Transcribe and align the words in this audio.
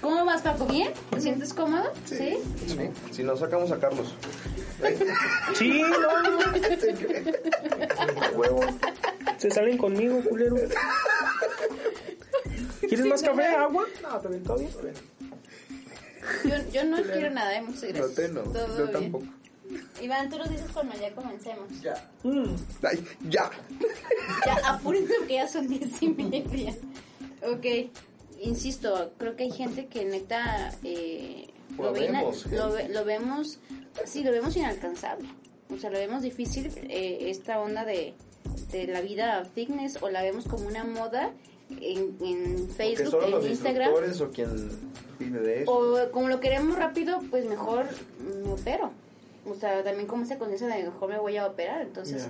¿Cómo 0.00 0.24
vas, 0.24 0.42
Paco? 0.42 0.64
¿Bien? 0.66 0.92
¿Te 1.10 1.20
sientes 1.20 1.52
cómodo? 1.52 1.92
Sí. 2.04 2.38
Sí, 2.66 2.78
si 3.10 3.22
no 3.24 3.36
sacamos 3.36 3.70
a 3.72 3.78
Carlos. 3.78 4.14
Sí, 5.54 5.82
no, 5.82 5.98
Huevo. 8.38 8.60
se 9.38 9.50
salen 9.50 9.76
conmigo, 9.76 10.20
culero. 10.28 10.54
¿Quieres 12.88 13.06
más 13.06 13.22
café, 13.22 13.44
agua? 13.46 13.84
No, 14.02 14.20
también 14.20 14.44
todo 14.44 14.58
bien. 14.58 14.70
Yo, 16.44 16.54
yo 16.72 16.84
no 16.84 17.02
quiero 17.02 17.30
nada, 17.30 17.56
eh, 17.56 17.62
muchas 17.62 17.82
No 17.84 17.88
gracias. 17.90 18.14
te 18.14 18.28
no. 18.28 18.40
Todo 18.42 18.68
Yo 18.78 18.86
bien. 18.86 18.92
tampoco. 18.92 19.24
Iván, 20.00 20.30
tú 20.30 20.38
nos 20.38 20.48
dices 20.48 20.70
cuando 20.72 20.94
ya 20.98 21.12
comencemos. 21.12 21.68
Ya. 21.82 22.08
Mm, 22.22 22.54
Ay, 22.82 23.04
ya. 23.28 23.50
Ya, 24.46 24.54
apúrense 24.70 25.12
porque 25.18 25.34
ya 25.34 25.46
son 25.48 25.68
diez 25.68 26.02
y 26.02 26.08
media. 26.08 26.74
Ok, 27.52 27.66
insisto, 28.40 29.12
creo 29.18 29.36
que 29.36 29.44
hay 29.44 29.50
gente 29.52 29.86
que 29.86 30.04
neta 30.04 30.72
eh, 30.84 31.48
Lo 31.76 31.92
ve 31.92 32.00
vemos, 32.00 32.46
lo, 32.46 32.70
gente. 32.70 32.88
ve- 32.88 32.94
lo 32.94 33.04
vemos, 33.04 33.58
sí, 34.04 34.22
lo 34.24 34.30
vemos 34.32 34.56
inalcanzable. 34.56 35.28
O 35.72 35.76
sea, 35.76 35.90
lo 35.90 35.98
vemos 35.98 36.22
difícil 36.22 36.70
eh, 36.88 37.18
esta 37.30 37.60
onda 37.60 37.84
de, 37.84 38.14
de 38.72 38.86
la 38.86 39.00
vida 39.02 39.44
fitness 39.54 40.02
o 40.02 40.08
la 40.10 40.22
vemos 40.22 40.46
como 40.46 40.66
una 40.66 40.84
moda 40.84 41.32
en, 41.70 42.16
en 42.20 42.68
Facebook, 42.70 43.10
solo 43.10 43.28
los 43.28 43.44
en 43.44 43.50
Instagram. 43.50 43.88
instructores 43.90 44.20
o 44.22 44.30
quien 44.30 44.70
vive 45.18 45.40
de 45.40 45.62
eso. 45.62 45.72
O 45.72 46.10
como 46.10 46.28
lo 46.28 46.40
queremos 46.40 46.76
rápido, 46.78 47.20
pues 47.30 47.44
mejor 47.46 47.84
me 48.44 48.50
opero. 48.52 48.90
O 49.46 49.54
sea, 49.54 49.82
también 49.84 50.06
como 50.06 50.22
esa 50.24 50.38
conciencia 50.38 50.68
de 50.68 50.84
mejor 50.84 51.08
me 51.10 51.18
voy 51.18 51.36
a 51.36 51.46
operar. 51.46 51.82
Entonces, 51.82 52.24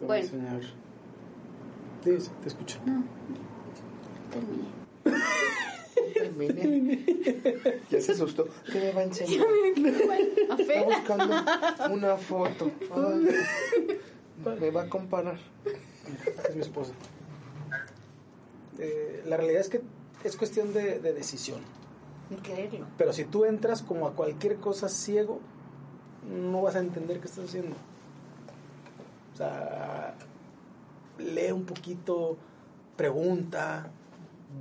ya, 0.00 0.06
bueno. 0.06 0.28
Sí, 2.04 2.30
te 2.42 2.48
escucho. 2.48 2.78
Terminé. 4.30 4.64
Terminé. 6.52 7.04
Ya 7.90 8.00
se 8.00 8.12
asustó. 8.12 8.48
¿Qué 8.70 8.80
me 8.80 8.92
va 8.92 9.00
a 9.00 9.04
enseñar? 9.04 9.46
Está 10.58 10.82
buscando 10.82 11.34
una 11.90 12.16
foto. 12.16 12.70
Ay, 12.94 13.28
me 14.60 14.70
va 14.70 14.82
a 14.82 14.88
comparar. 14.88 15.38
Es 16.48 16.54
mi 16.54 16.62
esposa. 16.62 16.92
Eh, 18.78 19.22
la 19.26 19.36
realidad 19.36 19.60
es 19.60 19.68
que 19.68 19.80
es 20.24 20.36
cuestión 20.36 20.72
de, 20.72 20.98
de 20.98 21.12
decisión. 21.12 21.60
Ni 22.30 22.36
creerlo. 22.36 22.86
Pero 22.98 23.12
si 23.12 23.24
tú 23.24 23.44
entras 23.44 23.82
como 23.82 24.06
a 24.06 24.14
cualquier 24.14 24.56
cosa 24.56 24.88
ciego, 24.88 25.40
no 26.28 26.62
vas 26.62 26.76
a 26.76 26.80
entender 26.80 27.20
qué 27.20 27.26
estás 27.26 27.44
haciendo. 27.44 27.76
O 29.32 29.36
sea, 29.36 30.14
lee 31.18 31.52
un 31.52 31.64
poquito, 31.64 32.36
pregunta, 32.96 33.90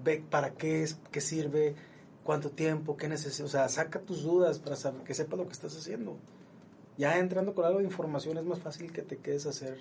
ve 0.03 0.23
para 0.29 0.51
qué 0.51 0.83
es, 0.83 0.97
qué 1.11 1.21
sirve, 1.21 1.75
cuánto 2.23 2.49
tiempo, 2.51 2.97
qué 2.97 3.07
necesitas. 3.07 3.41
O 3.45 3.49
sea, 3.49 3.69
saca 3.69 3.99
tus 3.99 4.23
dudas 4.23 4.59
para 4.59 4.75
saber 4.75 5.03
que 5.03 5.13
sepas 5.13 5.37
lo 5.39 5.45
que 5.47 5.53
estás 5.53 5.75
haciendo. 5.77 6.17
Ya 6.97 7.17
entrando 7.19 7.53
con 7.53 7.65
algo 7.65 7.79
de 7.79 7.85
información 7.85 8.37
es 8.37 8.45
más 8.45 8.59
fácil 8.59 8.91
que 8.93 9.01
te 9.01 9.17
quedes 9.17 9.45
a 9.45 9.49
hacer 9.49 9.79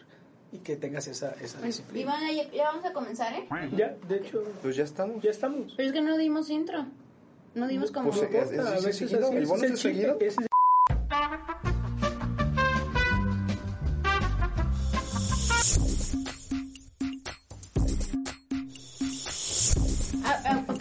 y 0.52 0.58
que 0.58 0.76
tengas 0.76 1.06
esa, 1.08 1.30
esa 1.40 1.60
disciplina. 1.60 2.18
Iván, 2.28 2.34
ya, 2.36 2.50
ya 2.52 2.64
vamos 2.64 2.84
a 2.84 2.92
comenzar, 2.92 3.32
¿eh? 3.34 3.48
Ya, 3.76 3.96
de 4.08 4.16
hecho, 4.16 4.42
Pues 4.62 4.76
ya 4.76 4.84
estamos. 4.84 5.22
ya 5.22 5.30
estamos. 5.30 5.74
Pero 5.76 5.88
es 5.88 5.92
que 5.94 6.00
no 6.00 6.16
dimos 6.18 6.50
intro. 6.50 6.86
No 7.54 7.68
dimos 7.68 7.92
como... 7.92 8.10
Pues, 8.10 8.22
es- 8.22 8.50
es- 8.50 8.58
a 8.58 8.76
es 8.78 8.84
es, 8.84 9.02
el 9.02 9.78
seguido. 9.78 10.18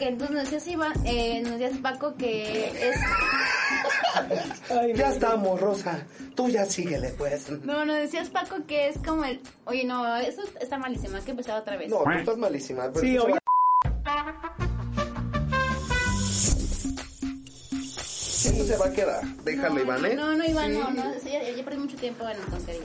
Entonces 0.07 0.35
nos 0.35 0.43
decías, 0.45 0.67
Iván, 0.67 0.93
eh, 1.05 1.41
nos 1.41 1.59
decías 1.59 1.77
Paco 1.81 2.15
que 2.15 2.89
es... 2.89 2.97
Ay, 4.69 4.93
Ya 4.95 5.09
estamos, 5.09 5.59
Rosa. 5.59 6.05
Tú 6.35 6.47
ya 6.49 6.65
síguele, 6.65 7.09
pues. 7.09 7.49
No, 7.63 7.85
nos 7.85 7.95
decías 7.97 8.29
Paco 8.29 8.57
que 8.67 8.89
es 8.89 8.97
como 8.99 9.23
el... 9.25 9.39
Oye, 9.65 9.83
no, 9.85 10.15
eso 10.17 10.41
está 10.59 10.77
malísimo, 10.77 11.17
hay 11.17 11.23
que 11.23 11.31
empezar 11.31 11.59
otra 11.59 11.77
vez. 11.77 11.89
No, 11.89 12.03
tú 12.03 12.09
estás 12.11 12.37
malísima. 12.37 12.83
pero 12.93 12.99
Sí, 13.01 13.17
oye. 13.17 13.33
va- 13.33 13.39
Esto 18.45 18.65
se 18.65 18.77
va 18.77 18.85
a 18.87 18.91
quedar. 18.91 19.23
Déjalo, 19.43 19.81
Iván, 19.81 20.05
¿eh? 20.05 20.15
No, 20.15 20.35
no, 20.35 20.45
Iván, 20.45 20.71
Sí. 20.71 20.77
no, 20.77 20.91
no, 20.91 21.13
sí, 21.23 21.29
ya, 21.31 21.41
ya 21.49 21.63
perdí 21.63 21.79
mucho 21.79 21.95
tiempo 21.97 22.27
en 22.27 22.37
tonterías. 22.51 22.83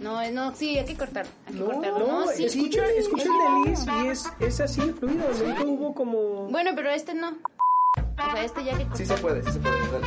No, 0.00 0.30
no, 0.30 0.54
sí, 0.56 0.78
hay 0.78 0.84
que 0.84 0.96
cortar, 0.96 1.26
hay 1.46 1.54
que 1.54 1.60
cortarlo. 1.64 1.98
No, 2.06 2.26
sí. 2.28 2.44
escucha, 2.46 2.84
escucha 2.92 3.24
Es- 3.24 3.28
el 3.28 3.64
de 3.64 3.70
Liz 3.70 3.86
y 3.86 4.06
es, 4.08 4.24
es 4.40 4.60
así, 4.60 4.80
fluido. 4.92 5.24
Nunca 5.46 5.64
hubo 5.64 5.94
como... 5.94 6.48
Bueno, 6.48 6.70
pero 6.74 6.90
este 6.90 7.14
no. 7.14 7.30
O 7.30 8.32
sea, 8.32 8.44
este 8.44 8.64
ya 8.64 8.76
que 8.76 8.86
Sí 8.96 9.04
se 9.06 9.14
puede, 9.14 9.42
sí 9.42 9.52
se 9.52 9.58
puede. 9.58 9.76
dale. 9.92 10.06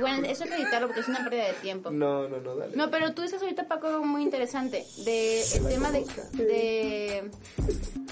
Bueno, 0.00 0.26
eso 0.26 0.44
hay 0.44 0.50
que 0.50 0.56
editarlo 0.56 0.88
porque 0.88 1.00
es 1.00 1.08
una 1.08 1.24
pérdida 1.24 1.44
de 1.46 1.52
tiempo. 1.54 1.90
No, 1.90 2.28
no, 2.28 2.38
no, 2.40 2.56
dale. 2.56 2.76
No, 2.76 2.90
pero 2.90 3.14
tú 3.14 3.22
dices 3.22 3.40
ahorita, 3.40 3.66
Paco, 3.68 3.86
algo 3.86 4.04
muy 4.04 4.22
interesante. 4.22 4.84
De 5.04 5.42
el 5.54 5.62
la 5.64 5.68
tema 5.70 5.90
de, 5.92 6.04
de, 6.34 7.30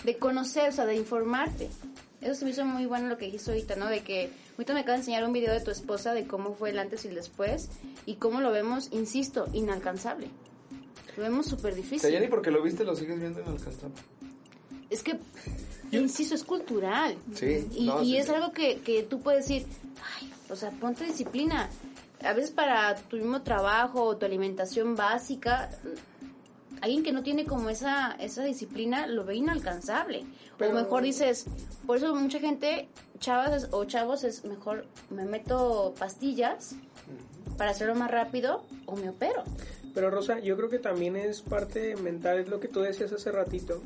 de 0.04 0.16
conocer, 0.18 0.68
o 0.70 0.72
sea, 0.72 0.86
de 0.86 0.94
informarte. 0.96 1.68
Eso 2.20 2.34
se 2.36 2.44
me 2.44 2.52
hizo 2.52 2.64
muy 2.64 2.86
bueno 2.86 3.08
lo 3.08 3.18
que 3.18 3.26
dijiste 3.26 3.50
ahorita, 3.50 3.76
¿no? 3.76 3.86
De 3.88 4.02
que 4.02 4.30
ahorita 4.52 4.72
me 4.72 4.80
acaba 4.80 4.94
de 4.94 5.00
enseñar 5.00 5.24
un 5.24 5.32
video 5.32 5.52
de 5.52 5.60
tu 5.60 5.70
esposa 5.70 6.14
de 6.14 6.26
cómo 6.26 6.54
fue 6.54 6.70
el 6.70 6.78
antes 6.78 7.04
y 7.04 7.08
el 7.08 7.14
después 7.16 7.68
y 8.06 8.14
cómo 8.14 8.40
lo 8.40 8.50
vemos, 8.50 8.88
insisto, 8.92 9.46
inalcanzable. 9.52 10.28
Lo 11.16 11.22
vemos 11.22 11.46
súper 11.46 11.72
O 11.72 11.76
sea, 11.76 11.82
ya 11.84 11.90
difícil. 11.90 12.20
ni 12.20 12.26
porque 12.28 12.50
lo 12.50 12.62
viste 12.62 12.84
lo 12.84 12.94
sigues 12.96 13.18
viendo 13.18 13.40
inalcanzable. 13.40 13.94
Es 14.90 15.02
que, 15.02 15.18
insisto, 15.92 16.34
es 16.34 16.44
cultural. 16.44 17.16
Sí, 17.34 17.66
Y, 17.74 17.86
no, 17.86 18.02
y 18.02 18.06
sí, 18.06 18.16
es 18.16 18.26
sí. 18.26 18.32
algo 18.32 18.52
que, 18.52 18.80
que 18.80 19.02
tú 19.02 19.20
puedes 19.20 19.46
decir, 19.48 19.66
ay, 20.20 20.32
o 20.50 20.56
sea, 20.56 20.70
ponte 20.70 21.04
disciplina. 21.04 21.68
A 22.22 22.32
veces 22.32 22.50
para 22.50 22.94
tu 22.94 23.16
mismo 23.16 23.42
trabajo 23.42 24.02
o 24.02 24.16
tu 24.16 24.24
alimentación 24.26 24.94
básica, 24.96 25.70
alguien 26.80 27.02
que 27.02 27.12
no 27.12 27.22
tiene 27.22 27.44
como 27.44 27.70
esa, 27.70 28.12
esa 28.12 28.44
disciplina 28.44 29.06
lo 29.06 29.24
ve 29.24 29.36
inalcanzable. 29.36 30.24
Pero- 30.58 30.72
o 30.72 30.74
mejor 30.82 31.02
dices, 31.02 31.46
por 31.86 31.96
eso 31.96 32.14
mucha 32.14 32.38
gente, 32.38 32.88
chavas 33.18 33.68
o 33.72 33.84
chavos, 33.84 34.22
es 34.24 34.44
mejor 34.44 34.86
me 35.10 35.24
meto 35.24 35.94
pastillas 35.98 36.76
para 37.58 37.70
hacerlo 37.72 37.94
más 37.94 38.10
rápido 38.10 38.64
o 38.86 38.96
me 38.96 39.08
opero. 39.10 39.42
Pero 39.94 40.10
Rosa, 40.10 40.40
yo 40.40 40.56
creo 40.56 40.68
que 40.68 40.78
también 40.78 41.16
es 41.16 41.40
parte 41.42 41.96
mental, 41.96 42.38
es 42.40 42.48
lo 42.48 42.60
que 42.60 42.68
tú 42.68 42.80
decías 42.80 43.12
hace 43.12 43.30
ratito. 43.30 43.80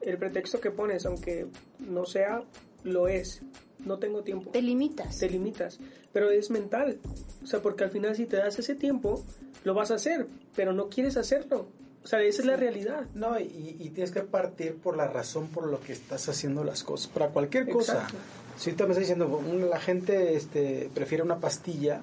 El 0.00 0.18
pretexto 0.18 0.60
que 0.60 0.70
pones, 0.70 1.06
aunque 1.06 1.46
no 1.78 2.04
sea, 2.04 2.42
lo 2.82 3.06
es. 3.06 3.42
No 3.84 3.98
tengo 3.98 4.22
tiempo. 4.22 4.50
Te 4.50 4.62
limitas. 4.62 5.18
Te 5.18 5.28
limitas. 5.28 5.78
Pero 6.12 6.30
es 6.30 6.50
mental. 6.50 6.98
O 7.42 7.46
sea, 7.46 7.60
porque 7.60 7.84
al 7.84 7.90
final 7.90 8.16
si 8.16 8.26
te 8.26 8.36
das 8.36 8.58
ese 8.58 8.74
tiempo, 8.74 9.24
lo 9.64 9.74
vas 9.74 9.90
a 9.90 9.94
hacer, 9.94 10.26
pero 10.56 10.72
no 10.72 10.88
quieres 10.88 11.16
hacerlo. 11.16 11.68
O 12.02 12.06
sea, 12.06 12.20
esa 12.22 12.42
es 12.42 12.46
la 12.46 12.56
realidad. 12.56 13.06
No, 13.14 13.38
y, 13.38 13.76
y 13.78 13.90
tienes 13.90 14.10
que 14.10 14.22
partir 14.22 14.76
por 14.76 14.96
la 14.96 15.06
razón 15.06 15.48
por 15.48 15.68
lo 15.68 15.80
que 15.80 15.92
estás 15.92 16.28
haciendo 16.28 16.64
las 16.64 16.82
cosas. 16.82 17.08
Para 17.08 17.28
cualquier 17.28 17.68
cosa. 17.68 17.94
Exacto. 17.94 18.18
Si 18.56 18.70
ahorita 18.70 18.84
me 18.84 18.90
está 18.90 19.00
diciendo, 19.00 19.42
la 19.68 19.80
gente 19.80 20.34
este, 20.34 20.90
prefiere 20.94 21.22
una 21.22 21.38
pastilla 21.38 22.02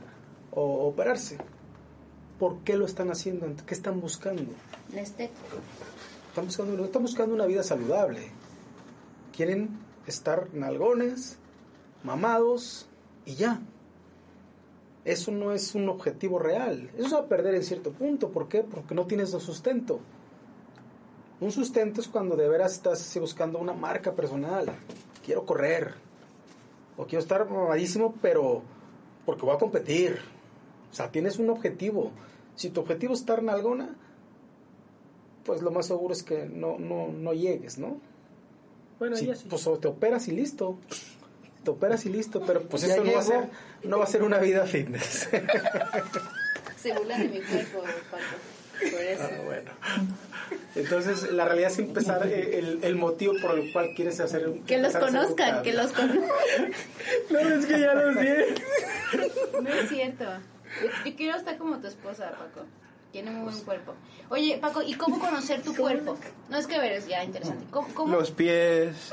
o 0.51 0.87
operarse. 0.87 1.37
¿Por 2.39 2.59
qué 2.59 2.77
lo 2.77 2.85
están 2.85 3.11
haciendo? 3.11 3.47
¿Qué 3.65 3.73
están 3.73 3.99
buscando? 3.99 4.53
La 4.93 5.01
estética. 5.01 5.57
Están 6.29 6.45
buscando, 6.45 6.85
están 6.85 7.01
buscando 7.01 7.35
una 7.35 7.45
vida 7.45 7.63
saludable. 7.63 8.31
Quieren 9.35 9.77
estar 10.07 10.47
nalgones, 10.53 11.37
mamados 12.03 12.87
y 13.25 13.35
ya. 13.35 13.59
Eso 15.03 15.31
no 15.31 15.51
es 15.51 15.75
un 15.75 15.89
objetivo 15.89 16.39
real. 16.39 16.89
Eso 16.97 17.09
se 17.09 17.15
va 17.15 17.21
a 17.21 17.27
perder 17.27 17.55
en 17.55 17.63
cierto 17.63 17.91
punto. 17.91 18.29
¿Por 18.29 18.47
qué? 18.47 18.63
Porque 18.63 18.95
no 18.95 19.05
tienes 19.05 19.33
un 19.33 19.41
sustento. 19.41 19.99
Un 21.41 21.51
sustento 21.51 21.99
es 21.99 22.07
cuando 22.07 22.35
de 22.35 22.47
veras 22.47 22.73
estás 22.73 23.17
buscando 23.19 23.59
una 23.59 23.73
marca 23.73 24.13
personal. 24.13 24.67
Quiero 25.25 25.45
correr. 25.45 25.93
O 26.95 27.05
quiero 27.05 27.21
estar 27.21 27.49
mamadísimo, 27.49 28.13
pero 28.21 28.61
porque 29.25 29.45
voy 29.45 29.55
a 29.55 29.59
competir. 29.59 30.19
O 30.91 30.93
sea, 30.93 31.11
tienes 31.11 31.37
un 31.39 31.49
objetivo. 31.49 32.11
Si 32.55 32.69
tu 32.69 32.81
objetivo 32.81 33.13
es 33.13 33.19
estar 33.21 33.41
nalgona, 33.43 33.95
pues 35.45 35.61
lo 35.61 35.71
más 35.71 35.87
seguro 35.87 36.13
es 36.13 36.23
que 36.23 36.45
no, 36.45 36.77
no, 36.77 37.07
no 37.07 37.33
llegues, 37.33 37.77
¿no? 37.77 37.99
Bueno, 38.99 39.15
Sí, 39.15 39.27
ya 39.27 39.35
sí. 39.35 39.47
Pues 39.49 39.65
o 39.67 39.77
te 39.77 39.87
operas 39.87 40.27
y 40.27 40.31
listo. 40.31 40.77
Te 41.63 41.71
operas 41.71 42.05
y 42.05 42.09
listo, 42.09 42.41
pero 42.45 42.61
pues 42.63 42.81
Ya 42.87 42.95
eso 42.95 43.03
no 43.03 43.13
va, 43.13 43.19
a 43.19 43.23
ser, 43.23 43.49
no 43.83 43.97
va 43.99 44.03
a 44.03 44.07
ser 44.07 44.23
una 44.23 44.37
vida 44.39 44.65
fitness. 44.65 45.29
Se 46.77 46.93
burlan 46.93 47.21
de 47.21 47.27
mi 47.39 47.41
cuerpo, 47.45 47.79
Paco. 48.11 48.91
Por 48.91 49.01
eso. 49.01 49.23
Ah, 49.23 49.41
bueno. 49.45 49.71
Entonces, 50.75 51.31
la 51.33 51.43
realidad 51.43 51.69
es 51.71 51.79
empezar 51.79 52.25
eh, 52.25 52.57
el, 52.59 52.79
el 52.81 52.95
motivo 52.95 53.33
por 53.41 53.59
el 53.59 53.73
cual 53.73 53.89
quieres 53.93 54.19
hacer 54.21 54.47
un- 54.47 54.63
Que 54.63 54.77
los 54.77 54.95
conozcan, 54.95 55.61
que 55.63 55.73
los 55.73 55.91
conozcan. 55.91 56.23
No, 57.29 57.39
es 57.39 57.65
que 57.65 57.79
ya 57.79 57.93
los 57.93 58.15
di. 58.15 58.27
No 59.61 59.69
es 59.69 59.89
cierto. 59.89 60.25
Yo, 61.05 61.15
quiero 61.15 61.37
estar 61.37 61.57
como 61.57 61.77
tu 61.79 61.87
esposa, 61.87 62.31
Paco. 62.31 62.65
Tiene 63.11 63.31
muy 63.31 63.51
buen 63.51 63.63
cuerpo. 63.65 63.93
Oye, 64.29 64.57
Paco, 64.61 64.81
¿y 64.83 64.93
cómo 64.93 65.17
conocer 65.19 65.63
tu 65.63 65.75
cuerpo? 65.75 66.17
No 66.49 66.57
es 66.57 66.67
que 66.67 66.77
ver, 66.79 66.91
es 66.93 67.07
ya 67.07 67.23
interesante. 67.23 67.65
¿Cómo, 67.71 67.87
cómo- 67.95 68.15
Los 68.15 68.31
pies. 68.31 69.11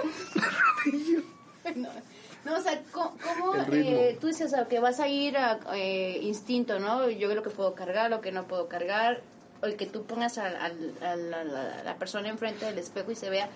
no, 1.74 1.88
no, 2.44 2.56
o 2.56 2.60
sea, 2.60 2.82
¿cómo, 2.92 3.16
cómo, 3.22 3.54
eh, 3.72 4.16
tú 4.20 4.26
dices 4.28 4.54
que 4.68 4.80
vas 4.80 5.00
a 5.00 5.08
ir 5.08 5.36
a 5.36 5.58
eh, 5.74 6.18
instinto, 6.22 6.78
¿no? 6.78 7.08
Yo 7.10 7.34
lo 7.34 7.42
que 7.42 7.50
puedo 7.50 7.74
cargar, 7.74 8.10
lo 8.10 8.20
que 8.20 8.32
no 8.32 8.44
puedo 8.46 8.68
cargar, 8.68 9.22
o 9.62 9.66
el 9.66 9.76
que 9.76 9.86
tú 9.86 10.04
pongas 10.04 10.38
a, 10.38 10.46
a- 10.46 10.66
a 10.66 11.16
la, 11.16 11.44
la- 11.44 11.82
la 11.82 11.96
persona 11.96 12.28
enfrente 12.28 12.66
del 12.66 12.78
espejo 12.78 13.10
y 13.10 13.16
se 13.16 13.30
vea. 13.30 13.48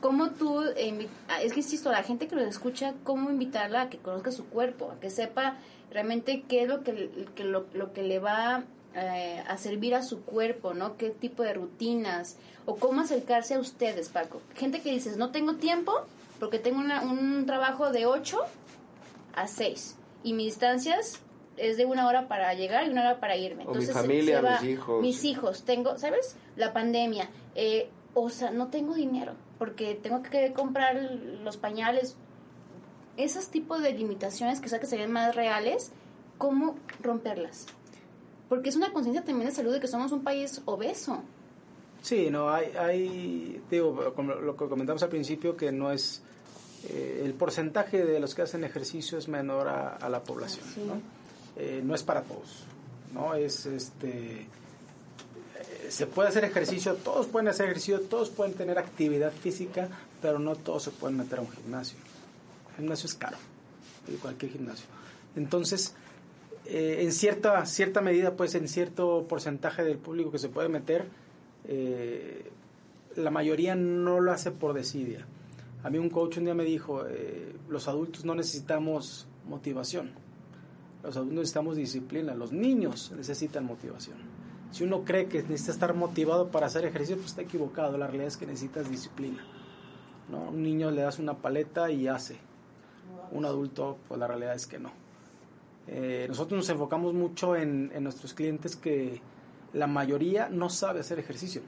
¿Cómo 0.00 0.30
tú, 0.32 0.62
eh, 0.76 1.08
ah, 1.28 1.40
es 1.40 1.52
que 1.54 1.60
insisto, 1.60 1.90
la 1.90 2.02
gente 2.02 2.28
que 2.28 2.34
lo 2.36 2.42
escucha, 2.42 2.92
cómo 3.04 3.30
invitarla 3.30 3.82
a 3.82 3.88
que 3.88 3.96
conozca 3.98 4.30
su 4.30 4.44
cuerpo, 4.46 4.90
a 4.90 5.00
que 5.00 5.08
sepa 5.08 5.56
realmente 5.90 6.42
qué 6.48 6.62
es 6.62 6.68
lo 6.68 6.82
que, 6.82 7.26
que 7.34 7.44
lo, 7.44 7.66
lo 7.74 7.92
que 7.92 8.02
le 8.02 8.18
va 8.18 8.64
eh, 8.94 9.42
a 9.46 9.56
servir 9.58 9.94
a 9.94 10.02
su 10.02 10.22
cuerpo, 10.22 10.72
¿no? 10.74 10.96
¿Qué 10.96 11.10
tipo 11.10 11.42
de 11.42 11.52
rutinas? 11.54 12.36
O 12.64 12.76
cómo 12.76 13.02
acercarse 13.02 13.54
a 13.54 13.58
ustedes, 13.60 14.08
Paco. 14.08 14.40
Gente 14.54 14.80
que 14.80 14.90
dices, 14.90 15.16
no 15.16 15.30
tengo 15.30 15.56
tiempo 15.56 15.92
porque 16.40 16.58
tengo 16.58 16.78
una- 16.80 17.02
un 17.02 17.46
trabajo 17.46 17.90
de 17.92 18.06
8 18.06 18.38
a 19.34 19.46
6 19.46 19.96
y 20.22 20.32
mis 20.32 20.46
distancias 20.46 21.20
es 21.56 21.76
de 21.76 21.84
una 21.86 22.06
hora 22.06 22.28
para 22.28 22.52
llegar 22.54 22.86
y 22.86 22.90
una 22.90 23.02
hora 23.02 23.20
para 23.20 23.36
irme. 23.36 23.62
O 23.64 23.66
mi 23.68 23.72
Entonces, 23.78 23.94
se- 23.94 24.00
familia, 24.00 24.40
mis 24.60 24.62
hijos. 24.70 25.02
Mis 25.02 25.24
hijos, 25.24 25.64
tengo, 25.64 25.98
¿sabes? 25.98 26.36
La 26.56 26.72
pandemia. 26.72 27.28
eh, 27.54 27.88
o 28.18 28.28
sea, 28.30 28.50
no 28.50 28.68
tengo 28.68 28.94
dinero 28.94 29.32
porque 29.58 29.94
tengo 29.94 30.22
que 30.22 30.52
comprar 30.54 30.96
los 31.42 31.56
pañales. 31.58 32.16
Esos 33.16 33.48
tipos 33.48 33.82
de 33.82 33.92
limitaciones 33.92 34.60
que, 34.60 34.68
serían 34.68 35.12
más 35.12 35.34
reales, 35.34 35.90
¿cómo 36.38 36.76
romperlas? 37.00 37.66
Porque 38.48 38.68
es 38.68 38.76
una 38.76 38.92
conciencia 38.92 39.24
también 39.24 39.48
de 39.48 39.54
salud 39.54 39.72
de 39.72 39.80
que 39.80 39.88
somos 39.88 40.12
un 40.12 40.22
país 40.22 40.60
obeso. 40.66 41.22
Sí, 42.02 42.30
no, 42.30 42.50
hay, 42.50 42.72
hay 42.78 43.60
digo, 43.70 44.14
como 44.14 44.34
lo 44.34 44.56
que 44.56 44.68
comentamos 44.68 45.02
al 45.02 45.08
principio, 45.08 45.56
que 45.56 45.72
no 45.72 45.90
es, 45.90 46.22
eh, 46.88 47.22
el 47.24 47.34
porcentaje 47.34 48.04
de 48.04 48.20
los 48.20 48.34
que 48.34 48.42
hacen 48.42 48.62
ejercicio 48.64 49.18
es 49.18 49.28
menor 49.28 49.66
a, 49.66 49.96
a 49.96 50.08
la 50.08 50.22
población, 50.22 50.64
Sí. 50.72 50.82
¿no? 50.86 51.00
Eh, 51.56 51.80
no 51.82 51.94
es 51.94 52.02
para 52.02 52.22
todos, 52.22 52.64
¿no? 53.14 53.34
Es, 53.34 53.64
este, 53.64 54.42
eh, 54.42 54.46
se 55.88 56.06
puede 56.06 56.28
hacer 56.28 56.44
ejercicio, 56.44 56.94
todos 56.96 57.26
pueden 57.26 57.48
hacer 57.48 57.64
ejercicio, 57.66 58.02
todos 58.02 58.28
pueden 58.28 58.52
tener 58.52 58.78
actividad 58.78 59.32
física, 59.32 59.88
pero 60.20 60.38
no 60.38 60.54
todos 60.54 60.82
se 60.82 60.90
pueden 60.90 61.16
meter 61.16 61.38
a 61.38 61.42
un 61.42 61.50
gimnasio. 61.50 61.98
El 62.76 62.82
gimnasio 62.82 63.06
es 63.06 63.14
caro, 63.14 63.36
cualquier 64.20 64.52
gimnasio. 64.52 64.86
Entonces, 65.34 65.94
eh, 66.66 66.98
en 67.00 67.12
cierta, 67.12 67.64
cierta 67.64 68.00
medida, 68.00 68.36
pues 68.36 68.54
en 68.54 68.68
cierto 68.68 69.26
porcentaje 69.28 69.82
del 69.84 69.98
público 69.98 70.30
que 70.30 70.38
se 70.38 70.48
puede 70.48 70.68
meter, 70.68 71.08
eh, 71.64 72.50
la 73.16 73.30
mayoría 73.30 73.74
no 73.74 74.20
lo 74.20 74.32
hace 74.32 74.50
por 74.50 74.74
desidia. 74.74 75.26
A 75.82 75.90
mí 75.90 75.98
un 75.98 76.10
coach 76.10 76.38
un 76.38 76.44
día 76.44 76.54
me 76.54 76.64
dijo, 76.64 77.06
eh, 77.06 77.54
los 77.68 77.86
adultos 77.88 78.24
no 78.24 78.34
necesitamos 78.34 79.28
motivación, 79.48 80.10
los 81.02 81.16
adultos 81.16 81.36
necesitamos 81.36 81.76
disciplina, 81.76 82.34
los 82.34 82.52
niños 82.52 83.12
necesitan 83.16 83.64
motivación. 83.64 84.16
Si 84.72 84.84
uno 84.84 85.04
cree 85.04 85.26
que 85.26 85.42
necesita 85.42 85.72
estar 85.72 85.94
motivado 85.94 86.50
para 86.50 86.66
hacer 86.66 86.84
ejercicio, 86.84 87.16
pues 87.16 87.28
está 87.28 87.42
equivocado, 87.42 87.96
la 87.96 88.06
realidad 88.06 88.26
es 88.26 88.36
que 88.36 88.46
necesitas 88.46 88.90
disciplina. 88.90 89.44
¿no? 90.28 90.50
Un 90.50 90.62
niño 90.62 90.90
le 90.90 91.02
das 91.02 91.18
una 91.18 91.38
paleta 91.38 91.90
y 91.90 92.08
hace, 92.08 92.36
un 93.32 93.44
adulto, 93.44 93.98
pues 94.08 94.18
la 94.20 94.26
realidad 94.26 94.54
es 94.54 94.66
que 94.66 94.78
no. 94.78 94.90
Eh, 95.88 96.26
nosotros 96.28 96.58
nos 96.58 96.68
enfocamos 96.68 97.14
mucho 97.14 97.54
en, 97.56 97.92
nuestros 98.02 98.34
clientes 98.34 98.76
que 98.76 99.20
la 99.72 99.86
mayoría 99.86 100.48
no 100.48 100.68
sabe 100.68 101.00
hacer 101.00 101.18
ejercicio. 101.18 101.62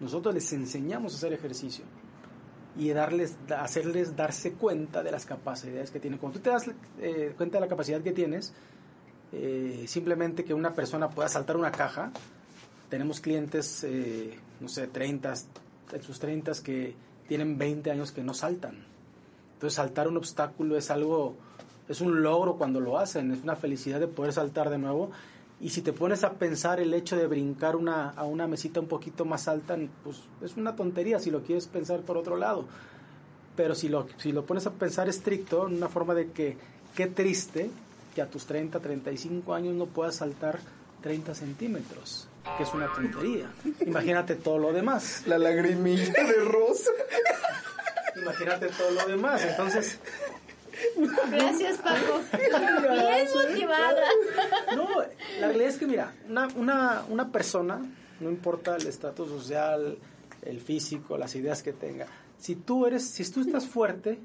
Nosotros 0.00 0.34
les 0.34 0.52
enseñamos 0.52 1.14
a 1.14 1.16
hacer 1.16 1.32
ejercicio 1.32 1.84
y 2.76 2.88
darles, 2.90 3.36
da- 3.46 3.62
hacerles 3.62 4.16
darse 4.16 4.52
cuenta 4.54 5.02
de 5.02 5.10
las 5.12 5.24
capacidades 5.26 5.90
que 5.90 6.00
tienen. 6.00 6.18
Cuando 6.18 6.38
tú 6.38 6.42
te 6.44 6.50
das 6.50 6.70
eh, 7.00 7.34
cuenta 7.36 7.58
de 7.58 7.60
la 7.60 7.68
capacidad 7.68 8.00
que 8.02 8.12
tienes, 8.12 8.52
eh, 9.32 9.84
simplemente 9.86 10.44
que 10.44 10.52
una 10.54 10.74
persona 10.74 11.08
pueda 11.08 11.28
saltar 11.28 11.56
una 11.56 11.70
caja, 11.72 12.10
tenemos 12.90 13.20
clientes, 13.20 13.86
no 14.60 14.68
sé, 14.68 14.86
30, 14.88 15.32
en 15.92 16.02
sus 16.02 16.18
30 16.18 16.52
que 16.62 16.94
tienen 17.26 17.56
20 17.56 17.90
años 17.90 18.12
que 18.12 18.22
no 18.22 18.34
saltan. 18.34 18.91
Entonces 19.62 19.76
saltar 19.76 20.08
un 20.08 20.16
obstáculo 20.16 20.76
es 20.76 20.90
algo, 20.90 21.36
es 21.88 22.00
un 22.00 22.20
logro 22.20 22.56
cuando 22.56 22.80
lo 22.80 22.98
hacen, 22.98 23.30
es 23.30 23.44
una 23.44 23.54
felicidad 23.54 24.00
de 24.00 24.08
poder 24.08 24.32
saltar 24.32 24.70
de 24.70 24.76
nuevo. 24.76 25.12
Y 25.60 25.68
si 25.68 25.82
te 25.82 25.92
pones 25.92 26.24
a 26.24 26.32
pensar 26.32 26.80
el 26.80 26.92
hecho 26.92 27.16
de 27.16 27.28
brincar 27.28 27.76
una, 27.76 28.10
a 28.10 28.24
una 28.24 28.48
mesita 28.48 28.80
un 28.80 28.88
poquito 28.88 29.24
más 29.24 29.46
alta, 29.46 29.78
pues 30.02 30.16
es 30.42 30.56
una 30.56 30.74
tontería 30.74 31.20
si 31.20 31.30
lo 31.30 31.44
quieres 31.44 31.68
pensar 31.68 32.00
por 32.00 32.16
otro 32.16 32.36
lado. 32.36 32.64
Pero 33.54 33.76
si 33.76 33.88
lo, 33.88 34.08
si 34.16 34.32
lo 34.32 34.44
pones 34.44 34.66
a 34.66 34.72
pensar 34.72 35.08
estricto, 35.08 35.68
en 35.68 35.76
una 35.76 35.88
forma 35.88 36.14
de 36.14 36.32
que 36.32 36.56
qué 36.96 37.06
triste 37.06 37.70
que 38.16 38.20
a 38.20 38.26
tus 38.28 38.46
30, 38.46 38.80
35 38.80 39.54
años 39.54 39.76
no 39.76 39.86
puedas 39.86 40.16
saltar 40.16 40.58
30 41.02 41.36
centímetros, 41.36 42.26
que 42.56 42.64
es 42.64 42.74
una 42.74 42.92
tontería. 42.92 43.48
Imagínate 43.86 44.34
todo 44.34 44.58
lo 44.58 44.72
demás. 44.72 45.22
La 45.26 45.38
lagrimilla 45.38 46.12
de 46.12 46.44
rosa. 46.46 46.90
Imagínate 48.16 48.68
todo 48.68 48.90
lo 48.90 49.06
demás. 49.06 49.42
Entonces, 49.44 49.98
Gracias, 51.30 51.78
Paco. 51.78 52.20
Bien 52.32 53.28
motivada. 53.34 54.02
no, 54.74 54.88
la 55.40 55.46
realidad 55.48 55.68
es 55.68 55.78
que 55.78 55.86
mira, 55.86 56.14
una, 56.28 56.48
una, 56.56 57.04
una 57.08 57.30
persona, 57.30 57.80
no 58.20 58.30
importa 58.30 58.76
el 58.76 58.86
estatus 58.86 59.28
social, 59.28 59.98
el 60.42 60.60
físico, 60.60 61.16
las 61.18 61.34
ideas 61.34 61.62
que 61.62 61.72
tenga, 61.72 62.06
si 62.38 62.56
tú 62.56 62.86
eres, 62.86 63.08
si 63.08 63.30
tú 63.30 63.40
estás 63.42 63.66
fuerte, 63.66 64.18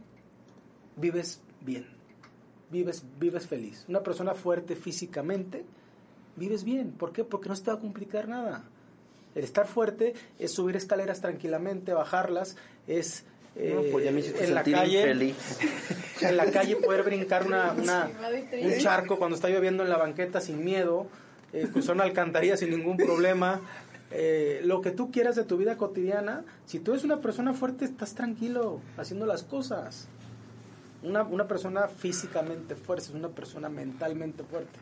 vives 0.96 1.42
bien, 1.62 1.88
vives, 2.72 3.04
vives 3.20 3.46
feliz. 3.46 3.86
Una 3.88 4.02
persona 4.02 4.34
fuerte 4.34 4.76
físicamente, 4.76 5.66
vives 6.36 6.64
bien. 6.64 6.92
¿Por 6.92 7.12
qué? 7.12 7.24
Porque 7.24 7.50
no 7.50 7.56
se 7.56 7.64
te 7.64 7.72
va 7.72 7.78
a 7.78 7.82
complicar 7.82 8.28
nada. 8.28 8.64
El 9.36 9.44
estar 9.44 9.68
fuerte 9.68 10.16
es 10.40 10.52
subir 10.52 10.76
escaleras 10.76 11.22
tranquilamente, 11.22 11.94
bajarlas, 11.94 12.58
es 12.88 13.24
No, 13.74 13.82
pues 13.92 14.06
ya 14.06 14.12
me 14.12 14.20
hiciste 14.20 14.44
en 14.46 14.54
la 14.54 14.64
calle, 14.64 15.00
infeliz. 15.00 15.36
en 16.22 16.38
la 16.38 16.46
calle 16.52 16.76
poder 16.76 17.04
brincar 17.04 17.46
una, 17.46 17.72
una- 17.74 18.10
un 18.62 18.78
charco 18.80 19.18
cuando 19.18 19.36
está 19.36 19.50
lloviendo 19.50 19.84
en 19.84 19.90
la 19.90 19.98
banqueta 19.98 20.42
sin 20.42 20.64
miedo, 20.64 21.08
eh, 21.54 21.68
cruzar 21.72 21.96
una 21.96 22.04
alcantarilla 22.04 22.56
sin 22.58 22.70
ningún 22.72 22.98
problema. 22.98 23.62
eh, 24.12 24.62
lo 24.64 24.80
que 24.82 24.92
tú 24.92 25.12
quieras 25.12 25.36
de 25.36 25.44
tu 25.44 25.58
vida 25.58 25.76
cotidiana, 25.76 26.44
si 26.66 26.80
tú 26.80 26.92
eres 26.92 27.04
una 27.04 27.20
persona 27.20 27.54
fuerte, 27.54 27.84
estás 27.86 28.14
tranquilo 28.16 28.80
haciendo 28.98 29.26
las 29.26 29.44
cosas. 29.44 30.08
Una, 31.04 31.24
una 31.24 31.48
persona 31.48 31.88
físicamente 31.88 32.76
fuerte 32.76 33.06
es 33.06 33.10
una 33.12 33.30
persona 33.30 33.70
mentalmente 33.70 34.44
fuerte. 34.44 34.80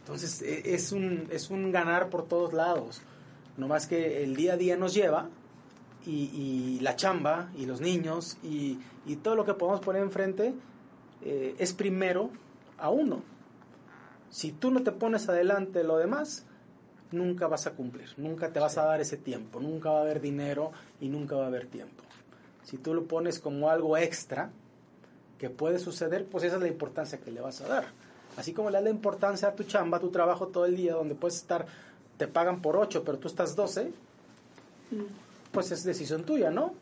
Entonces 0.00 0.42
e- 0.42 0.74
es 0.74 0.92
un, 0.92 1.26
es 1.30 1.50
un 1.50 1.72
ganar 1.72 2.08
por 2.08 2.26
todos 2.26 2.52
lados. 2.52 3.00
No 3.56 3.68
más 3.68 3.86
que 3.86 4.22
el 4.24 4.34
día 4.36 4.54
a 4.54 4.56
día 4.56 4.76
nos 4.76 4.94
lleva 4.94 5.28
y, 6.06 6.30
y 6.34 6.80
la 6.80 6.96
chamba 6.96 7.50
y 7.56 7.66
los 7.66 7.80
niños 7.80 8.38
y, 8.42 8.78
y 9.06 9.16
todo 9.16 9.34
lo 9.36 9.44
que 9.44 9.54
podemos 9.54 9.80
poner 9.80 10.02
enfrente 10.02 10.54
eh, 11.22 11.54
es 11.58 11.72
primero 11.72 12.30
a 12.78 12.90
uno. 12.90 13.22
Si 14.30 14.52
tú 14.52 14.70
no 14.70 14.82
te 14.82 14.92
pones 14.92 15.28
adelante 15.28 15.84
lo 15.84 15.98
demás, 15.98 16.44
nunca 17.12 17.46
vas 17.48 17.66
a 17.66 17.72
cumplir, 17.72 18.08
nunca 18.16 18.52
te 18.52 18.60
vas 18.60 18.78
a 18.78 18.84
dar 18.84 19.00
ese 19.00 19.16
tiempo, 19.16 19.60
nunca 19.60 19.90
va 19.90 19.98
a 19.98 20.02
haber 20.02 20.20
dinero 20.20 20.70
y 21.00 21.08
nunca 21.08 21.36
va 21.36 21.44
a 21.44 21.48
haber 21.48 21.66
tiempo. 21.66 22.04
Si 22.62 22.78
tú 22.78 22.94
lo 22.94 23.04
pones 23.04 23.40
como 23.40 23.68
algo 23.68 23.96
extra 23.96 24.50
que 25.38 25.50
puede 25.50 25.78
suceder, 25.78 26.26
pues 26.26 26.44
esa 26.44 26.56
es 26.56 26.62
la 26.62 26.68
importancia 26.68 27.18
que 27.18 27.30
le 27.30 27.40
vas 27.40 27.60
a 27.62 27.68
dar. 27.68 27.84
Así 28.36 28.52
como 28.52 28.70
le 28.70 28.76
das 28.76 28.84
la 28.84 28.90
importancia 28.90 29.48
a 29.48 29.54
tu 29.54 29.64
chamba, 29.64 29.96
a 29.96 30.00
tu 30.00 30.10
trabajo 30.10 30.48
todo 30.48 30.66
el 30.66 30.76
día, 30.76 30.94
donde 30.94 31.14
puedes 31.14 31.36
estar, 31.36 31.66
te 32.16 32.28
pagan 32.28 32.62
por 32.62 32.76
8, 32.76 33.02
pero 33.04 33.18
tú 33.18 33.26
estás 33.26 33.56
12, 33.56 33.90
pues 35.52 35.70
es 35.72 35.84
decisión 35.84 36.24
tuya, 36.24 36.50
¿no? 36.50 36.74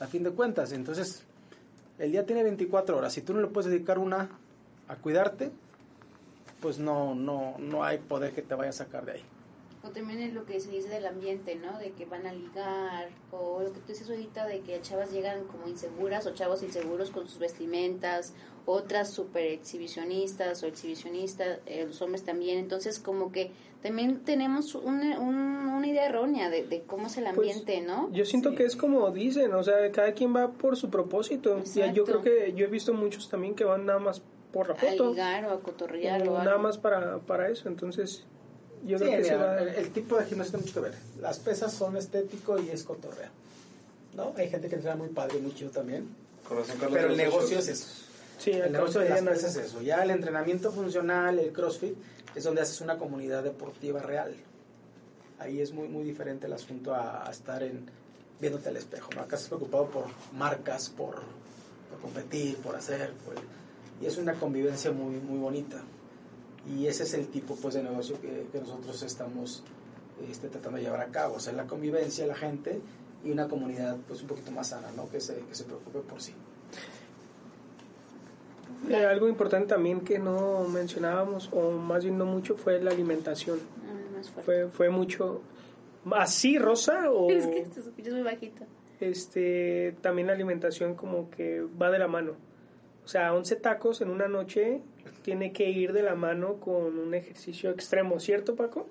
A 0.00 0.06
fin 0.06 0.22
de 0.22 0.30
cuentas, 0.30 0.72
entonces 0.72 1.22
el 1.98 2.12
día 2.12 2.24
tiene 2.24 2.42
24 2.42 2.96
horas, 2.96 3.12
si 3.12 3.22
tú 3.22 3.34
no 3.34 3.40
le 3.40 3.48
puedes 3.48 3.70
dedicar 3.70 3.98
una 3.98 4.30
a 4.88 4.96
cuidarte, 4.96 5.52
pues 6.60 6.78
no, 6.78 7.14
no, 7.14 7.56
no 7.58 7.84
hay 7.84 7.98
poder 7.98 8.32
que 8.32 8.42
te 8.42 8.54
vaya 8.54 8.70
a 8.70 8.74
sacar 8.74 9.04
de 9.04 9.12
ahí. 9.12 9.24
O 9.82 9.88
también 9.88 10.20
es 10.20 10.34
lo 10.34 10.44
que 10.44 10.60
se 10.60 10.70
dice 10.70 10.88
del 10.88 11.06
ambiente, 11.06 11.54
¿no? 11.54 11.78
De 11.78 11.92
que 11.92 12.04
van 12.04 12.26
a 12.26 12.32
ligar, 12.32 13.08
o 13.30 13.62
lo 13.62 13.72
que 13.72 13.80
tú 13.80 13.86
dices 13.88 14.10
ahorita 14.10 14.46
de 14.46 14.60
que 14.60 14.78
chavas 14.82 15.10
llegan 15.10 15.44
como 15.44 15.68
inseguras 15.68 16.26
o 16.26 16.34
chavos 16.34 16.62
inseguros 16.62 17.10
con 17.10 17.26
sus 17.26 17.38
vestimentas, 17.38 18.34
otras 18.66 19.10
super 19.10 19.46
exhibicionistas 19.46 20.62
o 20.62 20.66
exhibicionistas, 20.66 21.60
eh, 21.64 21.86
los 21.86 22.02
hombres 22.02 22.24
también. 22.24 22.58
Entonces, 22.58 22.98
como 22.98 23.32
que 23.32 23.52
también 23.82 24.20
tenemos 24.24 24.74
una, 24.74 25.18
un- 25.18 25.66
una 25.68 25.86
idea 25.86 26.06
errónea 26.06 26.50
de, 26.50 26.64
de 26.66 26.82
cómo 26.82 27.06
es 27.06 27.16
el 27.16 27.24
Pues, 27.24 27.36
ambiente, 27.56 27.80
¿no? 27.80 28.10
Yo 28.12 28.24
siento 28.24 28.50
Sí. 28.50 28.56
que 28.56 28.64
es 28.64 28.76
como 28.76 29.10
dicen, 29.10 29.52
o 29.54 29.62
sea, 29.62 29.90
cada 29.92 30.12
quien 30.12 30.34
va 30.36 30.50
por 30.52 30.76
su 30.76 30.90
propósito. 30.90 31.58
Y 31.58 31.78
yo 31.78 31.84
Exacto. 31.84 32.04
creo 32.04 32.22
que 32.22 32.52
yo 32.54 32.66
he 32.66 32.68
visto 32.68 32.92
muchos 32.92 33.28
también 33.28 33.54
que 33.54 33.64
van 33.64 33.86
nada 33.86 33.98
más 33.98 34.22
por 34.52 34.68
la 34.68 34.74
A 34.74 34.76
foto. 34.76 35.10
ligar 35.10 35.44
o 35.46 35.52
a 35.52 35.60
cotorrear 35.60 36.26
o 36.28 36.32
o 36.34 36.38
nada 36.38 36.52
algo. 36.52 36.62
más 36.64 36.76
para, 36.78 37.18
para 37.18 37.48
eso. 37.48 37.68
Entonces, 37.68 38.24
yo 38.84 38.98
Sí, 38.98 39.04
creo 39.04 39.16
que 39.18 39.24
se 39.24 39.32
mira, 39.36 39.46
va... 39.46 39.58
el, 39.60 39.68
el 39.68 39.90
tipo 39.92 40.16
de 40.16 40.24
gimnasio 40.26 40.52
tiene 40.52 40.66
mucho 40.66 40.74
que 40.82 40.88
ver. 40.90 40.98
Las 41.20 41.38
pesas 41.38 41.72
son 41.72 41.96
estético 41.96 42.58
y 42.60 42.68
es 42.70 42.82
cotorreo. 42.84 43.28
¿No? 44.14 44.32
Hay 44.36 44.48
gente 44.50 44.68
que 44.68 44.74
entrena 44.74 44.96
muy 44.96 45.08
padre, 45.08 45.38
muy 45.38 45.54
chido 45.54 45.70
también. 45.70 46.08
Corazón 46.46 46.76
Carlos 46.78 46.98
Pero 46.98 47.10
el 47.12 47.16
negocio 47.16 47.58
es 47.60 47.68
eso. 47.68 47.86
Sí, 48.38 48.50
El 48.50 48.62
acá 48.62 48.70
negocio 48.70 49.00
de 49.02 49.08
las 49.10 49.20
pesas 49.22 49.56
es 49.56 49.66
eso. 49.66 49.82
Ya 49.82 50.02
el 50.02 50.10
entrenamiento 50.10 50.72
funcional, 50.72 51.38
el 51.38 51.52
CrossFit, 51.52 51.94
es 52.34 52.44
donde 52.44 52.60
haces 52.60 52.80
una 52.80 52.98
comunidad 52.98 53.42
deportiva 53.42 54.00
real. 54.00 54.34
Ahí 55.38 55.60
es 55.60 55.72
muy, 55.72 55.88
muy 55.88 56.04
diferente 56.04 56.46
el 56.46 56.52
asunto 56.52 56.94
a, 56.94 57.28
estar 57.30 57.62
en 57.62 57.86
viéndote 58.40 58.68
al 58.68 58.76
espejo. 58.76 59.10
¿no? 59.14 59.22
Acá 59.22 59.36
estás 59.36 59.48
preocupado 59.48 59.88
por 59.88 60.04
marcas, 60.32 60.90
por, 60.90 61.22
competir, 62.02 62.56
por 62.58 62.76
hacer. 62.76 63.12
y 64.00 64.06
es 64.06 64.18
una 64.18 64.34
convivencia 64.34 64.92
muy, 64.92 65.16
muy 65.16 65.38
bonita. 65.38 65.82
Y 66.68 66.86
ese 66.86 67.04
es 67.04 67.14
el 67.14 67.28
tipo 67.28 67.56
pues, 67.56 67.74
de 67.74 67.82
negocio 67.82 68.20
que, 68.20 68.48
que 68.52 68.60
nosotros 68.60 69.02
estamos 69.02 69.62
este, 70.28 70.48
tratando 70.48 70.78
de 70.78 70.84
llevar 70.84 71.00
a 71.00 71.06
cabo. 71.06 71.36
O 71.36 71.40
sea, 71.40 71.52
la 71.52 71.66
convivencia, 71.66 72.26
la 72.26 72.34
gente 72.34 72.80
y 73.24 73.30
una 73.30 73.48
comunidad 73.48 73.96
pues, 74.06 74.22
un 74.22 74.28
poquito 74.28 74.50
más 74.50 74.68
sana, 74.68 74.90
¿no? 74.92 75.08
que, 75.08 75.20
se, 75.20 75.36
que 75.36 75.54
se 75.54 75.64
preocupe 75.64 76.00
por 76.00 76.20
sí. 76.20 76.34
Eh, 78.88 79.04
algo 79.04 79.28
importante 79.28 79.68
también 79.68 80.00
que 80.00 80.18
no 80.18 80.66
mencionábamos, 80.68 81.50
o 81.52 81.72
más 81.72 82.02
bien 82.04 82.16
no 82.16 82.24
mucho, 82.24 82.56
fue 82.56 82.80
la 82.80 82.90
alimentación. 82.90 83.58
Ah, 83.84 84.16
más. 84.16 84.30
Fue, 84.44 84.68
fue 84.68 84.90
mucho... 84.90 85.42
¿Así, 86.12 86.58
Rosa? 86.58 87.10
O 87.10 87.30
Es 87.30 87.46
que 87.46 87.62
te 87.62 87.80
escuchas 87.80 88.14
muy 88.14 88.22
bajito. 88.22 88.64
este, 89.00 89.96
también 90.00 90.28
la 90.28 90.32
alimentación 90.32 90.94
como 90.94 91.30
que 91.30 91.62
va 91.80 91.90
de 91.90 91.98
la 91.98 92.08
mano. 92.08 92.32
O 93.04 93.08
sea, 93.08 93.34
11 93.34 93.56
tacos 93.56 94.00
en 94.00 94.10
una 94.10 94.28
noche 94.28 94.80
tiene 95.22 95.52
que 95.52 95.68
ir 95.68 95.92
de 95.92 96.02
la 96.02 96.14
mano 96.14 96.60
con 96.60 96.98
un 96.98 97.14
ejercicio 97.14 97.70
extremo, 97.70 98.20
¿cierto, 98.20 98.54
Paco? 98.54 98.88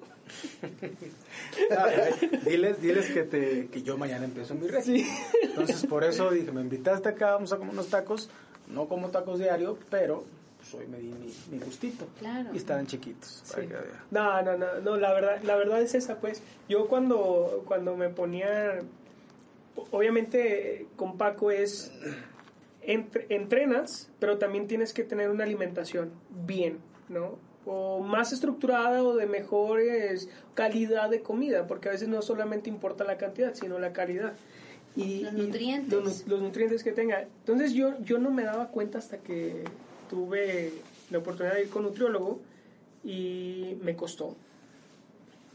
diles, 2.45 2.81
diles 2.81 3.09
que, 3.09 3.23
te, 3.23 3.67
que 3.67 3.81
yo 3.81 3.97
mañana 3.97 4.25
empiezo 4.25 4.55
mi 4.55 4.67
régimen. 4.67 5.05
Entonces, 5.41 5.85
por 5.85 6.03
eso 6.03 6.29
dije, 6.31 6.51
me 6.51 6.61
invitaste 6.61 7.09
acá, 7.09 7.31
vamos 7.31 7.53
a 7.53 7.57
comer 7.57 7.73
unos 7.73 7.87
tacos. 7.87 8.29
No 8.69 8.87
como 8.87 9.09
tacos 9.09 9.39
diario, 9.39 9.77
pero 9.89 10.23
pues, 10.57 10.73
hoy 10.75 10.87
me 10.87 10.99
di 10.99 11.07
mi, 11.07 11.33
mi 11.51 11.63
gustito. 11.63 12.05
Claro. 12.19 12.49
Y 12.53 12.57
estaban 12.57 12.85
chiquitos. 12.87 13.41
Sí. 13.43 13.61
que. 13.67 13.75
No, 14.11 14.41
no, 14.43 14.57
no, 14.57 14.79
no, 14.83 14.95
la 14.97 15.11
verdad, 15.13 15.41
la 15.43 15.55
verdad 15.55 15.81
es 15.81 15.95
esa, 15.95 16.19
pues. 16.19 16.41
Yo 16.67 16.87
cuando, 16.87 17.63
cuando 17.67 17.95
me 17.97 18.09
ponía, 18.09 18.79
obviamente 19.91 20.87
con 20.95 21.17
Paco 21.17 21.51
es, 21.51 21.91
entre- 22.81 23.25
entrenas, 23.29 24.09
pero 24.19 24.37
también 24.37 24.67
tienes 24.67 24.93
que 24.93 25.03
tener 25.03 25.29
una 25.29 25.43
alimentación 25.43 26.11
bien, 26.45 26.79
¿no? 27.07 27.37
O 27.65 27.99
más 27.99 28.31
estructurada 28.33 29.03
o 29.03 29.15
de 29.15 29.25
mejores 29.27 30.29
calidad 30.55 31.09
de 31.09 31.21
comida, 31.21 31.67
porque 31.67 31.89
a 31.89 31.91
veces 31.91 32.07
no 32.07 32.21
solamente 32.21 32.69
importa 32.69 33.03
la 33.03 33.17
cantidad, 33.17 33.53
sino 33.53 33.79
la 33.79 33.93
calidad. 33.93 34.33
Y, 34.95 35.21
Los 35.21 35.33
y 35.33 35.37
nutrientes. 35.37 35.93
Los, 35.93 36.25
nu- 36.27 36.31
los 36.35 36.41
nutrientes 36.41 36.83
que 36.83 36.91
tenga. 36.91 37.21
Entonces 37.21 37.73
yo, 37.73 37.97
yo 38.03 38.17
no 38.17 38.31
me 38.31 38.43
daba 38.43 38.67
cuenta 38.69 38.97
hasta 38.97 39.17
que 39.19 39.63
tuve 40.09 40.73
la 41.11 41.19
oportunidad 41.19 41.55
de 41.55 41.63
ir 41.63 41.69
con 41.69 41.83
nutriólogo 41.83 42.39
y 43.03 43.77
me 43.83 43.95
costó. 43.95 44.35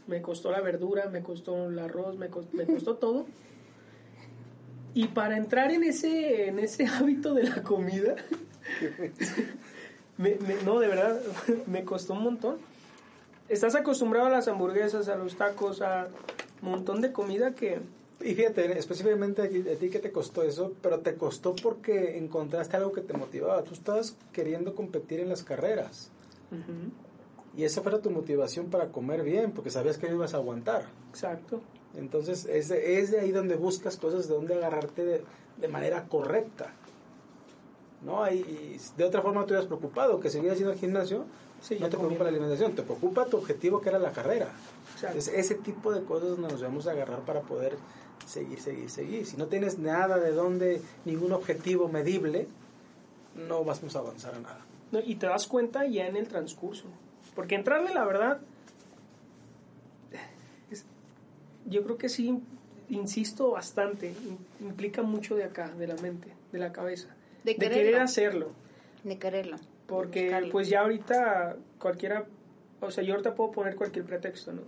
Me 0.07 0.21
costó 0.21 0.51
la 0.51 0.61
verdura, 0.61 1.09
me 1.09 1.21
costó 1.21 1.69
el 1.69 1.77
arroz, 1.79 2.17
me 2.17 2.29
costó, 2.29 2.55
me 2.57 2.65
costó 2.65 2.95
todo. 2.95 3.25
Y 4.93 5.07
para 5.07 5.35
entrar 5.37 5.71
en 5.71 5.83
ese, 5.83 6.47
en 6.47 6.59
ese 6.59 6.85
hábito 6.87 7.33
de 7.33 7.43
la 7.43 7.61
comida, 7.63 8.15
me- 10.17 10.35
me- 10.35 10.63
no, 10.63 10.79
de 10.79 10.87
verdad, 10.87 11.19
me 11.67 11.83
costó 11.83 12.13
un 12.13 12.23
montón. 12.23 12.57
Estás 13.49 13.75
acostumbrado 13.75 14.27
a 14.27 14.29
las 14.29 14.47
hamburguesas, 14.47 15.07
a 15.07 15.15
los 15.15 15.35
tacos, 15.35 15.81
a 15.81 16.07
un 16.63 16.69
montón 16.71 17.01
de 17.01 17.11
comida 17.11 17.53
que... 17.53 17.79
Y 18.21 18.33
fíjate, 18.33 18.77
específicamente 18.79 19.41
a 19.41 19.49
ti, 19.49 19.89
que 19.89 19.99
te 19.99 20.11
costó 20.11 20.41
eso, 20.43 20.73
pero 20.81 20.99
te 20.99 21.15
costó 21.15 21.55
porque 21.55 22.17
encontraste 22.17 22.77
algo 22.77 22.91
que 22.91 23.01
te 23.01 23.13
motivaba. 23.13 23.63
Tú 23.63 23.73
estabas 23.73 24.15
queriendo 24.31 24.73
competir 24.73 25.19
en 25.19 25.29
las 25.29 25.43
carreras. 25.43 26.09
Y 27.57 27.63
esa 27.63 27.81
fuera 27.81 27.99
tu 27.99 28.09
motivación 28.11 28.67
para 28.67 28.87
comer 28.89 29.23
bien, 29.23 29.51
porque 29.51 29.69
sabías 29.69 29.97
que 29.97 30.07
no 30.09 30.15
ibas 30.15 30.33
a 30.33 30.37
aguantar. 30.37 30.85
exacto. 31.09 31.61
Entonces 31.97 32.45
es 32.45 32.67
de, 32.67 32.99
es 32.99 33.09
de 33.11 33.21
ahí 33.21 33.31
donde 33.31 33.55
buscas 33.55 33.95
cosas 33.95 34.27
de 34.27 34.33
donde 34.35 34.53
agarrarte 34.53 35.05
de, 35.05 35.21
de 35.57 35.67
manera 35.69 36.03
correcta. 36.09 36.73
¿No? 38.03 38.21
Ahí- 38.23 38.39
Y, 38.77 38.97
de 38.97 39.03
otra 39.05 39.21
forma 39.21 39.41
tú 39.41 39.47
hubieras 39.47 39.65
preocupado, 39.65 40.19
que 40.19 40.29
siguieras 40.29 40.57
yendo 40.57 40.73
al 40.73 40.77
gimnasio, 40.79 41.25
Sí, 41.61 41.77
no 41.79 41.89
te 41.89 41.97
preocupa 41.97 42.25
la 42.25 42.29
alimentación, 42.29 42.75
te 42.75 42.83
preocupa 42.83 43.25
tu 43.25 43.37
objetivo 43.37 43.79
que 43.81 43.89
era 43.89 43.97
la 43.97 44.11
carrera. 44.11 44.49
Exacto. 44.93 45.17
Es 45.17 45.29
ese 45.29 45.55
tipo 45.55 45.91
de 45.93 46.03
cosas 46.03 46.37
nos 46.37 46.59
debemos 46.59 46.85
agarrar 46.85 47.21
para 47.21 47.41
poder 47.41 47.77
seguir, 48.25 48.59
seguir, 48.59 48.89
seguir. 48.89 49.25
Si 49.25 49.37
no 49.37 49.47
tienes 49.47 49.77
nada 49.79 50.17
de 50.17 50.31
donde, 50.31 50.81
ningún 51.05 51.31
objetivo 51.31 51.87
medible, 51.87 52.47
no 53.47 53.63
vamos 53.63 53.95
a 53.95 53.99
avanzar 53.99 54.35
a 54.35 54.39
nada. 54.39 54.59
No, 54.91 54.99
y 54.99 55.15
te 55.15 55.27
das 55.27 55.47
cuenta 55.47 55.85
ya 55.87 56.07
en 56.07 56.15
el 56.15 56.27
transcurso. 56.27 56.85
Porque 57.35 57.55
entrarle, 57.55 57.93
la 57.93 58.05
verdad, 58.05 58.39
es- 60.71 60.85
yo 61.65 61.83
creo 61.83 61.97
que 61.97 62.09
sí, 62.09 62.39
insisto 62.89 63.51
bastante, 63.51 64.11
im- 64.13 64.65
implica 64.67 65.01
mucho 65.01 65.35
de 65.35 65.43
acá, 65.43 65.69
de 65.69 65.87
la 65.87 65.95
mente, 65.95 66.29
de 66.51 66.59
la 66.59 66.71
cabeza. 66.71 67.09
De 67.43 67.55
querer 67.55 67.95
hacerlo. 67.97 68.51
De 69.03 69.17
quererlo. 69.17 69.57
Porque 69.87 70.29
pues 70.51 70.67
ya 70.69 70.81
ahorita 70.81 71.57
cualquiera, 71.79 72.25
o 72.81 72.89
sea, 72.89 73.03
yo 73.03 73.13
ahorita 73.13 73.35
puedo 73.35 73.51
poner 73.51 73.75
cualquier 73.75 74.05
pretexto, 74.05 74.51
¿no? 74.53 74.61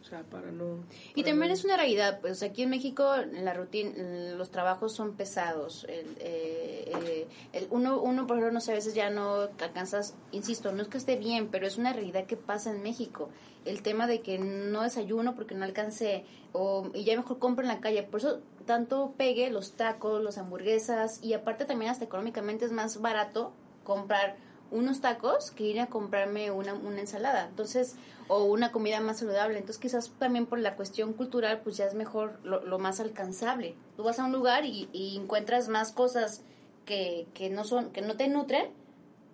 O 0.00 0.04
sea, 0.04 0.22
para 0.22 0.50
no... 0.50 0.84
Y 1.14 1.22
para 1.22 1.32
también 1.32 1.48
no- 1.48 1.54
es 1.54 1.64
una 1.64 1.76
realidad, 1.76 2.20
pues 2.20 2.42
aquí 2.42 2.62
en 2.62 2.70
México 2.70 3.14
la 3.32 3.52
rutina, 3.52 3.92
los 4.34 4.50
trabajos 4.50 4.94
son 4.94 5.14
pesados. 5.14 5.84
El, 5.88 6.16
eh, 6.20 6.90
eh, 7.04 7.28
el 7.52 7.66
uno, 7.70 8.00
uno, 8.00 8.26
por 8.26 8.36
ejemplo, 8.38 8.52
no 8.54 8.60
sé, 8.60 8.72
a 8.72 8.76
veces 8.76 8.94
ya 8.94 9.10
no 9.10 9.48
alcanzas, 9.60 10.14
insisto, 10.32 10.72
no 10.72 10.82
es 10.82 10.88
que 10.88 10.96
esté 10.96 11.16
bien, 11.16 11.48
pero 11.48 11.66
es 11.66 11.76
una 11.76 11.92
realidad 11.92 12.24
que 12.24 12.36
pasa 12.36 12.70
en 12.70 12.82
México. 12.82 13.28
El 13.66 13.82
tema 13.82 14.06
de 14.06 14.22
que 14.22 14.38
no 14.38 14.82
desayuno 14.82 15.34
porque 15.34 15.54
no 15.54 15.64
alcancé, 15.66 16.24
o, 16.52 16.88
y 16.94 17.04
ya 17.04 17.14
mejor 17.14 17.38
compro 17.38 17.62
en 17.62 17.68
la 17.68 17.80
calle. 17.80 18.02
Por 18.02 18.20
eso 18.20 18.40
tanto 18.64 19.12
pegue 19.18 19.50
los 19.50 19.72
tacos, 19.72 20.22
las 20.24 20.38
hamburguesas, 20.38 21.22
y 21.22 21.34
aparte 21.34 21.66
también 21.66 21.90
hasta 21.90 22.06
económicamente 22.06 22.64
es 22.64 22.72
más 22.72 23.02
barato 23.02 23.52
comprar 23.84 24.36
unos 24.70 25.00
tacos 25.00 25.50
que 25.50 25.64
ir 25.64 25.80
a 25.80 25.86
comprarme 25.86 26.50
una, 26.50 26.74
una 26.74 27.00
ensalada. 27.00 27.46
Entonces, 27.48 27.96
o 28.28 28.44
una 28.44 28.70
comida 28.70 29.00
más 29.00 29.18
saludable. 29.18 29.58
Entonces, 29.58 29.80
quizás 29.80 30.10
también 30.18 30.46
por 30.46 30.58
la 30.60 30.76
cuestión 30.76 31.12
cultural, 31.12 31.60
pues 31.62 31.76
ya 31.76 31.86
es 31.86 31.94
mejor 31.94 32.38
lo, 32.44 32.64
lo 32.64 32.78
más 32.78 33.00
alcanzable. 33.00 33.74
Tú 33.96 34.04
vas 34.04 34.18
a 34.18 34.24
un 34.24 34.32
lugar 34.32 34.64
y, 34.64 34.88
y 34.92 35.16
encuentras 35.16 35.68
más 35.68 35.92
cosas 35.92 36.42
que, 36.84 37.26
que 37.34 37.50
no 37.50 37.64
son, 37.64 37.90
que 37.90 38.02
no 38.02 38.16
te 38.16 38.28
nutren 38.28 38.68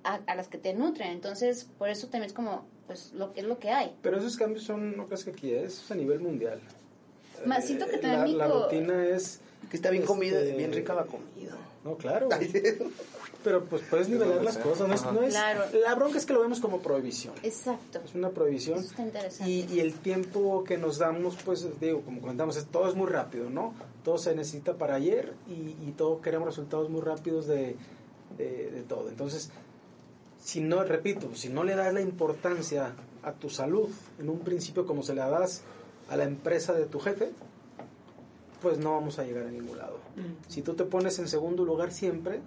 a, 0.05 0.21
a 0.26 0.35
las 0.35 0.49
que 0.49 0.59
te 0.59 0.73
nutren. 0.73 1.11
Entonces, 1.11 1.69
por 1.78 1.88
eso 1.90 2.07
también 2.07 2.25
es 2.25 2.33
como, 2.33 2.64
pues, 2.87 3.12
lo 3.12 3.33
que 3.33 3.40
es 3.40 3.47
lo 3.47 3.59
que 3.59 3.71
hay. 3.71 3.95
Pero 4.02 4.16
esos 4.16 4.37
cambios 4.37 4.64
son, 4.64 4.97
no 4.97 5.07
crees 5.07 5.25
que 5.25 5.31
aquí 5.31 5.52
es, 5.52 5.83
es 5.85 5.90
a 5.90 5.95
nivel 5.95 6.21
mundial. 6.21 6.61
Más, 7.45 7.66
siento 7.66 7.87
que 7.87 7.97
Eh, 7.97 7.99
también 7.99 8.38
la, 8.38 8.49
la 8.49 8.55
rutina 8.55 9.05
es... 9.05 9.40
Que 9.70 9.76
está 9.76 9.90
bien 9.90 10.04
comida, 10.04 10.38
este, 10.40 10.56
bien 10.56 10.73
rica 10.73 10.94
la 10.94 11.04
comida. 11.04 11.56
No, 11.85 11.96
claro. 11.96 12.28
Pero 13.44 13.64
pues 13.64 13.82
puedes 13.88 14.08
nivelar 14.08 14.42
las 14.42 14.58
cosas. 14.58 14.88
No 14.88 14.94
es, 14.94 15.04
no 15.04 15.23
es- 15.23 15.30
Claro. 15.35 15.62
La 15.85 15.94
bronca 15.94 16.18
es 16.18 16.26
que 16.26 16.32
lo 16.32 16.40
vemos 16.40 16.58
como 16.61 16.80
prohibición. 16.80 17.32
Exacto. 17.44 18.00
Es 18.04 18.14
una 18.14 18.30
prohibición. 18.30 18.78
Eso 18.80 18.88
está 18.88 19.02
interesante. 19.02 19.50
Y, 19.52 19.68
y 19.73 19.80
el 19.80 19.94
tiempo 19.94 20.64
que 20.64 20.78
nos 20.78 20.99
damos, 20.99 21.37
pues 21.44 21.64
digo, 21.80 22.00
como 22.02 22.20
comentamos, 22.20 22.56
es, 22.56 22.66
todo 22.66 22.88
es 22.88 22.96
muy 22.96 23.06
rápido, 23.06 23.49
¿no? 23.49 23.73
Todo 24.04 24.18
se 24.18 24.35
necesita 24.35 24.75
para 24.75 24.96
ayer 24.96 25.35
y, 25.49 25.76
y 25.88 25.94
todo 25.96 26.20
queremos 26.20 26.49
resultados 26.49 26.90
muy 26.90 27.02
rápidos 27.02 27.46
de, 27.46 27.76
de- 28.37 28.70
de 28.73 28.82
todo. 28.82 29.08
Entonces, 29.08 29.50
si 30.42 30.61
no, 30.61 30.82
repito, 30.82 31.32
si 31.35 31.49
no 31.49 31.62
le 31.62 31.76
das 31.76 31.92
la 31.94 32.00
importancia 32.00 32.94
a 33.23 33.32
tu 33.32 33.49
salud 33.49 33.88
en 34.18 34.28
un 34.28 34.40
principio 34.40 34.87
como 34.87 35.02
se 35.04 35.14
la 35.14 35.28
das 35.28 35.62
a 36.08 36.16
la 36.16 36.25
empresa 36.25 36.73
de 36.73 36.87
tu 36.87 36.99
jefe, 36.99 37.30
pues 38.60 38.78
no 38.78 38.92
vamos 38.92 39.18
a 39.18 39.25
llegar 39.25 39.46
a 39.46 39.50
ningún 39.50 39.78
lado. 39.78 39.98
Mm. 40.16 40.48
Si 40.48 40.62
tú 40.62 40.75
te 40.75 40.84
pones 40.84 41.18
en 41.18 41.28
segundo 41.28 41.64
lugar 41.64 41.92
siempre 41.92 42.40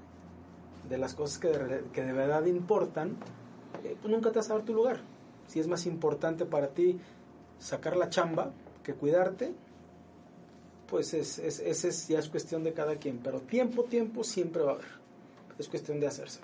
de 0.90 0.98
las 0.98 1.14
cosas 1.14 1.38
que 1.38 1.48
de, 1.50 1.84
que 1.94 2.04
de 2.04 2.14
verdad 2.14 2.46
importan, 2.46 3.18
eh, 3.84 3.96
pues 4.02 4.12
nunca 4.12 4.32
te 4.32 4.40
vas 4.40 4.50
a 4.50 4.56
dar 4.56 4.64
tu 4.64 4.74
lugar. 4.74 5.02
Si 5.48 5.60
es 5.60 5.68
más 5.68 5.86
importante 5.86 6.46
para 6.46 6.70
ti 6.70 7.00
sacar 7.60 7.98
la 7.98 8.10
chamba 8.10 8.52
que 8.84 8.94
cuidarte, 8.94 9.54
pues 10.88 11.14
es, 11.14 11.38
es, 11.40 11.60
es, 11.60 12.08
ya 12.08 12.20
es 12.20 12.30
cuestión 12.30 12.64
de 12.64 12.74
cada 12.74 12.96
quien. 12.96 13.20
Pero 13.20 13.42
tiempo, 13.42 13.84
tiempo 13.84 14.24
siempre 14.24 14.64
va 14.64 14.72
a 14.72 14.76
haber. 14.76 14.88
Es 15.58 15.68
cuestión 15.68 16.00
de 16.00 16.08
hacerse. 16.08 16.40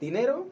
Dinero, 0.00 0.46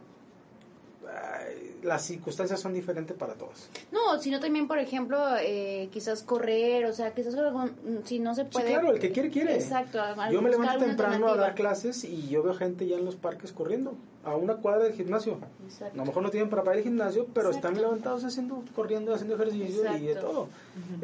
las 1.82 2.02
circunstancias 2.02 2.58
son 2.60 2.72
diferentes 2.74 3.16
para 3.16 3.34
todos. 3.34 3.68
No, 3.92 4.18
sino 4.20 4.40
también, 4.40 4.66
por 4.66 4.78
ejemplo, 4.78 5.18
eh, 5.40 5.88
quizás 5.92 6.22
correr, 6.22 6.84
o 6.86 6.92
sea, 6.92 7.14
quizás 7.14 7.34
algún- 7.36 7.70
si 8.04 8.18
no 8.18 8.34
se 8.34 8.42
Sí, 8.44 8.48
puede... 8.52 8.68
claro, 8.70 8.92
el 8.92 8.98
que 8.98 9.12
quiere, 9.12 9.30
quiere. 9.30 9.54
Exacto. 9.54 9.98
Yo 10.32 10.42
me 10.42 10.50
levanto 10.50 10.84
temprano 10.84 11.28
a 11.28 11.36
dar 11.36 11.54
clases 11.54 12.02
y 12.04 12.28
yo 12.28 12.42
veo 12.42 12.54
gente 12.54 12.86
ya 12.86 12.96
en 12.96 13.04
los 13.04 13.14
parques 13.14 13.52
corriendo, 13.52 13.94
a 14.24 14.34
una 14.34 14.56
cuadra 14.56 14.84
del 14.84 14.94
gimnasio. 14.94 15.38
Exacto. 15.64 15.94
A 15.94 15.96
lo 15.98 16.04
mejor 16.06 16.22
no 16.24 16.30
tienen 16.30 16.50
para 16.50 16.64
pagar 16.64 16.78
el 16.78 16.84
gimnasio, 16.84 17.26
pero 17.32 17.48
Exacto. 17.50 17.68
están 17.68 17.80
levantados 17.82 18.24
haciendo, 18.24 18.64
corriendo, 18.74 19.14
haciendo 19.14 19.36
ejercicio 19.36 19.82
y 19.96 20.00
de 20.06 20.12
Exacto. 20.12 20.30
todo. 20.30 20.48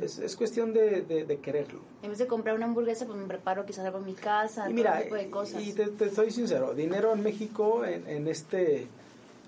es, 0.03 0.19
es 0.19 0.35
cuestión 0.37 0.73
de, 0.73 1.03
de- 1.03 1.25
de 1.25 1.39
quererlo. 1.39 1.81
En 2.03 2.11
vez 2.11 2.19
de 2.19 2.27
comprar 2.27 2.57
una 2.57 2.67
hamburguesa, 2.67 3.07
pues 3.07 3.17
me 3.19 3.27
preparo 3.27 3.65
quizás 3.65 3.85
algo 3.85 3.99
en 3.99 4.05
mi 4.07 4.15
casa, 4.15 4.63
Y 4.63 4.65
todo 4.65 4.75
mira, 4.75 5.01
tipo 5.03 5.15
de 5.15 5.31
cosas. 5.31 5.63
y 5.63 5.73
te, 5.73 5.87
te 5.89 6.11
soy 6.11 6.31
sincero, 6.33 6.75
dinero 6.75 7.13
en 7.13 7.23
México, 7.23 7.85
en, 7.85 8.07
en 8.09 8.27
este 8.27 8.89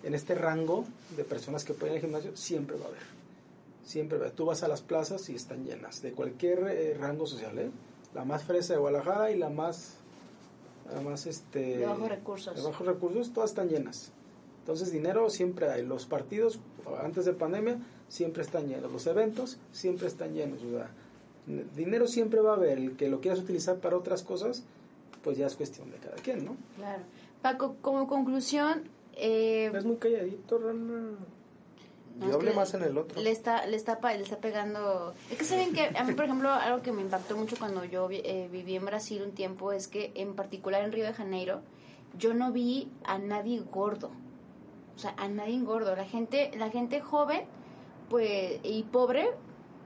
en 0.05 0.15
este 0.15 0.35
rango 0.35 0.85
de 1.17 1.25
personas 1.25 1.65
que 1.65 1.75
pueden 1.75 1.95
ir 1.95 1.99
al 1.99 2.05
gimnasio, 2.07 2.37
siempre 2.37 2.77
va 2.77 2.85
a 2.85 2.89
haber. 2.89 3.03
Siempre 3.85 4.19
va 4.19 4.25
a 4.25 4.27
haber. 4.27 4.37
Tú 4.37 4.45
vas 4.45 4.63
a 4.63 4.69
las 4.69 4.83
plazas 4.83 5.29
y 5.31 5.35
están 5.35 5.65
llenas, 5.65 6.03
de 6.03 6.13
cualquier 6.13 6.61
eh, 6.69 6.97
rango 6.99 7.27
social, 7.27 7.59
¿eh? 7.59 7.71
La 8.15 8.25
más 8.25 8.45
fresa 8.45 8.75
de 8.75 8.79
Guadalajara 8.79 9.31
y 9.31 9.39
la 9.39 9.51
más, 9.51 9.97
la 10.93 11.01
más 11.01 11.27
este... 11.27 11.79
De 11.79 11.87
bajos 11.87 12.09
recursos. 12.09 12.55
De 12.55 12.63
bajos 12.63 12.87
recursos, 12.87 13.33
todas 13.33 13.51
están 13.51 13.69
llenas. 13.69 14.13
Entonces 14.61 14.93
dinero 14.93 15.29
siempre 15.31 15.69
hay. 15.69 15.85
Los 15.85 16.07
partidos, 16.07 16.61
antes 17.03 17.25
de 17.25 17.33
pandemia, 17.33 17.79
siempre 18.09 18.43
están 18.43 18.69
llenos. 18.69 18.91
Los 18.91 19.07
eventos 19.07 19.59
siempre 19.73 20.07
están 20.07 20.33
llenos. 20.33 20.63
O 20.63 20.71
sea, 20.71 20.91
dinero 21.77 22.07
siempre 22.07 22.41
va 22.41 22.53
a 22.53 22.57
haber. 22.57 22.79
El 22.79 22.97
que 22.97 23.09
lo 23.09 23.21
quieras 23.21 23.41
utilizar 23.41 23.77
para 23.79 23.97
otras 23.97 24.23
cosas, 24.23 24.63
pues 25.23 25.37
ya 25.37 25.47
es 25.47 25.57
cuestión 25.57 25.91
de 25.91 25.99
cada 25.99 26.17
quien, 26.17 26.45
¿no? 26.45 26.57
Claro. 26.77 27.03
Paco, 27.43 27.77
como 27.83 28.07
conclusión, 28.07 28.85
eh, 29.17 29.71
Es 29.75 29.85
muy 29.85 29.97
calladito, 29.97 30.59
Rana. 30.59 31.13
No, 32.17 32.29
Yo 32.29 32.35
hablé 32.35 32.53
más 32.53 32.73
en 32.75 32.83
el 32.85 32.97
otro. 32.97 33.21
Le 33.21 33.31
está, 33.33 33.67
le 33.67 33.77
está, 33.77 33.99
pa- 34.01 34.15
le 34.15 34.23
está 34.23 34.39
pegando. 34.39 35.15
Es 35.33 35.37
que 35.39 35.45
saben 35.45 35.73
que 35.73 35.91
a 35.99 36.05
mí, 36.05 36.13
por 36.15 36.27
ejemplo, 36.27 36.49
algo 36.53 36.81
que 36.81 36.93
me 36.93 37.03
impactó 37.03 37.37
mucho 37.37 37.57
cuando 37.59 37.85
yo 37.85 38.07
vi- 38.07 38.23
eh, 38.25 38.49
viví 38.53 38.77
en 38.77 38.85
Brasil 38.85 39.21
un 39.23 39.33
tiempo 39.33 39.73
es 39.73 39.89
que, 39.89 40.13
en 40.15 40.35
particular 40.37 40.85
en 40.85 40.93
Río 40.93 41.05
de 41.05 41.13
Janeiro, 41.13 41.63
yo 42.17 42.33
no 42.33 42.53
vi 42.53 42.89
a 43.05 43.19
nadie 43.19 43.61
gordo. 43.69 44.13
O 44.95 44.99
sea, 45.01 45.13
a 45.17 45.27
nadie 45.27 45.61
gordo. 45.63 45.97
La 45.97 46.05
gente, 46.05 46.53
la 46.57 46.71
gente 46.71 47.01
joven, 47.01 47.43
pues, 48.09 48.61
y 48.63 48.85
pobre, 48.85 49.31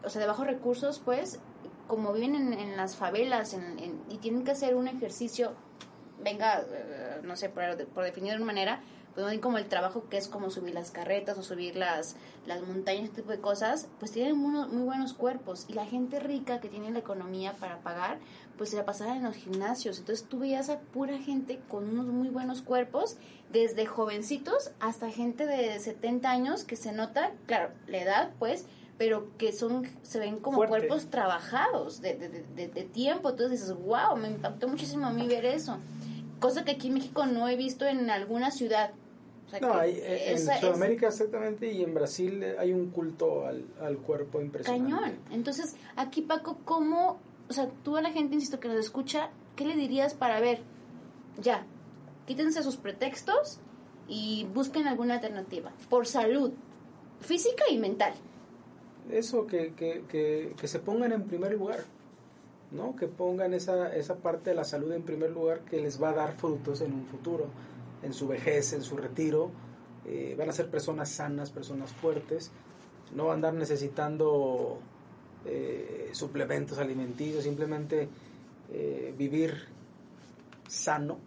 o 0.04 0.10
sea, 0.10 0.20
de 0.20 0.26
bajos 0.26 0.46
recursos, 0.46 1.00
pues, 1.02 1.40
como 1.86 2.12
viven 2.12 2.34
en, 2.34 2.52
en 2.52 2.76
las 2.76 2.94
favelas 2.96 3.54
en- 3.54 3.78
en- 3.78 4.02
y 4.10 4.18
tienen 4.18 4.44
que 4.44 4.50
hacer 4.50 4.74
un 4.76 4.86
ejercicio, 4.86 5.52
venga, 6.22 6.60
eh, 6.60 7.20
no 7.22 7.36
sé, 7.36 7.48
por, 7.48 7.62
por 7.86 8.04
definir 8.04 8.32
de 8.32 8.36
una 8.36 8.44
manera, 8.46 8.82
pues 9.24 9.38
como 9.40 9.58
el 9.58 9.66
trabajo 9.66 10.04
que 10.08 10.16
es 10.16 10.28
como 10.28 10.50
subir 10.50 10.74
las 10.74 10.90
carretas 10.90 11.36
o 11.38 11.42
subir 11.42 11.74
las, 11.76 12.14
las 12.46 12.62
montañas, 12.62 13.04
ese 13.04 13.14
tipo 13.14 13.30
de 13.32 13.40
cosas, 13.40 13.88
pues 13.98 14.12
tienen 14.12 14.36
muy, 14.36 14.66
muy 14.68 14.82
buenos 14.82 15.12
cuerpos. 15.12 15.64
Y 15.68 15.72
la 15.72 15.86
gente 15.86 16.20
rica 16.20 16.60
que 16.60 16.68
tiene 16.68 16.90
la 16.90 17.00
economía 17.00 17.54
para 17.54 17.78
pagar, 17.80 18.18
pues 18.56 18.70
se 18.70 18.76
la 18.76 18.84
pasaba 18.84 19.16
en 19.16 19.24
los 19.24 19.34
gimnasios. 19.34 19.98
Entonces 19.98 20.26
tú 20.28 20.38
veías 20.38 20.68
a 20.68 20.78
pura 20.78 21.18
gente 21.18 21.58
con 21.68 21.88
unos 21.88 22.06
muy 22.06 22.28
buenos 22.28 22.62
cuerpos, 22.62 23.16
desde 23.52 23.86
jovencitos 23.86 24.70
hasta 24.78 25.10
gente 25.10 25.46
de 25.46 25.78
70 25.80 26.30
años 26.30 26.64
que 26.64 26.76
se 26.76 26.92
nota, 26.92 27.32
claro, 27.46 27.70
la 27.86 27.98
edad 27.98 28.30
pues, 28.38 28.66
pero 28.98 29.30
que 29.38 29.52
son 29.52 29.88
se 30.02 30.18
ven 30.18 30.38
como 30.38 30.58
Fuerte. 30.58 30.76
cuerpos 30.86 31.08
trabajados 31.10 32.00
de, 32.00 32.14
de, 32.14 32.28
de- 32.54 32.68
de 32.68 32.82
tiempo. 32.84 33.30
Entonces 33.30 33.60
dices, 33.60 33.76
wow, 33.76 34.16
me 34.16 34.28
impactó 34.28 34.68
muchísimo 34.68 35.06
a 35.06 35.10
mí 35.12 35.26
ver 35.26 35.44
eso. 35.44 35.78
Cosa 36.40 36.64
que 36.64 36.70
aquí 36.72 36.86
en 36.88 36.94
México 36.94 37.26
no 37.26 37.48
he 37.48 37.56
visto 37.56 37.84
en 37.84 38.10
alguna 38.10 38.50
ciudad. 38.52 38.90
O 39.48 39.50
sea, 39.50 39.60
No, 39.60 39.74
hay, 39.74 39.92
eh, 39.96 40.30
en 40.30 40.34
es 40.36 40.48
Sudamérica 40.60 41.08
exactamente 41.08 41.72
y 41.72 41.82
en 41.82 41.94
Brasil 41.94 42.42
eh, 42.42 42.56
hay 42.58 42.72
un 42.72 42.90
culto 42.90 43.46
al, 43.46 43.64
al 43.80 43.96
cuerpo 43.98 44.40
impresionante. 44.40 44.92
cañón. 44.94 45.18
Entonces, 45.30 45.74
aquí 45.96 46.22
Paco, 46.22 46.58
¿cómo, 46.64 47.18
o 47.48 47.52
sea, 47.52 47.68
tú 47.82 47.96
a 47.96 48.02
la 48.02 48.10
gente, 48.10 48.34
insisto, 48.34 48.60
que 48.60 48.68
nos 48.68 48.76
escucha, 48.78 49.30
¿qué 49.56 49.64
le 49.64 49.74
dirías 49.74 50.14
para 50.14 50.38
ver? 50.40 50.60
Ya, 51.40 51.64
quítense 52.26 52.62
sus 52.62 52.76
pretextos 52.76 53.58
y 54.06 54.46
busquen 54.54 54.86
alguna 54.86 55.14
alternativa. 55.14 55.72
Por 55.88 56.06
salud 56.06 56.52
física 57.20 57.64
y 57.70 57.78
mental. 57.78 58.14
Eso, 59.10 59.46
que, 59.46 59.72
que, 59.72 60.04
que, 60.08 60.54
que 60.60 60.68
se 60.68 60.78
pongan 60.80 61.12
en 61.12 61.22
primer 61.24 61.52
lugar, 61.54 61.80
¿no? 62.70 62.94
Que 62.94 63.06
pongan 63.06 63.54
esa, 63.54 63.94
esa 63.96 64.16
parte 64.16 64.50
de 64.50 64.56
la 64.56 64.64
salud 64.64 64.92
en 64.92 65.02
primer 65.02 65.30
lugar 65.30 65.60
que 65.60 65.80
les 65.80 66.00
va 66.02 66.10
a 66.10 66.12
dar 66.12 66.32
frutos 66.36 66.82
en 66.82 66.92
un 66.92 67.06
futuro, 67.06 67.46
en 68.02 68.12
su 68.12 68.28
vejez, 68.28 68.72
en 68.72 68.82
su 68.82 68.96
retiro. 68.96 69.50
Eh, 70.06 70.34
van 70.38 70.48
a 70.48 70.52
ser 70.52 70.70
personas 70.70 71.10
sanas, 71.10 71.50
personas 71.50 71.92
fuertes, 71.92 72.50
no 73.14 73.24
van 73.24 73.32
a 73.32 73.34
andar 73.34 73.54
necesitando 73.54 74.78
eh, 75.44 76.10
suplementos 76.12 76.78
alimenticios, 76.78 77.44
simplemente 77.44 78.08
eh, 78.72 79.14
vivir 79.18 79.66
sano, 80.66 81.18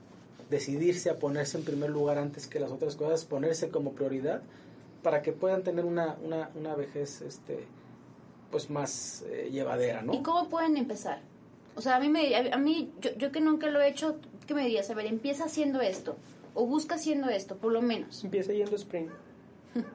decidirse 0.50 1.12
a 1.12 1.20
ponerse 1.20 1.60
en 1.60 1.64
primer 1.64 1.92
lugar 1.92 2.18
antes 2.18 2.48
que 2.48 2.60
las 2.60 2.72
otras 2.72 2.96
cosas, 2.96 3.26
ponerse 3.26 3.70
como 3.70 3.94
prioridad 3.94 4.42
para 5.04 5.22
que 5.22 5.32
puedan 5.32 5.64
tener 5.64 5.86
una, 5.86 6.18
una, 6.24 6.50
una 6.56 6.76
vejez 6.76 7.22
este 7.22 7.66
pues 8.50 8.70
más 8.70 9.24
llevadera, 9.50 10.02
¿no? 10.02 10.14
¿Y 10.14 10.22
cómo 10.22 10.50
pueden 10.50 10.76
empezar? 10.76 11.22
O 11.76 11.82
sea, 11.82 11.96
a 11.96 12.00
mí, 12.02 12.10
me, 12.10 12.36
a 12.36 12.58
mí 12.58 12.92
yo, 13.00 13.12
yo 13.16 13.32
que 13.32 13.40
nunca 13.40 13.70
lo 13.70 13.80
he 13.80 13.88
hecho, 13.88 14.18
¿qué 14.46 14.54
me 14.54 14.64
dirías? 14.64 14.90
A 14.90 14.94
ver, 14.94 15.06
empieza 15.06 15.46
haciendo 15.46 15.80
esto. 15.80 16.18
O 16.54 16.66
busca 16.66 16.96
haciendo 16.96 17.30
esto, 17.30 17.58
por 17.58 17.72
lo 17.72 17.82
menos. 17.82 18.24
Empieza 18.24 18.54
yendo 18.54 18.76
sprint. 18.76 19.12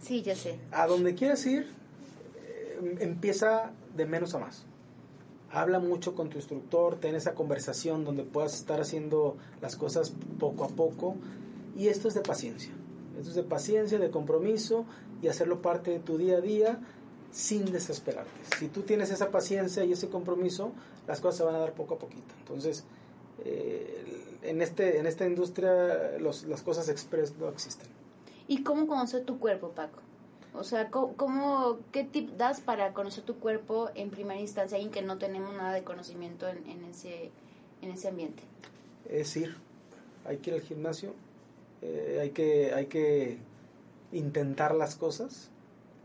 Sí, 0.00 0.22
ya 0.22 0.34
sé. 0.34 0.58
A 0.72 0.86
donde 0.86 1.14
quieras 1.14 1.44
ir, 1.44 1.66
eh, 2.36 2.96
empieza 3.00 3.70
de 3.94 4.06
menos 4.06 4.34
a 4.34 4.38
más. 4.38 4.64
Habla 5.50 5.78
mucho 5.78 6.14
con 6.14 6.30
tu 6.30 6.38
instructor, 6.38 6.96
ten 6.96 7.14
esa 7.14 7.34
conversación 7.34 8.06
donde 8.06 8.22
puedas 8.22 8.54
estar 8.54 8.80
haciendo 8.80 9.36
las 9.60 9.76
cosas 9.76 10.14
poco 10.38 10.64
a 10.64 10.68
poco. 10.68 11.16
Y 11.76 11.88
esto 11.88 12.08
es 12.08 12.14
de 12.14 12.22
paciencia. 12.22 12.72
Esto 13.18 13.28
es 13.28 13.36
de 13.36 13.42
paciencia, 13.42 13.98
de 13.98 14.10
compromiso 14.10 14.86
y 15.20 15.28
hacerlo 15.28 15.60
parte 15.60 15.90
de 15.90 15.98
tu 15.98 16.16
día 16.16 16.38
a 16.38 16.40
día 16.40 16.78
sin 17.30 17.70
desesperarte. 17.70 18.30
Si 18.58 18.68
tú 18.68 18.82
tienes 18.82 19.10
esa 19.10 19.30
paciencia 19.30 19.84
y 19.84 19.92
ese 19.92 20.08
compromiso, 20.08 20.72
las 21.06 21.20
cosas 21.20 21.38
se 21.38 21.44
van 21.44 21.54
a 21.56 21.58
dar 21.58 21.74
poco 21.74 21.94
a 21.94 21.98
poquito. 21.98 22.34
Entonces, 22.38 22.84
eh, 23.44 24.24
en, 24.42 24.62
este, 24.62 24.98
en 24.98 25.06
esta 25.06 25.26
industria 25.26 26.18
los- 26.18 26.44
las 26.44 26.62
cosas 26.62 26.88
express 26.88 27.34
no 27.36 27.48
existen. 27.48 27.88
¿Y 28.48 28.62
cómo 28.62 28.86
conocer 28.86 29.24
tu 29.24 29.38
cuerpo, 29.38 29.70
Paco? 29.70 30.00
O 30.54 30.64
sea, 30.64 30.90
¿cómo, 30.90 31.14
cómo- 31.16 31.78
¿qué 31.92 32.02
tip 32.04 32.30
das 32.36 32.60
para 32.60 32.92
conocer 32.92 33.22
tu 33.24 33.36
cuerpo 33.36 33.90
en 33.94 34.10
primera 34.10 34.40
instancia, 34.40 34.76
alguien 34.76 34.92
que 34.92 35.02
no 35.02 35.16
tenemos 35.18 35.54
nada 35.54 35.72
de 35.72 35.84
conocimiento 35.84 36.48
en, 36.48 36.66
en 36.68 36.84
ese, 36.84 37.30
en 37.82 37.90
ese 37.92 38.08
ambiente? 38.08 38.42
es 39.08 39.36
ir, 39.36 39.56
hay 40.24 40.36
que 40.38 40.50
ir 40.50 40.54
al 40.56 40.62
gimnasio, 40.62 41.14
eh, 41.82 42.18
hay, 42.20 42.30
que, 42.30 42.72
hay 42.74 42.86
que 42.86 43.38
intentar 44.12 44.74
las 44.74 44.94
cosas, 44.96 45.48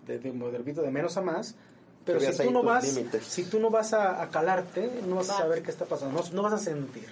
de, 0.07 0.19
de, 0.19 0.31
de- 0.31 0.57
repito, 0.57 0.81
de 0.81 0.91
menos 0.91 1.17
a 1.17 1.21
más, 1.21 1.55
pero 2.05 2.19
si 2.19 2.37
tú, 2.43 2.51
no 2.51 2.61
vas, 2.63 2.85
si 3.27 3.43
tú 3.45 3.59
no 3.59 3.69
vas 3.71 3.93
a, 3.93 4.21
a 4.21 4.29
calarte, 4.29 5.01
no 5.07 5.15
vas 5.15 5.29
a 5.31 5.37
saber 5.39 5.63
qué 5.63 5.71
está 5.71 5.85
pasando, 5.85 6.19
no, 6.21 6.29
no 6.31 6.41
vas 6.43 6.53
a 6.53 6.57
sentir. 6.59 7.07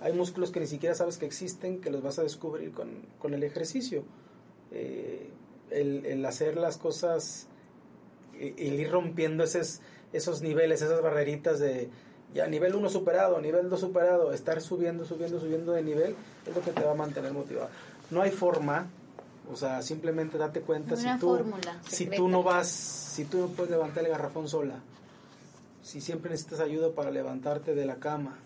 Hay 0.00 0.12
músculos 0.12 0.50
que 0.50 0.60
ni 0.60 0.66
siquiera 0.66 0.94
sabes 0.94 1.16
que 1.18 1.26
existen, 1.26 1.80
que 1.80 1.90
los 1.90 2.02
vas 2.02 2.18
a 2.18 2.22
descubrir 2.22 2.72
con, 2.72 2.90
con 3.18 3.34
el 3.34 3.42
ejercicio. 3.42 4.02
Eh, 4.72 5.30
el, 5.70 6.04
el 6.06 6.24
hacer 6.26 6.56
las 6.56 6.76
cosas, 6.76 7.46
e- 8.38 8.54
el 8.58 8.78
ir 8.78 8.90
rompiendo 8.90 9.42
esos, 9.44 9.80
esos 10.12 10.42
niveles, 10.42 10.82
esas 10.82 11.02
barreritas 11.02 11.58
de 11.58 11.88
ya 12.34 12.46
nivel 12.46 12.74
1 12.74 12.88
superado, 12.90 13.40
nivel 13.40 13.70
2 13.70 13.80
superado, 13.80 14.32
estar 14.32 14.60
subiendo, 14.60 15.04
subiendo, 15.06 15.40
subiendo 15.40 15.72
de 15.72 15.82
nivel 15.82 16.14
es 16.46 16.54
lo 16.54 16.60
que 16.62 16.72
te 16.72 16.82
va 16.84 16.90
a 16.92 16.94
mantener 16.94 17.32
motivado. 17.32 17.70
No 18.10 18.20
hay 18.20 18.30
forma, 18.30 18.88
o 19.50 19.56
sea, 19.56 19.80
simplemente 19.80 20.36
date 20.36 20.60
cuenta 20.60 20.94
Una 20.94 21.14
si 21.14 21.20
tú 21.20 21.26
si 21.88 22.06
tú 22.16 22.28
no 22.28 22.42
vas, 22.42 22.68
si 22.68 23.24
tú 23.24 23.38
no 23.38 23.46
puedes 23.48 23.70
levantar 23.70 24.04
el 24.04 24.10
garrafón 24.10 24.48
sola, 24.48 24.80
si 25.82 26.00
siempre 26.00 26.30
necesitas 26.30 26.60
ayuda 26.60 26.90
para 26.92 27.10
levantarte 27.10 27.74
de 27.74 27.86
la 27.86 27.96
cama, 27.96 28.38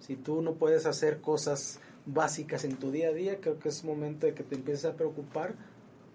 si 0.00 0.16
tú 0.16 0.42
no 0.42 0.54
puedes 0.54 0.86
hacer 0.86 1.20
cosas 1.20 1.80
básicas 2.06 2.64
en 2.64 2.76
tu 2.76 2.90
día 2.90 3.08
a 3.08 3.12
día, 3.12 3.40
creo 3.40 3.58
que 3.58 3.68
es 3.68 3.84
momento 3.84 4.26
de 4.26 4.34
que 4.34 4.42
te 4.42 4.54
empieces 4.54 4.84
a 4.84 4.94
preocupar 4.94 5.54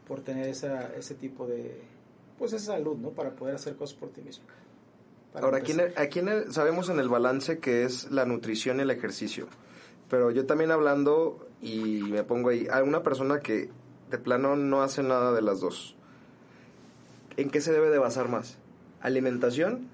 por 0.07 0.21
tener 0.21 0.47
esa, 0.47 0.93
ese 0.95 1.15
tipo 1.15 1.47
de, 1.47 1.81
pues 2.37 2.53
esa 2.53 2.73
salud, 2.73 2.97
¿no? 2.97 3.09
Para 3.09 3.31
poder 3.31 3.55
hacer 3.55 3.75
cosas 3.75 3.97
por 3.97 4.09
ti 4.09 4.21
mismo. 4.21 4.45
Para 5.33 5.45
Ahora, 5.45 5.57
aquí, 5.59 5.71
en 5.71 5.79
empezar. 5.81 6.01
el- 6.01 6.07
aquí 6.07 6.19
en 6.19 6.27
el- 6.29 6.53
sabemos 6.53 6.89
en 6.89 6.99
el 6.99 7.09
balance 7.09 7.59
que 7.59 7.83
es 7.83 8.11
la 8.11 8.25
nutrición 8.25 8.79
y 8.79 8.81
el 8.81 8.91
ejercicio. 8.91 9.47
Pero 10.09 10.29
yo 10.31 10.45
también 10.45 10.71
hablando, 10.71 11.47
y 11.61 12.01
me 12.03 12.23
pongo 12.23 12.49
ahí, 12.49 12.67
a 12.69 12.83
una 12.83 13.01
persona 13.03 13.39
que 13.39 13.69
de 14.09 14.17
plano 14.17 14.55
no 14.57 14.81
hace 14.83 15.03
nada 15.03 15.31
de 15.31 15.41
las 15.41 15.61
dos. 15.61 15.95
¿En 17.37 17.49
qué 17.49 17.61
se 17.61 17.71
debe 17.71 17.89
de 17.89 17.97
basar 17.97 18.27
más? 18.27 18.57
¿Alimentación 18.99 19.87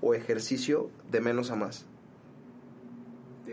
o 0.00 0.14
ejercicio 0.14 0.88
de 1.10 1.20
menos 1.20 1.50
a 1.50 1.56
más? 1.56 1.84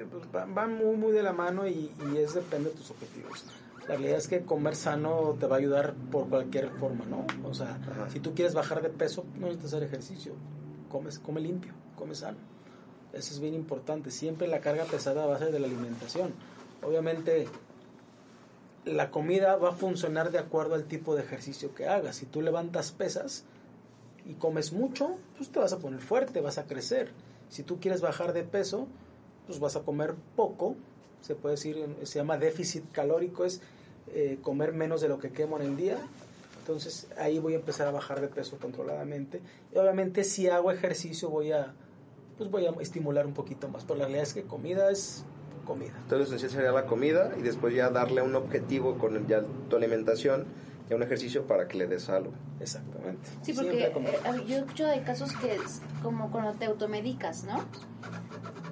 Pues, 0.05 0.23
va- 0.35 0.45
van 0.45 0.75
muy, 0.77 0.95
muy 0.95 1.11
de 1.11 1.23
la 1.23 1.33
mano 1.33 1.67
y, 1.67 1.91
y 2.13 2.17
es 2.17 2.33
depende 2.33 2.69
de 2.69 2.75
tus 2.75 2.91
objetivos. 2.91 3.45
La 3.81 3.95
realidad 3.95 4.17
es 4.17 4.27
que 4.27 4.41
comer 4.43 4.75
sano 4.75 5.35
te 5.39 5.47
va 5.47 5.55
a 5.55 5.59
ayudar 5.59 5.95
por 6.11 6.29
cualquier 6.29 6.69
forma, 6.69 7.05
¿no? 7.05 7.25
O 7.43 7.53
sea, 7.53 7.79
Ajá. 7.89 8.09
si 8.09 8.19
tú 8.19 8.35
quieres 8.35 8.53
bajar 8.53 8.81
de 8.83 8.89
peso, 8.89 9.25
no 9.35 9.47
necesitas 9.47 9.73
hacer 9.73 9.83
ejercicio. 9.83 10.33
Comes, 10.89 11.17
come 11.19 11.41
limpio, 11.41 11.73
come 11.95 12.13
sano. 12.13 12.37
Eso 13.13 13.33
es 13.33 13.39
bien 13.39 13.55
importante. 13.55 14.11
Siempre 14.11 14.47
la 14.47 14.59
carga 14.61 14.85
pesada 14.85 15.25
va 15.25 15.35
a 15.35 15.39
ser 15.39 15.51
de 15.51 15.59
la 15.59 15.65
alimentación. 15.65 16.33
Obviamente, 16.83 17.47
la 18.85 19.11
comida 19.11 19.55
va 19.57 19.69
a 19.69 19.73
funcionar 19.73 20.31
de 20.31 20.39
acuerdo 20.39 20.75
al 20.75 20.85
tipo 20.85 21.15
de 21.15 21.23
ejercicio 21.23 21.73
que 21.73 21.87
hagas. 21.87 22.17
Si 22.17 22.25
tú 22.25 22.41
levantas 22.41 22.91
pesas 22.91 23.45
y 24.25 24.33
comes 24.35 24.71
mucho, 24.73 25.17
pues 25.37 25.49
te 25.51 25.59
vas 25.59 25.73
a 25.73 25.79
poner 25.79 26.01
fuerte, 26.01 26.41
vas 26.41 26.57
a 26.57 26.65
crecer. 26.65 27.11
Si 27.49 27.63
tú 27.63 27.79
quieres 27.79 28.01
bajar 28.01 28.33
de 28.33 28.43
peso, 28.43 28.87
pues 29.49 29.59
vas 29.59 29.75
a 29.75 29.79
comer 29.81 30.13
poco. 30.35 30.75
Se 31.21 31.33
puede 31.33 31.55
decir, 31.55 31.83
se 32.03 32.19
llama 32.19 32.37
déficit 32.37 32.91
calórico, 32.91 33.45
es 33.45 33.61
eh, 34.13 34.37
comer 34.43 34.73
menos 34.73 35.01
de 35.01 35.09
lo 35.09 35.17
que 35.17 35.31
quemo 35.31 35.59
en 35.59 35.65
el 35.65 35.75
día. 35.75 35.97
Entonces 36.59 37.07
ahí 37.17 37.39
voy 37.39 37.53
a 37.53 37.55
empezar 37.55 37.87
a 37.87 37.91
bajar 37.91 38.21
de 38.21 38.27
peso 38.27 38.59
controladamente. 38.61 39.41
Y 39.73 39.77
obviamente 39.79 40.23
si 40.23 40.47
hago 40.47 40.71
ejercicio 40.71 41.29
voy 41.29 41.51
a, 41.51 41.73
pues 42.37 42.51
voy 42.51 42.67
a 42.67 42.71
estimular 42.79 43.25
un 43.25 43.33
poquito 43.33 43.67
más. 43.69 43.83
Pero 43.85 43.95
la 43.95 44.05
realidad 44.05 44.21
es 44.21 44.35
que 44.35 44.43
comida 44.43 44.91
es 44.91 45.25
comida. 45.65 45.93
Entonces, 46.03 46.29
lo 46.29 46.35
esencial 46.35 46.51
sería 46.51 46.71
la 46.71 46.85
comida 46.85 47.31
y 47.39 47.41
después 47.41 47.73
ya 47.73 47.89
darle 47.89 48.21
un 48.21 48.35
objetivo 48.35 48.99
con 48.99 49.25
ya 49.27 49.41
tu 49.67 49.77
alimentación 49.77 50.45
y 50.91 50.93
un 50.93 51.01
ejercicio 51.01 51.47
para 51.47 51.67
que 51.67 51.75
le 51.75 51.87
des 51.87 52.07
algo. 52.09 52.33
Exactamente. 52.59 53.27
Sí, 53.41 53.53
porque 53.53 53.85
eh, 53.85 53.93
yo 54.47 54.57
he 54.57 54.59
escuchado 54.59 54.91
de 54.91 55.01
casos 55.01 55.33
que 55.37 55.55
es 55.55 55.81
como 56.03 56.29
cuando 56.29 56.53
te 56.53 56.65
automedicas, 56.65 57.45
¿no? 57.45 57.65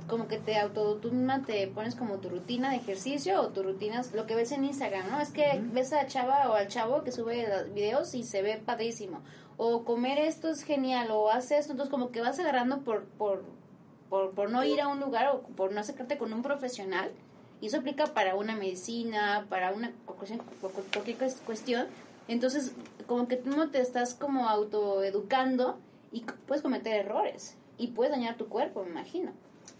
Como 0.07 0.27
que 0.27 0.37
te 0.37 0.57
auto, 0.57 0.95
tú 0.95 1.11
misma 1.11 1.43
te 1.43 1.67
pones 1.67 1.95
como 1.95 2.17
tu 2.17 2.29
rutina 2.29 2.71
de 2.71 2.77
ejercicio 2.77 3.41
o 3.41 3.49
tu 3.49 3.63
rutina, 3.63 4.01
lo 4.13 4.25
que 4.25 4.35
ves 4.35 4.51
en 4.51 4.63
Instagram, 4.63 5.09
¿no? 5.11 5.19
Es 5.19 5.31
que 5.31 5.61
ves 5.73 5.91
a 5.91 6.03
la 6.03 6.07
chava 6.07 6.49
o 6.49 6.53
al 6.53 6.67
chavo 6.69 7.03
que 7.03 7.11
sube 7.11 7.47
los 7.47 7.73
videos 7.73 8.13
y 8.15 8.23
se 8.23 8.41
ve 8.41 8.61
padrísimo. 8.63 9.21
O 9.57 9.83
comer 9.83 10.19
esto 10.19 10.49
es 10.49 10.63
genial, 10.63 11.11
o 11.11 11.29
hace 11.29 11.57
esto, 11.57 11.73
entonces 11.73 11.91
como 11.91 12.11
que 12.11 12.21
vas 12.21 12.39
agarrando 12.39 12.83
por, 12.83 13.05
por, 13.05 13.43
por, 14.09 14.31
por 14.31 14.49
no 14.49 14.63
ir 14.63 14.79
a 14.79 14.87
un 14.87 14.99
lugar 14.99 15.27
o 15.27 15.41
por 15.41 15.73
no 15.73 15.79
acercarte 15.81 16.17
con 16.17 16.31
un 16.31 16.41
profesional. 16.41 17.11
Y 17.59 17.67
eso 17.67 17.77
aplica 17.77 18.05
para 18.07 18.35
una 18.35 18.55
medicina, 18.55 19.47
para 19.49 19.73
una 19.73 19.91
cualquier 20.91 21.17
cuestión. 21.45 21.87
Entonces, 22.27 22.73
como 23.07 23.27
que 23.27 23.37
tú 23.37 23.49
no 23.49 23.71
te 23.71 23.81
estás 23.81 24.13
como 24.13 24.47
autoeducando 24.47 25.79
y 26.11 26.23
puedes 26.45 26.61
cometer 26.61 26.93
errores 26.93 27.57
y 27.77 27.87
puedes 27.87 28.11
dañar 28.11 28.37
tu 28.37 28.47
cuerpo, 28.47 28.83
me 28.83 28.91
imagino. 28.91 29.31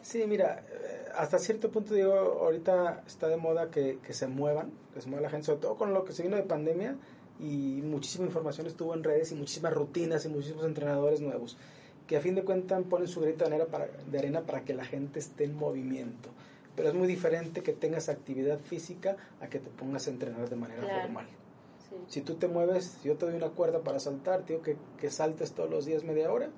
Sí, 0.07 0.25
mira, 0.25 0.63
eh, 0.71 1.09
hasta 1.17 1.37
cierto 1.37 1.69
punto 1.69 1.93
digo, 1.93 2.13
ahorita 2.13 3.03
está 3.05 3.27
de 3.27 3.35
moda 3.35 3.69
que, 3.69 3.99
que 4.01 4.13
se 4.13 4.25
muevan, 4.27 4.71
que 4.93 5.01
se 5.01 5.09
mueva 5.09 5.23
la 5.23 5.29
gente, 5.29 5.47
sobre 5.47 5.59
todo 5.59 5.75
con 5.75 5.93
lo 5.93 6.05
que 6.05 6.13
se 6.13 6.23
vino 6.23 6.37
de 6.37 6.43
pandemia 6.43 6.95
y 7.41 7.81
muchísima 7.83 8.25
información 8.25 8.67
estuvo 8.67 8.93
en 8.93 9.03
redes 9.03 9.33
y 9.33 9.35
muchísimas 9.35 9.73
rutinas 9.73 10.23
y 10.23 10.29
muchísimos 10.29 10.63
entrenadores 10.63 11.19
nuevos, 11.19 11.57
que 12.07 12.15
a 12.15 12.21
fin 12.21 12.35
de 12.35 12.45
cuentas 12.45 12.81
ponen 12.89 13.09
su 13.09 13.19
grito 13.19 13.39
de 13.43 13.47
arena 13.55 13.65
para, 13.65 13.87
de 14.09 14.17
arena 14.17 14.43
para 14.43 14.61
que 14.61 14.73
la 14.73 14.85
gente 14.85 15.19
esté 15.19 15.43
en 15.43 15.57
movimiento. 15.57 16.29
Pero 16.77 16.87
es 16.87 16.95
muy 16.95 17.07
diferente 17.09 17.61
que 17.61 17.73
tengas 17.73 18.07
actividad 18.07 18.59
física 18.59 19.17
a 19.41 19.47
que 19.47 19.59
te 19.59 19.69
pongas 19.69 20.07
a 20.07 20.11
entrenar 20.11 20.49
de 20.49 20.55
manera 20.55 20.83
Claro. 20.83 21.01
formal. 21.01 21.25
Sí. 21.89 21.95
Si 22.07 22.21
tú 22.21 22.35
te 22.35 22.47
mueves, 22.47 22.97
si 23.01 23.09
yo 23.09 23.17
te 23.17 23.25
doy 23.25 23.35
una 23.35 23.49
cuerda 23.49 23.81
para 23.81 23.99
saltar, 23.99 24.45
digo 24.45 24.61
que, 24.61 24.77
que 25.01 25.09
saltes 25.11 25.51
todos 25.51 25.69
los 25.69 25.83
días 25.83 26.05
media 26.05 26.31
hora, 26.31 26.49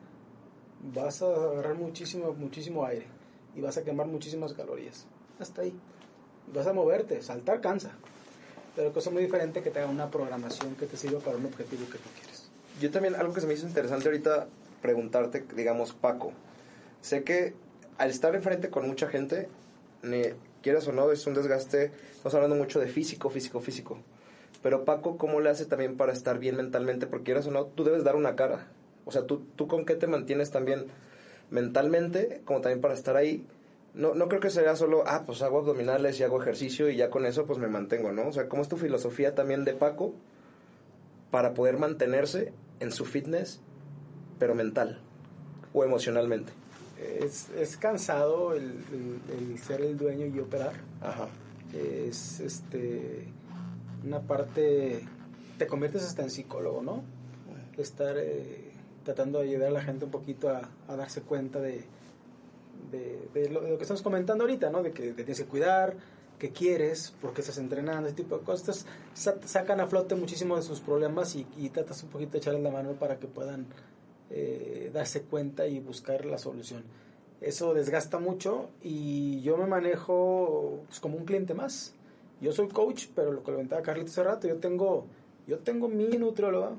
vas 0.93 1.23
a 1.23 1.33
agarrar 1.33 1.73
muchísimo, 1.73 2.31
muchísimo 2.33 2.85
aire 2.85 3.17
y 3.55 3.61
vas 3.61 3.77
a 3.77 3.83
quemar 3.83 4.07
muchísimas 4.07 4.53
calorías. 4.53 5.05
Hasta 5.39 5.61
ahí. 5.63 5.73
Vas 6.53 6.67
a 6.67 6.73
moverte, 6.73 7.21
saltar 7.21 7.61
cansa. 7.61 7.91
Pero 8.75 8.93
cosa 8.93 9.09
muy 9.11 9.21
diferente 9.23 9.61
que 9.61 9.71
te 9.71 9.79
haga 9.79 9.89
una 9.89 10.09
programación 10.09 10.75
que 10.75 10.85
te 10.85 10.97
sirva 10.97 11.19
para 11.19 11.37
un 11.37 11.45
objetivo 11.45 11.85
que 11.85 11.97
tú 11.97 12.09
quieres. 12.19 12.49
Yo 12.79 12.91
también, 12.91 13.15
algo 13.15 13.33
que 13.33 13.41
se 13.41 13.47
me 13.47 13.53
hizo 13.53 13.67
interesante 13.67 14.07
ahorita 14.07 14.47
preguntarte, 14.81 15.45
digamos, 15.55 15.93
Paco. 15.93 16.31
Sé 17.01 17.23
que 17.23 17.53
al 17.97 18.09
estar 18.09 18.33
enfrente 18.35 18.69
con 18.69 18.87
mucha 18.87 19.07
gente, 19.07 19.49
ne- 20.01 20.35
quieras 20.61 20.87
o 20.87 20.91
no, 20.93 21.11
es 21.11 21.25
un 21.27 21.33
desgaste. 21.33 21.91
Estamos 22.11 22.33
hablando 22.35 22.55
mucho 22.55 22.79
de 22.79 22.87
físico, 22.87 23.29
físico, 23.29 23.59
físico. 23.59 23.97
Pero 24.63 24.85
Paco, 24.85 25.17
¿cómo 25.17 25.39
le 25.41 25.49
hace 25.49 25.65
también 25.65 25.97
para 25.97 26.13
estar 26.13 26.39
bien 26.39 26.55
mentalmente? 26.55 27.07
Porque 27.07 27.25
quieras 27.25 27.47
o 27.47 27.51
no, 27.51 27.65
tú 27.65 27.83
debes 27.83 28.03
dar 28.03 28.15
una 28.15 28.35
cara. 28.35 28.67
O 29.05 29.11
sea, 29.11 29.23
¿tú, 29.25 29.41
tú 29.55 29.67
con 29.67 29.85
qué 29.85 29.95
te 29.95 30.07
mantienes 30.07 30.51
también 30.51 30.85
mentalmente, 31.49 32.41
como 32.45 32.61
también 32.61 32.81
para 32.81 32.93
estar 32.93 33.15
ahí? 33.15 33.45
No, 33.93 34.13
no 34.13 34.27
creo 34.27 34.39
que 34.39 34.49
sea 34.51 34.75
solo, 34.75 35.03
ah, 35.07 35.23
pues 35.25 35.41
hago 35.41 35.57
abdominales 35.59 36.19
y 36.19 36.23
hago 36.23 36.41
ejercicio 36.41 36.89
y 36.89 36.95
ya 36.95 37.09
con 37.09 37.25
eso 37.25 37.45
pues 37.45 37.57
me 37.59 37.67
mantengo, 37.67 38.11
¿no? 38.11 38.27
O 38.27 38.31
sea, 38.31 38.47
¿cómo 38.47 38.61
es 38.61 38.69
tu 38.69 38.77
filosofía 38.77 39.33
también 39.35 39.65
de 39.65 39.73
Paco 39.73 40.13
para 41.31 41.53
poder 41.53 41.77
mantenerse 41.77 42.53
en 42.79 42.91
su 42.91 43.05
fitness, 43.05 43.59
pero 44.37 44.55
mental 44.55 44.99
o 45.73 45.83
emocionalmente? 45.83 46.51
Es, 46.99 47.49
es 47.57 47.77
cansado 47.77 48.53
el, 48.53 48.63
el- 48.91 49.51
el 49.51 49.57
ser 49.59 49.81
el 49.81 49.97
dueño 49.97 50.25
y 50.27 50.39
operar. 50.39 50.73
Ajá. 51.01 51.27
Es 51.73 52.39
este 52.39 53.25
una 54.05 54.21
parte. 54.21 55.05
Te 55.57 55.67
conviertes 55.67 56.03
hasta 56.03 56.23
en 56.23 56.29
psicólogo, 56.29 56.81
¿no? 56.81 57.03
Estar 57.77 58.17
eh, 58.17 58.68
tratando 59.15 59.39
de 59.39 59.49
ayudar 59.49 59.69
a 59.69 59.71
la 59.71 59.81
gente 59.81 60.05
un 60.05 60.11
poquito 60.11 60.49
a, 60.49 60.69
a 60.87 60.95
darse 60.95 61.21
cuenta 61.21 61.59
de, 61.59 61.83
de, 62.91 63.27
de 63.33 63.49
lo, 63.49 63.61
de 63.61 63.71
lo 63.71 63.77
que 63.77 63.83
estamos 63.83 64.03
comentando 64.03 64.43
ahorita, 64.43 64.69
¿no? 64.69 64.83
De 64.83 64.91
que 64.91 65.13
tienes 65.13 65.39
que 65.39 65.45
cuidar, 65.45 65.95
que 66.37 66.51
quieres, 66.51 67.13
porque 67.21 67.41
estás 67.41 67.57
entrenando, 67.57 68.07
ese 68.07 68.15
tipo 68.17 68.37
de 68.37 68.43
cosas. 68.43 68.85
Sa- 69.13 69.41
sacan 69.45 69.79
a 69.79 69.87
flote 69.87 70.13
muchísimo 70.13 70.55
de 70.55 70.61
sus 70.61 70.79
problemas 70.79 71.35
y, 71.35 71.47
y 71.57 71.69
tratas 71.69 72.03
un 72.03 72.09
poquito 72.09 72.33
de 72.33 72.37
echarles 72.37 72.61
la 72.61 72.69
mano 72.69 72.91
para 72.93 73.17
que 73.17 73.27
puedan 73.27 73.65
eh, 74.29 74.91
darse 74.93 75.23
cuenta 75.23 75.65
y 75.65 75.79
buscar 75.79 76.25
la 76.25 76.37
solución. 76.37 76.83
Eso 77.41 77.73
desgasta 77.73 78.19
mucho 78.19 78.69
y 78.83 79.41
yo 79.41 79.57
me 79.57 79.65
manejo 79.65 80.81
pues, 80.87 80.99
como 80.99 81.17
un 81.17 81.25
cliente 81.25 81.53
más. 81.55 81.95
Yo 82.41 82.51
soy 82.53 82.67
coach, 82.67 83.07
pero 83.15 83.31
lo 83.31 83.39
que 83.43 83.51
comentaba 83.51 83.81
Carlitos 83.81 84.11
hace 84.11 84.23
rato, 84.23 84.47
yo 84.47 84.57
tengo, 84.57 85.07
yo 85.47 85.57
tengo 85.59 85.89
mi 85.89 86.09
nutrióloga, 86.17 86.71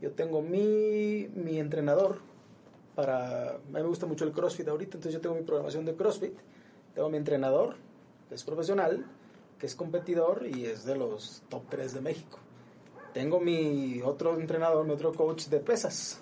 yo 0.00 0.12
tengo 0.12 0.42
mi, 0.42 1.28
mi 1.34 1.58
entrenador 1.58 2.18
para... 2.94 3.50
A 3.50 3.58
mí 3.58 3.72
me 3.72 3.82
gusta 3.82 4.06
mucho 4.06 4.24
el 4.24 4.32
CrossFit 4.32 4.68
ahorita, 4.68 4.96
entonces 4.96 5.12
yo 5.12 5.20
tengo 5.20 5.34
mi 5.34 5.42
programación 5.42 5.84
de 5.84 5.94
CrossFit, 5.94 6.34
tengo 6.94 7.08
mi 7.08 7.16
entrenador, 7.16 7.76
que 8.28 8.34
es 8.34 8.44
profesional, 8.44 9.06
que 9.58 9.66
es 9.66 9.74
competidor 9.74 10.46
y 10.46 10.66
es 10.66 10.84
de 10.84 10.96
los 10.96 11.42
top 11.48 11.64
3 11.68 11.94
de 11.94 12.00
México. 12.00 12.38
Tengo 13.12 13.40
mi 13.40 14.00
otro 14.02 14.38
entrenador, 14.38 14.84
mi 14.86 14.92
otro 14.92 15.12
coach 15.12 15.46
de 15.46 15.60
pesas. 15.60 16.20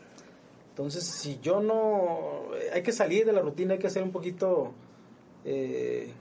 Entonces, 0.70 1.04
si 1.04 1.38
yo 1.40 1.60
no... 1.60 2.50
Hay 2.72 2.82
que 2.82 2.92
salir 2.92 3.26
de 3.26 3.32
la 3.32 3.40
rutina, 3.40 3.74
hay 3.74 3.78
que 3.78 3.90
ser 3.90 4.02
un 4.02 4.12
poquito... 4.12 4.72
eh, 5.44 6.12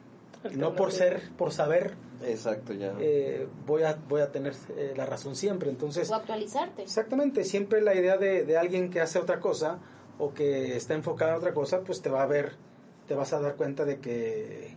no 0.55 0.75
por 0.75 0.91
ser, 0.91 1.21
por 1.37 1.51
saber, 1.51 1.93
Exacto, 2.23 2.73
ya. 2.73 2.93
eh, 2.99 3.47
voy, 3.65 3.83
a, 3.83 3.97
voy 4.07 4.21
a 4.21 4.31
tener 4.31 4.53
eh, 4.75 4.93
la 4.95 5.05
razón 5.05 5.35
siempre. 5.35 5.69
Entonces, 5.69 6.09
O 6.09 6.15
actualizarte. 6.15 6.83
exactamente, 6.83 7.43
siempre 7.43 7.81
la 7.81 7.93
idea 7.95 8.17
de, 8.17 8.43
de 8.45 8.57
alguien 8.57 8.89
que 8.89 9.01
hace 9.01 9.19
otra 9.19 9.39
cosa 9.39 9.79
o 10.19 10.33
que 10.33 10.75
está 10.75 10.93
enfocado 10.95 11.31
en 11.31 11.37
otra 11.37 11.53
cosa, 11.53 11.81
pues 11.81 12.01
te 12.01 12.09
va 12.09 12.23
a 12.23 12.27
ver, 12.27 12.53
te 13.07 13.13
vas 13.15 13.33
a 13.33 13.39
dar 13.39 13.55
cuenta 13.55 13.85
de 13.85 13.99
que 13.99 14.75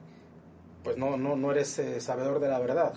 pues 0.84 0.96
no, 0.96 1.16
no, 1.16 1.36
no 1.36 1.50
eres 1.52 1.78
eh, 1.78 2.00
sabedor 2.00 2.40
de 2.40 2.48
la 2.48 2.58
verdad. 2.58 2.94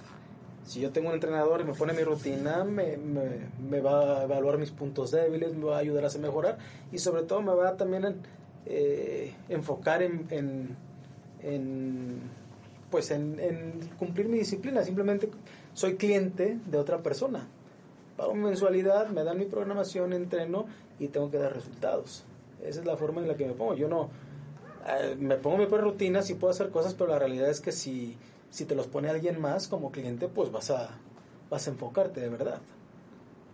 Si 0.66 0.80
yo 0.80 0.92
tengo 0.92 1.10
un 1.10 1.16
entrenador 1.16 1.60
y 1.60 1.66
me 1.66 1.74
pone 1.74 1.92
mi 1.92 2.04
rutina, 2.04 2.64
me, 2.64 2.96
me, 2.96 3.50
me 3.62 3.82
va 3.82 4.22
a 4.22 4.24
evaluar 4.24 4.58
mis 4.58 4.72
puntos 4.72 5.12
débiles, 5.12 5.54
me 5.54 5.66
va 5.66 5.76
a 5.76 5.80
ayudar 5.80 6.06
a 6.06 6.08
hacer 6.08 6.22
mejorar 6.22 6.58
y 6.94 7.00
sobre 7.00 7.24
todo 7.24 7.42
me 7.42 7.54
va 7.54 7.68
a 7.70 7.76
también 7.78 8.06
en, 8.06 8.22
eh, 8.66 9.36
enfocar 9.50 10.02
en, 10.02 10.26
en, 10.30 10.78
en, 11.42 12.22
pues 12.94 13.10
en, 13.10 13.90
cumplir 13.98 14.28
mi 14.30 14.38
disciplina. 14.38 14.84
Simplemente 14.84 15.28
soy 15.74 15.96
cliente 15.96 16.60
de 16.64 16.78
otra 16.78 17.02
persona. 17.02 17.48
Pago 18.16 18.36
mensualidad, 18.36 19.10
me 19.10 19.24
dan 19.24 19.40
mi 19.40 19.46
programación, 19.46 20.14
entreno 20.14 20.68
y 21.00 21.08
tengo 21.08 21.32
que 21.32 21.40
dar 21.40 21.56
resultados. 21.56 22.24
Esa 22.64 22.82
es 22.82 22.86
la 22.86 22.96
forma 22.96 23.20
en 23.20 23.28
la 23.28 23.36
que 23.36 23.48
me 23.48 23.54
pongo. 23.54 23.74
Yo 23.74 23.90
no 23.90 24.12
eh, 24.88 25.16
me 25.18 25.38
pongo 25.38 25.58
mi 25.58 25.66
propia 25.66 25.86
rutina, 25.86 26.22
sí 26.22 26.36
puedo 26.36 26.52
hacer 26.52 26.70
cosas, 26.70 26.94
pero 26.94 27.10
la 27.10 27.18
realidad 27.18 27.50
es 27.50 27.62
que 27.62 27.72
si, 27.72 28.16
si 28.52 28.66
te 28.66 28.76
los 28.76 28.86
pone 28.86 29.10
alguien 29.10 29.42
más 29.42 29.68
como 29.68 29.92
cliente, 29.92 30.28
pues 30.28 30.52
vas 30.52 30.70
a, 30.70 30.92
vas 31.50 31.68
a 31.68 31.72
enfocarte 31.72 32.22
de 32.22 32.30
verdad. 32.30 32.62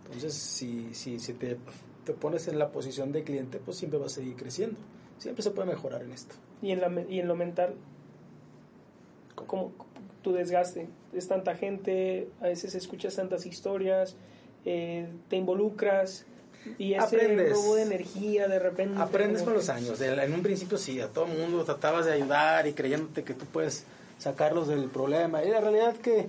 Entonces, 0.04 0.34
si, 0.34 0.92
si, 0.92 1.18
si 1.18 1.32
te, 1.32 1.56
te 2.04 2.12
pones 2.12 2.46
en 2.46 2.58
la 2.58 2.70
posición 2.72 3.10
de 3.10 3.24
cliente, 3.24 3.58
pues 3.58 3.78
siempre 3.78 3.98
vas 3.98 4.12
a 4.12 4.16
seguir 4.16 4.36
creciendo. 4.36 4.76
Siempre 5.16 5.42
se 5.42 5.50
puede 5.50 5.68
mejorar 5.68 6.02
en 6.02 6.12
esto. 6.12 6.34
Y 6.60 6.72
en, 6.72 6.82
la, 6.82 7.04
y 7.08 7.20
en 7.20 7.28
lo 7.28 7.36
mental, 7.36 7.76
como 9.46 9.72
tu 10.22 10.32
desgaste. 10.32 10.88
Es 11.12 11.28
tanta 11.28 11.54
gente, 11.56 12.28
a 12.40 12.44
veces 12.44 12.74
escuchas 12.74 13.16
tantas 13.16 13.46
historias, 13.46 14.16
eh, 14.64 15.08
te 15.28 15.36
involucras 15.36 16.26
y 16.78 16.92
ese 16.94 17.16
Aprendes. 17.16 17.52
robo 17.52 17.76
de 17.76 17.82
energía 17.82 18.48
de 18.48 18.58
repente. 18.58 19.00
Aprendes 19.00 19.42
con 19.42 19.54
los 19.54 19.68
años. 19.68 20.00
En 20.00 20.32
un 20.34 20.42
principio 20.42 20.78
sí, 20.78 21.00
a 21.00 21.08
todo 21.08 21.26
el 21.26 21.38
mundo 21.38 21.64
tratabas 21.64 22.06
de 22.06 22.12
ayudar 22.12 22.66
y 22.66 22.72
creyéndote 22.74 23.24
que 23.24 23.34
tú 23.34 23.46
puedes 23.46 23.84
sacarlos 24.18 24.68
del 24.68 24.90
problema. 24.90 25.42
Y 25.42 25.48
la 25.48 25.60
realidad 25.60 25.96
que, 25.96 26.26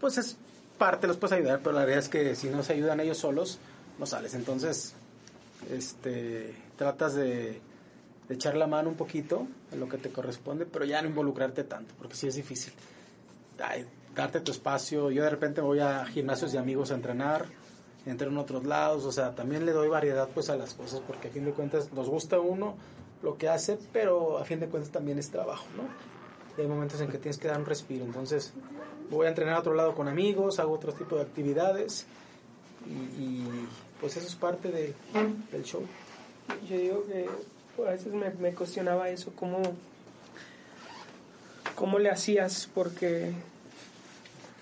pues 0.00 0.18
es, 0.18 0.36
parte, 0.76 1.06
los 1.06 1.16
puedes 1.16 1.36
ayudar, 1.36 1.60
pero 1.60 1.72
la 1.72 1.80
realidad 1.80 2.00
es 2.00 2.08
que 2.08 2.34
si 2.34 2.48
no 2.48 2.62
se 2.62 2.72
ayudan 2.72 3.00
ellos 3.00 3.18
solos, 3.18 3.58
no 3.98 4.06
sales. 4.06 4.34
Entonces, 4.34 4.94
este, 5.70 6.54
tratas 6.76 7.14
de, 7.14 7.60
de 8.30 8.36
echar 8.36 8.56
la 8.56 8.68
mano 8.68 8.88
un 8.88 8.94
poquito 8.94 9.48
en 9.72 9.80
lo 9.80 9.88
que 9.88 9.98
te 9.98 10.10
corresponde, 10.10 10.64
pero 10.64 10.84
ya 10.84 11.02
no 11.02 11.08
involucrarte 11.08 11.64
tanto, 11.64 11.92
porque 11.98 12.14
sí 12.14 12.28
es 12.28 12.36
difícil. 12.36 12.72
Ay, 13.60 13.84
darte 14.14 14.40
tu 14.40 14.52
espacio. 14.52 15.10
Yo 15.10 15.24
de 15.24 15.30
repente 15.30 15.60
voy 15.60 15.80
a 15.80 16.06
gimnasios 16.06 16.52
de 16.52 16.58
amigos 16.58 16.92
a 16.92 16.94
entrenar, 16.94 17.46
entreno 18.06 18.34
en 18.34 18.38
otros 18.38 18.64
lados, 18.64 19.04
o 19.04 19.10
sea, 19.10 19.34
también 19.34 19.66
le 19.66 19.72
doy 19.72 19.88
variedad 19.88 20.28
pues 20.32 20.48
a 20.48 20.54
las 20.54 20.74
cosas, 20.74 21.02
porque 21.04 21.26
a 21.26 21.30
fin 21.32 21.44
de 21.44 21.50
cuentas 21.50 21.92
nos 21.92 22.08
gusta 22.08 22.38
uno 22.38 22.76
lo 23.20 23.36
que 23.36 23.48
hace, 23.48 23.76
pero 23.92 24.38
a 24.38 24.44
fin 24.44 24.60
de 24.60 24.68
cuentas 24.68 24.92
también 24.92 25.18
es 25.18 25.28
trabajo, 25.32 25.66
¿no? 25.76 25.82
Y 26.56 26.60
hay 26.60 26.68
momentos 26.68 27.00
en 27.00 27.08
que 27.08 27.18
tienes 27.18 27.36
que 27.36 27.48
dar 27.48 27.58
un 27.58 27.66
respiro, 27.66 28.04
entonces 28.04 28.54
voy 29.10 29.26
a 29.26 29.30
entrenar 29.30 29.56
a 29.56 29.58
otro 29.58 29.74
lado 29.74 29.96
con 29.96 30.06
amigos, 30.06 30.60
hago 30.60 30.72
otro 30.72 30.92
tipo 30.92 31.16
de 31.16 31.22
actividades 31.22 32.06
y, 32.86 32.92
y, 32.92 33.68
pues 34.00 34.16
eso 34.16 34.28
es 34.28 34.36
parte 34.36 34.70
de, 34.70 34.94
del 35.50 35.64
show. 35.64 35.82
Yo 36.68 36.76
digo 36.76 37.04
que 37.06 37.28
a 37.78 37.90
veces 37.90 38.12
me, 38.12 38.30
me 38.30 38.54
cuestionaba 38.54 39.08
eso, 39.08 39.32
cómo, 39.34 39.60
cómo 41.74 41.98
le 41.98 42.10
hacías, 42.10 42.68
porque 42.74 43.32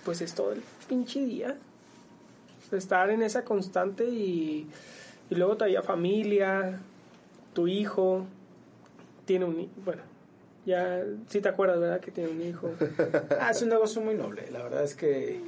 pues 0.05 0.21
es 0.21 0.35
todo 0.35 0.53
el 0.53 0.63
pinche 0.89 1.25
día. 1.25 1.57
Estar 2.73 3.11
en 3.11 3.23
esa 3.23 3.45
constante 3.45 4.05
y, 4.05 4.67
y 5.31 5.35
luego 5.35 5.57
todavía 5.57 5.83
familia, 5.83 6.81
tu 7.55 7.67
hijo, 7.67 8.27
tiene 9.25 9.45
un 9.47 9.71
bueno, 9.85 10.03
ya 10.65 11.03
sí 11.29 11.41
te 11.41 11.49
acuerdas, 11.49 11.81
¿verdad? 11.81 12.01
Que 12.01 12.11
tiene 12.11 12.31
un 12.31 12.43
hijo. 12.43 12.71
Ah, 13.41 13.51
es 13.51 13.63
un 13.63 13.69
negocio 13.69 14.01
muy 14.01 14.15
noble. 14.15 14.51
La 14.51 14.63
verdad 14.63 14.85
es 14.85 14.95
que 14.95 15.41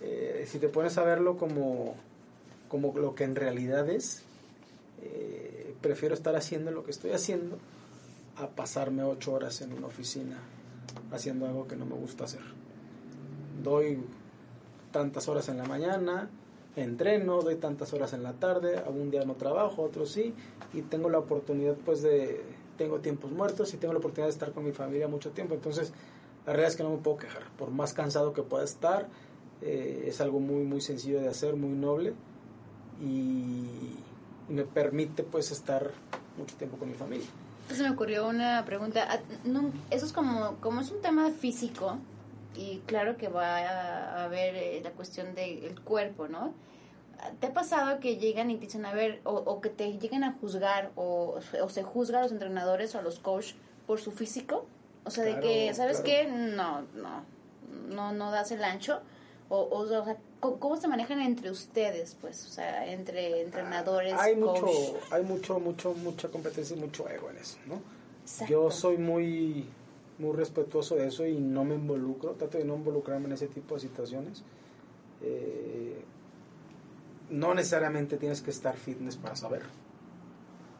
eh, 0.00 0.44
si 0.46 0.58
te 0.58 0.68
pones 0.68 0.98
a 0.98 1.04
verlo 1.04 1.36
como, 1.36 1.94
como 2.68 2.92
lo 2.98 3.14
que 3.14 3.24
en 3.24 3.34
realidad 3.34 3.88
es, 3.88 4.22
eh, 5.02 5.74
prefiero 5.80 6.14
estar 6.14 6.36
haciendo 6.36 6.70
lo 6.70 6.84
que 6.84 6.90
estoy 6.90 7.12
haciendo 7.12 7.58
a 8.36 8.48
pasarme 8.48 9.02
ocho 9.02 9.32
horas 9.32 9.60
en 9.62 9.72
una 9.72 9.86
oficina 9.86 10.38
haciendo 11.12 11.46
algo 11.46 11.66
que 11.66 11.76
no 11.76 11.86
me 11.86 11.94
gusta 11.94 12.24
hacer. 12.24 12.42
Doy 13.62 14.00
tantas 14.92 15.28
horas 15.28 15.48
en 15.48 15.58
la 15.58 15.64
mañana, 15.64 16.28
entreno, 16.76 17.42
doy 17.42 17.56
tantas 17.56 17.92
horas 17.92 18.12
en 18.12 18.22
la 18.22 18.34
tarde, 18.34 18.78
algún 18.78 19.10
día 19.10 19.24
no 19.24 19.34
trabajo, 19.34 19.82
otro 19.82 20.06
sí, 20.06 20.34
y 20.72 20.82
tengo 20.82 21.08
la 21.08 21.18
oportunidad 21.18 21.74
pues 21.84 22.02
de, 22.02 22.42
tengo 22.76 23.00
tiempos 23.00 23.32
muertos 23.32 23.72
y 23.74 23.78
tengo 23.78 23.94
la 23.94 23.98
oportunidad 23.98 24.26
de 24.26 24.32
estar 24.32 24.52
con 24.52 24.64
mi 24.64 24.72
familia 24.72 25.08
mucho 25.08 25.30
tiempo, 25.30 25.54
entonces 25.54 25.92
la 26.44 26.52
realidad 26.52 26.70
es 26.70 26.76
que 26.76 26.82
no 26.82 26.90
me 26.90 26.98
puedo 26.98 27.16
quejar, 27.16 27.42
por 27.58 27.70
más 27.70 27.94
cansado 27.94 28.32
que 28.32 28.42
pueda 28.42 28.64
estar, 28.64 29.08
eh, 29.62 30.04
es 30.06 30.20
algo 30.20 30.38
muy 30.38 30.64
muy 30.64 30.82
sencillo 30.82 31.20
de 31.20 31.28
hacer, 31.28 31.56
muy 31.56 31.70
noble 31.70 32.12
y, 33.00 33.96
y 34.48 34.52
me 34.52 34.64
permite 34.64 35.22
pues 35.22 35.50
estar 35.50 35.90
mucho 36.38 36.56
tiempo 36.56 36.76
con 36.76 36.88
mi 36.88 36.94
familia. 36.94 37.26
Entonces 37.62 37.86
me 37.86 37.92
ocurrió 37.92 38.28
una 38.28 38.64
pregunta. 38.64 39.06
Ah, 39.10 39.18
Eso 39.90 40.06
es 40.06 40.12
como, 40.12 40.56
como 40.60 40.80
es 40.80 40.90
un 40.90 41.00
tema 41.00 41.30
físico 41.30 41.98
y 42.54 42.78
claro 42.86 43.16
que 43.16 43.28
va 43.28 43.58
a 43.58 44.24
haber 44.24 44.54
eh, 44.56 44.80
la 44.82 44.90
cuestión 44.92 45.34
del 45.34 45.80
cuerpo, 45.82 46.28
¿no? 46.28 46.54
¿Te 47.40 47.48
ha 47.48 47.52
pasado 47.54 47.98
que 47.98 48.18
llegan 48.18 48.50
y 48.50 48.56
te 48.56 48.66
dicen, 48.66 48.84
a 48.86 48.92
ver, 48.92 49.20
o, 49.24 49.32
o 49.34 49.60
que 49.60 49.70
te 49.70 49.98
lleguen 49.98 50.22
a 50.22 50.32
juzgar 50.40 50.90
o, 50.96 51.40
o 51.62 51.68
se 51.68 51.82
juzga 51.82 52.18
a 52.20 52.22
los 52.22 52.32
entrenadores 52.32 52.94
o 52.94 52.98
a 52.98 53.02
los 53.02 53.18
coaches 53.18 53.56
por 53.86 54.00
su 54.00 54.12
físico? 54.12 54.66
O 55.04 55.10
sea, 55.10 55.24
Claro, 55.24 55.40
de 55.40 55.42
que, 55.42 55.74
¿sabes 55.74 56.00
claro. 56.02 56.28
qué? 56.28 56.30
No, 56.30 56.82
no, 56.94 57.24
no, 57.88 58.12
no 58.12 58.30
das 58.30 58.50
el 58.52 58.62
ancho. 58.62 59.00
O, 59.48 59.58
o, 59.60 59.78
o 59.80 60.04
sea, 60.04 60.16
¿cómo, 60.40 60.76
se 60.76 60.88
manejan 60.88 61.20
entre 61.20 61.50
ustedes, 61.50 62.16
pues? 62.20 62.44
O 62.46 62.48
sea, 62.48 62.90
entre 62.92 63.42
entrenadores, 63.42 64.14
hay 64.14 64.38
coach. 64.38 64.60
mucho 64.60 64.98
hay 65.10 65.22
mucho 65.24 65.60
mucho 65.60 65.94
mucha 65.94 66.28
competencia 66.28 66.76
y 66.76 66.80
mucho 66.80 67.08
ego 67.08 67.30
en 67.30 67.38
eso 67.38 67.58
no 67.66 67.80
Exacto. 68.22 68.52
yo 68.52 68.70
soy 68.70 68.98
muy 68.98 69.66
muy 70.18 70.34
respetuoso 70.34 70.96
de 70.96 71.06
eso 71.06 71.26
y 71.26 71.38
no 71.38 71.64
me 71.64 71.74
involucro 71.74 72.32
trato 72.32 72.58
de 72.58 72.64
no 72.64 72.76
involucrarme 72.76 73.26
en 73.26 73.32
ese 73.32 73.48
tipo 73.48 73.74
de 73.74 73.80
situaciones 73.80 74.42
Eh, 75.22 76.04
no 77.30 77.54
necesariamente 77.54 78.18
tienes 78.18 78.42
que 78.42 78.50
estar 78.50 78.76
fitness 78.76 79.16
para 79.16 79.34
saber 79.34 79.62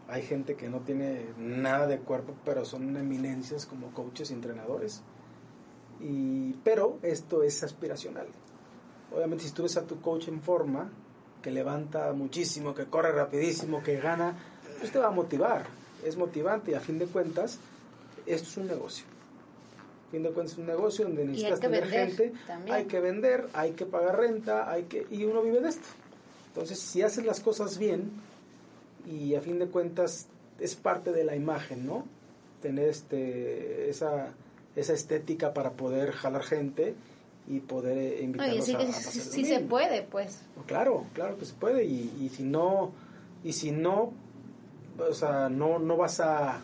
hay 0.09 0.23
gente 0.23 0.55
que 0.55 0.69
no 0.69 0.81
tiene 0.81 1.27
nada 1.38 1.87
de 1.87 1.99
cuerpo 1.99 2.35
pero 2.45 2.64
son 2.64 2.97
eminencias 2.97 3.66
como 3.66 3.92
coaches 3.92 4.31
y 4.31 4.35
entrenadores 4.35 5.03
y 6.01 6.53
pero 6.64 6.99
esto 7.03 7.42
es 7.42 7.62
aspiracional 7.62 8.27
obviamente 9.14 9.45
si 9.45 9.51
tú 9.51 9.62
ves 9.62 9.77
a 9.77 9.83
tu 9.83 10.01
coach 10.01 10.29
en 10.29 10.40
forma, 10.40 10.90
que 11.42 11.51
levanta 11.51 12.12
muchísimo, 12.12 12.75
que 12.75 12.87
corre 12.87 13.12
rapidísimo, 13.12 13.83
que 13.83 13.97
gana, 14.01 14.37
pues 14.81 14.90
te 14.90 14.99
va 14.99 15.09
a 15.09 15.11
motivar. 15.11 15.66
Es 16.05 16.16
motivante 16.16 16.73
y 16.73 16.75
a 16.75 16.81
fin 16.81 16.99
de 16.99 17.07
cuentas, 17.07 17.59
esto 18.27 18.49
es 18.49 18.57
un 18.57 18.66
negocio. 18.66 19.07
A 20.09 20.11
fin 20.11 20.23
de 20.23 20.31
cuentas 20.31 20.55
es 20.55 20.59
un 20.59 20.66
negocio 20.66 21.05
donde 21.05 21.25
necesitas 21.25 21.61
tener 21.61 21.83
vender 21.83 22.09
gente, 22.09 22.33
también. 22.47 22.77
hay 22.77 22.85
que 22.87 23.01
vender, 23.01 23.49
hay 23.53 23.73
que 23.73 23.87
pagar 23.87 24.19
renta, 24.19 24.71
hay 24.71 24.85
que 24.85 25.07
y 25.11 25.25
uno 25.25 25.42
vive 25.42 25.61
de 25.61 25.69
esto. 25.69 25.87
Entonces, 26.49 26.79
si 26.79 27.03
haces 27.03 27.25
las 27.25 27.40
cosas 27.40 27.79
bien 27.79 28.11
y 29.07 29.35
a 29.35 29.40
fin 29.40 29.59
de 29.59 29.66
cuentas 29.66 30.27
es 30.59 30.75
parte 30.75 31.12
de 31.12 31.25
la 31.25 31.37
imagen, 31.37 31.87
¿no? 31.87 32.07
Tener 32.62 32.88
este 32.88 33.90
esa 33.90 34.33
esa 34.75 34.92
estética 34.92 35.55
para 35.55 35.73
poder 35.73 36.12
jalar 36.12 36.42
gente 36.42 36.95
y 37.48 37.61
poder 37.61 37.96
eh, 37.96 38.14
Oye, 38.14 38.22
invitarlos 38.24 38.64
sí, 38.64 38.74
a, 38.74 38.78
a 38.78 38.92
sí, 38.92 39.20
sí 39.20 39.44
se 39.44 39.61
puede, 39.61 40.02
pues. 40.02 40.40
Claro, 40.66 41.04
claro 41.14 41.38
que 41.38 41.44
se 41.44 41.54
puede 41.54 41.85
y, 41.85 42.12
y 42.20 42.28
si 42.28 42.42
no 42.42 42.92
y 43.44 43.52
si 43.52 43.70
no 43.70 44.12
o 44.98 45.14
sea, 45.14 45.48
no 45.48 45.78
no 45.78 45.96
vas 45.96 46.20
a 46.20 46.61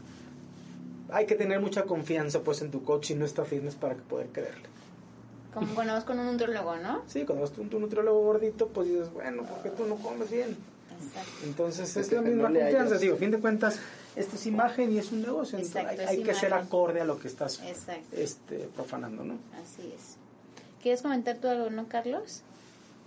hay 1.11 1.27
que 1.27 1.35
tener 1.35 1.61
mucha 1.61 1.85
confianza 1.85 2.41
pues 2.41 2.63
en 2.63 2.71
tu 2.71 2.83
coach 2.85 3.11
y 3.11 3.15
no 3.15 3.25
está 3.25 3.45
fitness 3.45 3.75
para 3.75 3.95
que 3.95 4.03
poder 4.03 4.29
creerle. 4.29 4.73
Como 5.53 5.75
cuando 5.75 5.93
vas 5.93 6.05
con 6.05 6.19
un 6.19 6.33
nutriólogo, 6.33 6.77
¿no? 6.77 7.03
Sí, 7.07 7.25
cuando 7.25 7.43
vas 7.43 7.53
tú 7.53 7.61
un 7.61 7.69
nutriólogo 7.69 8.23
gordito, 8.23 8.69
pues 8.69 8.89
dices, 8.89 9.13
bueno, 9.13 9.45
porque 9.45 9.69
tú 9.69 9.85
no 9.87 9.97
comes 9.97 10.31
bien. 10.31 10.57
Exacto. 11.05 11.31
Entonces 11.45 11.91
Es 11.91 12.07
es 12.07 12.13
la 12.13 12.23
misma 12.23 12.49
no 12.49 12.59
confianza, 12.59 12.97
digo, 12.97 13.15
a 13.17 13.19
fin 13.19 13.31
de 13.31 13.39
cuentas, 13.39 13.79
esto 14.17 14.37
es 14.37 14.47
imagen 14.47 14.93
y 14.93 14.99
es 14.99 15.13
un 15.13 15.23
negocio, 15.23 15.59
entonces 15.59 15.83
Exacto, 15.83 16.03
hay, 16.09 16.23
que 16.23 16.35
ser 16.35 16.55
acorde 16.55 17.01
a 17.01 17.05
lo 17.05 17.19
que 17.19 17.29
estás 17.29 17.61
Exacto. 17.63 18.17
este, 18.17 18.69
profanando, 18.75 19.25
¿no? 19.25 19.35
Así 19.63 19.93
es. 19.95 20.17
¿Quieres 20.83 21.03
comentar 21.03 21.37
tú 21.39 21.49
algo, 21.49 21.71
no, 21.71 21.89
Carlos? 21.89 22.43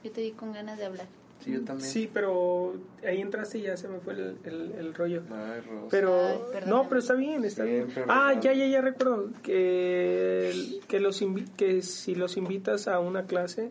Yo 0.03 0.11
te 0.11 0.21
vi 0.21 0.31
con 0.31 0.53
ganas 0.53 0.77
de 0.77 0.85
hablar. 0.85 1.07
Sí, 1.43 1.51
yo 1.51 1.63
también. 1.63 1.89
Sí, 1.89 2.09
pero 2.11 2.75
ahí 3.05 3.19
entraste 3.21 3.57
y 3.59 3.63
ya 3.63 3.75
se 3.75 3.87
me 3.89 3.99
fue 3.99 4.13
el, 4.13 4.37
el, 4.45 4.71
el 4.79 4.93
rollo. 4.93 5.21
Ay, 5.29 5.59
Rosa. 5.61 5.87
Pero, 5.91 6.49
Ay, 6.53 6.63
no, 6.67 6.87
pero 6.87 6.99
está 7.01 7.13
bien, 7.13 7.43
está 7.43 7.63
bien. 7.65 7.87
Ah, 8.07 8.33
ya, 8.41 8.53
ya, 8.53 8.65
ya 8.67 8.81
recuerdo 8.81 9.29
que, 9.43 10.79
que, 10.87 10.99
los 10.99 11.21
invi- 11.21 11.49
que 11.57 11.81
si 11.81 12.15
los 12.15 12.37
invitas 12.37 12.87
a 12.87 12.99
una 12.99 13.25
clase, 13.25 13.69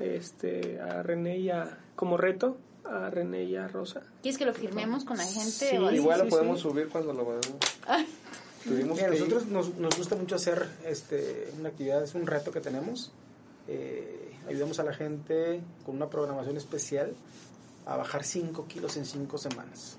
este, 0.00 0.80
a 0.80 1.02
René 1.02 1.38
y 1.38 1.50
a, 1.50 1.78
como 1.94 2.16
reto, 2.16 2.58
a 2.84 3.08
René 3.10 3.44
y 3.44 3.56
a 3.56 3.68
Rosa. 3.68 4.02
¿Quieres 4.22 4.36
que 4.38 4.46
lo 4.46 4.52
firmemos 4.52 5.04
con 5.04 5.16
la 5.16 5.24
gente? 5.24 5.50
Sí, 5.50 5.76
o? 5.76 5.90
Igual 5.92 6.18
sí, 6.18 6.24
lo 6.24 6.30
podemos 6.30 6.58
sí. 6.60 6.68
subir 6.68 6.88
cuando 6.88 7.12
lo 7.12 7.24
veamos. 7.24 7.56
Ay, 7.86 8.06
Tuvimos 8.64 8.96
Mira, 8.96 9.10
que 9.10 9.18
nosotros 9.18 9.46
nos, 9.46 9.74
nos 9.76 9.96
gusta 9.96 10.16
mucho 10.16 10.34
hacer 10.34 10.66
este, 10.84 11.48
una 11.58 11.68
actividad, 11.70 12.02
es 12.02 12.14
un 12.14 12.26
reto 12.26 12.50
que 12.50 12.60
tenemos. 12.60 13.12
Eh, 13.68 14.34
ayudamos 14.48 14.80
a 14.80 14.82
la 14.82 14.92
gente 14.92 15.60
con 15.84 15.96
una 15.96 16.08
programación 16.08 16.56
especial 16.56 17.14
a 17.86 17.96
bajar 17.96 18.24
5 18.24 18.66
kilos 18.66 18.96
en 18.96 19.04
5 19.04 19.38
semanas. 19.38 19.98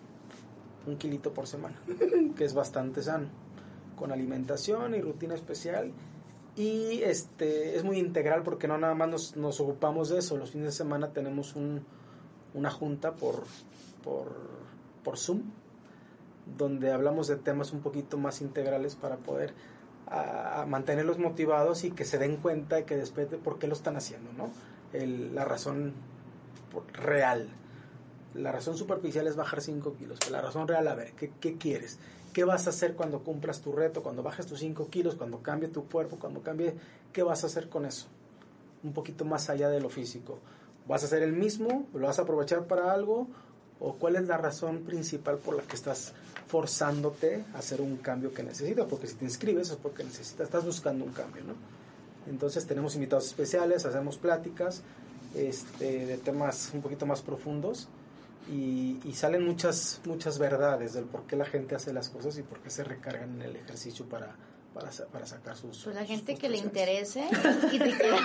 Un 0.88 0.98
kilito 0.98 1.34
por 1.34 1.48
semana, 1.48 1.80
que 2.36 2.44
es 2.44 2.54
bastante 2.54 3.04
sano. 3.04 3.30
Con 3.96 4.12
alimentación 4.12 4.96
y 4.96 5.02
rutina 5.02 5.36
especial. 5.36 5.92
Y 6.56 7.02
este 7.04 7.78
es 7.78 7.84
muy 7.84 8.00
integral 8.00 8.44
porque 8.44 8.68
no 8.68 8.78
nada 8.78 8.96
más 8.96 9.08
nos, 9.08 9.38
nos 9.38 9.60
ocupamos 9.62 10.10
de 10.10 10.20
eso. 10.20 10.36
Los 10.36 10.52
fines 10.52 10.68
de 10.68 10.72
semana 10.72 11.14
tenemos 11.14 11.56
un, 11.56 11.86
una 12.54 12.72
junta 12.72 13.14
por, 13.14 13.44
por, 14.04 14.36
por 15.04 15.18
Zoom 15.18 15.44
donde 16.58 16.92
hablamos 16.92 17.28
de 17.28 17.36
temas 17.36 17.74
un 17.74 17.82
poquito 17.82 18.18
más 18.18 18.42
integrales 18.42 18.96
para 18.96 19.18
poder 19.18 19.54
a, 20.10 20.66
mantenerlos 20.68 21.20
motivados 21.20 21.84
y 21.84 21.92
que 21.92 22.06
se 22.06 22.18
den 22.18 22.38
cuenta 22.38 22.80
y 22.80 22.84
que 22.84 22.96
después 22.96 23.30
de 23.30 23.38
por 23.38 23.60
qué 23.60 23.68
lo 23.68 23.74
están 23.74 23.96
haciendo, 23.96 24.32
¿no? 24.34 24.50
El- 24.94 25.36
la 25.36 25.46
razón 25.46 25.94
real. 26.94 27.50
La 28.34 28.52
razón 28.52 28.78
superficial 28.78 29.28
es 29.28 29.36
bajar 29.36 29.62
5 29.62 29.96
kilos. 29.96 30.20
La 30.30 30.42
razón 30.42 30.68
real, 30.68 30.88
a 30.88 30.96
ver, 30.96 31.14
¿qué, 31.14 31.32
qué 31.40 31.58
quieres? 31.58 31.98
¿Qué 32.34 32.44
vas 32.44 32.68
a 32.68 32.70
hacer 32.70 32.94
cuando 32.96 33.24
cumplas 33.24 33.62
tu 33.62 33.72
reto, 33.72 34.04
cuando 34.04 34.22
bajes 34.22 34.46
tus 34.46 34.60
5 34.60 34.88
kilos, 34.90 35.16
cuando 35.16 35.42
cambie 35.42 35.70
tu 35.70 35.86
cuerpo, 35.86 36.18
cuando 36.20 36.42
cambie... 36.42 36.76
¿Qué 37.12 37.24
vas 37.24 37.44
a 37.44 37.48
hacer 37.48 37.70
con 37.70 37.86
eso? 37.86 38.08
Un 38.84 38.94
poquito 38.94 39.26
más 39.26 39.50
allá 39.50 39.70
de 39.70 39.82
lo 39.82 39.90
físico. 39.90 40.38
¿Vas 40.88 41.02
a 41.04 41.08
hacer 41.08 41.24
el 41.24 41.34
mismo? 41.34 41.88
¿Lo 41.94 42.06
vas 42.08 42.20
a 42.20 42.22
aprovechar 42.22 42.66
para 42.66 42.94
algo? 42.94 43.28
¿O 43.80 43.96
cuál 43.96 44.16
es 44.16 44.28
la 44.28 44.38
razón 44.38 44.84
principal 44.84 45.38
por 45.38 45.56
la 45.56 45.64
que 45.64 45.76
estás 45.76 46.14
forzándote 46.50 47.46
a 47.54 47.60
hacer 47.60 47.80
un 47.80 47.98
cambio 47.98 48.34
que 48.34 48.44
necesitas? 48.44 48.86
Porque 48.90 49.08
si 49.08 49.14
te 49.16 49.26
inscribes 49.26 49.70
es 49.70 49.76
porque 49.78 50.04
necesitas, 50.04 50.48
estás 50.48 50.66
buscando 50.66 51.06
un 51.06 51.14
cambio, 51.14 51.44
¿no? 51.44 51.54
Entonces 52.30 52.66
tenemos 52.68 52.96
invitados 52.96 53.28
especiales, 53.28 53.86
hacemos 53.86 54.18
pláticas 54.18 54.82
este, 55.36 56.06
de 56.06 56.18
temas 56.18 56.72
un 56.74 56.82
poquito 56.82 57.06
más 57.06 57.22
profundos 57.22 57.88
y, 58.52 59.00
y 59.06 59.14
salen 59.14 59.46
muchas, 59.46 60.02
muchas 60.06 60.38
verdades 60.40 60.94
del 60.94 61.06
por 61.06 61.24
qué 61.28 61.36
la 61.36 61.46
gente 61.46 61.76
hace 61.76 61.94
las 61.94 62.10
cosas 62.10 62.38
y 62.38 62.44
por 62.44 62.60
qué 62.60 62.70
se 62.72 62.84
recargan 62.84 63.36
en 63.36 63.42
el 63.44 63.56
ejercicio 63.56 64.06
para, 64.06 64.36
para, 64.74 64.90
para 65.12 65.26
sacar 65.28 65.56
sus... 65.56 65.84
Pues 65.84 65.96
la 65.96 66.02
sus 66.02 66.10
gente 66.10 66.36
que 66.36 66.50
le 66.50 66.58
interese 66.58 67.28
y 67.72 67.78
te 67.80 67.96
quiera- 67.96 68.18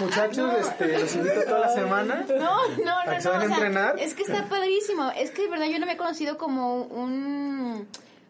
Muchachos, 0.00 0.52
este, 0.60 0.98
los 0.98 1.14
invito 1.16 1.42
toda 1.44 1.60
la 1.60 1.68
semana. 1.68 2.24
No, 2.28 2.34
no, 2.36 2.68
no, 2.84 2.94
¿Para 3.04 3.16
que 3.16 3.22
se 3.22 3.28
no, 3.28 3.34
vayan 3.34 3.50
o 3.50 3.54
a 3.54 3.56
sea, 3.58 3.66
entrenar? 3.66 3.96
es 3.98 4.14
que 4.14 4.22
está 4.22 4.48
padrísimo. 4.48 5.10
Es 5.16 5.30
que 5.30 5.42
de 5.42 5.48
verdad 5.48 5.66
yo 5.66 5.78
no 5.78 5.86
me 5.86 5.92
he 5.92 5.96
conocido 5.96 6.36
como 6.38 6.82
un... 6.82 7.86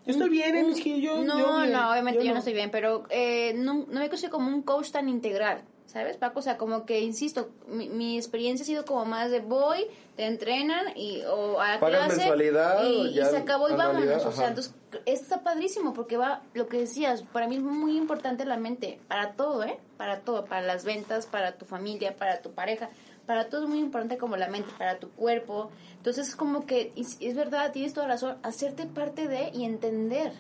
Yo 0.07 0.13
estoy 0.13 0.29
bien, 0.29 0.57
un- 0.67 0.73
es 0.73 0.81
que 0.83 1.01
yo- 1.01 1.23
No, 1.25 1.39
yo 1.39 1.57
bien, 1.61 1.73
no, 1.73 1.91
obviamente 1.91 2.21
yo 2.21 2.27
yo, 2.27 2.33
no. 2.33 2.39
estoy 2.39 2.53
bien, 2.53 2.71
pero 2.71 3.05
eh, 3.09 3.55
no, 3.57 3.87
no 3.89 4.01
me 4.01 4.05
he 4.07 4.09
conocido 4.09 4.31
como 4.31 4.49
un 4.49 4.63
coach 4.63 4.91
tan 4.91 5.09
integral. 5.09 5.63
¿Sabes, 5.87 6.17
Paco? 6.17 6.41
O 6.41 6.43
sea, 6.43 6.57
como 6.57 6.87
que, 6.87 7.01
insisto, 7.01 7.51
mi, 7.69 7.89
mi 7.89 8.17
experiencia 8.17 8.65
ha 8.65 8.67
sido 8.67 8.85
como 8.85 9.05
más 9.05 9.31
de 9.31 9.41
voy, 9.41 9.87
te 10.17 10.27
entrenan 10.27 10.97
y, 10.97 11.23
o 11.23 11.61
a 11.61 11.75
la 11.75 11.81
Pagas 11.81 12.07
clase 12.07 12.17
mensualidad, 12.17 12.85
y, 12.85 13.15
se 13.15 13.37
acabó 13.37 13.69
y 13.69 13.75
vámonos. 13.75 14.25
O 14.25 14.33
sea, 14.33 14.49
entonces 14.49 14.75
esto 15.07 15.25
está 15.25 15.43
padrísimo 15.43 15.93
porque 15.93 16.17
va, 16.17 16.43
lo 16.55 16.69
que 16.69 16.79
decías, 16.79 17.23
para 17.33 17.47
mí 17.47 17.57
es 17.57 17.63
muy 17.63 17.97
importante 17.97 18.45
la 18.45 18.57
mente, 18.57 18.99
para 19.09 19.35
todo, 19.35 19.63
¿eh? 19.63 19.79
Para 19.97 20.21
todo, 20.21 20.47
para 20.47 20.63
las 20.63 20.85
ventas, 20.85 21.27
para 21.27 21.53
tu 21.53 21.65
familia, 21.65 22.17
para 22.17 22.41
tu 22.41 22.53
pareja, 22.53 22.91
para 23.27 23.49
todo 23.49 23.65
es 23.65 23.69
muy 23.69 23.79
importante 23.79 24.19
como 24.19 24.37
la 24.37 24.49
mente, 24.49 24.73
para 24.79 24.99
tu 24.99 25.11
cuerpo. 25.11 25.71
Entonces 25.97 26.29
es 26.29 26.37
como 26.37 26.67
que, 26.67 26.93
es 26.97 27.37
verdad, 27.37 27.73
tienes 27.73 27.95
toda 27.95 28.09
la 28.09 28.15
razón, 28.15 28.39
hacerte 28.43 28.87
parte 28.87 29.29
de 29.29 29.51
y 29.53 29.65
entender. 29.65 30.33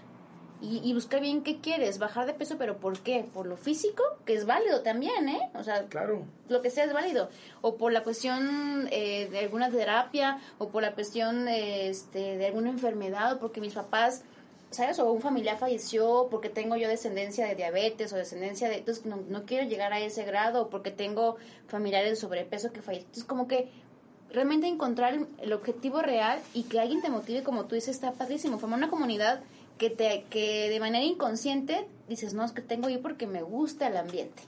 Y, 0.65 0.81
y 0.83 0.95
buscar 0.95 1.21
bien 1.21 1.43
qué 1.43 1.61
quieres, 1.61 1.99
bajar 1.99 2.25
de 2.27 2.33
peso, 2.33 2.57
pero 2.59 2.79
¿por 2.79 2.99
qué? 3.01 3.27
¿Por 3.35 3.47
lo 3.47 3.57
físico? 3.57 4.03
Que 4.25 4.33
es 4.35 4.47
válido 4.47 4.81
también, 4.81 5.29
¿eh? 5.29 5.51
O 5.55 5.63
sea, 5.63 5.85
Claro. 5.89 6.23
lo 6.49 6.63
que 6.63 6.71
sea 6.71 6.85
es 6.85 6.93
válido. 6.95 7.29
O 7.61 7.77
por 7.77 7.93
la 7.93 8.03
cuestión 8.03 8.89
eh, 8.91 9.29
de 9.31 9.41
alguna 9.41 9.69
terapia, 9.71 10.39
o 10.59 10.69
por 10.69 10.83
la 10.83 10.95
cuestión 10.95 11.49
eh, 11.49 11.89
este, 11.89 12.39
de 12.39 12.47
alguna 12.47 12.71
enfermedad, 12.71 13.35
o 13.35 13.39
porque 13.41 13.61
mis 13.61 13.75
papás, 13.75 14.23
¿sabes? 14.71 14.99
O 15.01 15.13
un 15.13 15.21
familiar 15.21 15.59
falleció, 15.59 16.29
porque 16.31 16.49
tengo 16.49 16.77
yo 16.77 16.89
descendencia 16.89 17.47
de 17.47 17.55
diabetes 17.57 18.13
o 18.13 18.17
descendencia 18.17 18.69
de... 18.71 18.77
Entonces 18.79 19.05
no, 19.05 19.19
no 19.29 19.45
quiero 19.45 19.69
llegar 19.69 19.93
a 19.93 20.01
ese 20.01 20.25
grado, 20.25 20.63
o 20.63 20.71
porque 20.71 20.91
tengo 20.91 21.37
familiares 21.69 22.11
de 22.11 22.17
sobrepeso 22.17 22.73
que 22.73 22.81
fallecieron. 22.81 23.09
Entonces 23.11 23.25
como 23.25 23.47
que 23.49 23.69
realmente 24.33 24.67
encontrar 24.67 25.15
el, 25.15 25.27
el 25.43 25.53
objetivo 25.53 26.01
real 26.01 26.41
y 26.55 26.63
que 26.65 26.81
alguien 26.81 27.03
te 27.03 27.11
motive, 27.11 27.43
como 27.43 27.67
tú 27.67 27.75
dices, 27.75 27.95
está 27.95 28.13
padrísimo. 28.13 28.59
Formar 28.59 28.79
una 28.79 28.91
comunidad 28.91 29.43
que, 29.79 29.91
te, 29.91 30.25
que 30.31 30.69
de 30.71 30.81
manera 30.81 31.05
inconsciente 31.05 31.87
dices, 32.09 32.35
no, 32.35 32.45
es 32.45 32.53
que 32.53 32.63
tengo 32.63 32.89
yo 32.89 33.01
porque 33.03 33.27
me 33.27 33.43
gusta 33.43 33.87
el 33.89 33.97
ambiente. 33.97 34.43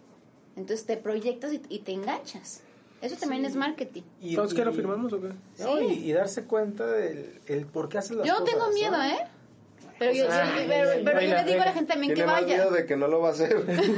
Entonces 0.56 0.86
te 0.86 0.96
proyectas 0.96 1.52
y, 1.52 1.60
y 1.68 1.80
te 1.80 1.92
enganchas. 1.92 2.62
Eso 3.02 3.16
también 3.16 3.44
es 3.44 3.56
marketing. 3.56 4.02
Y, 4.22 4.30
¿Entonces 4.30 4.56
qué 4.58 4.64
lo 4.64 4.72
y- 4.72 4.76
firmamos 4.76 5.12
o 5.12 5.20
qué? 5.20 5.28
no, 5.28 5.76
Sí. 5.78 5.84
y, 5.84 6.10
y 6.10 6.12
darse 6.12 6.44
cuenta 6.44 6.86
del 6.86 7.40
el 7.46 7.66
por 7.66 7.88
qué 7.90 7.98
haces 7.98 8.16
las 8.16 8.26
Yo 8.26 8.38
cosas. 8.38 8.48
tengo 8.54 8.70
miedo. 8.72 8.96
¿eh? 9.02 9.18
Pero 9.98 10.12
yo, 10.12 10.26
sea, 10.30 10.44
yo- 10.60 10.66
pero, 10.68 10.90
pero 11.04 11.20
yo 11.22 11.34
le 11.36 11.44
digo 11.44 11.62
a 11.62 11.66
la 11.66 11.72
gente 11.72 11.92
también 11.92 12.10
que 12.12 12.16
Tiene 12.16 12.30
vaya. 12.32 12.46
miedo 12.46 12.70
de 12.70 12.84
que 12.86 12.96
no 12.96 13.08
lo 13.08 13.20
va 13.20 13.28
a 13.28 13.32
hacer. 13.32 13.56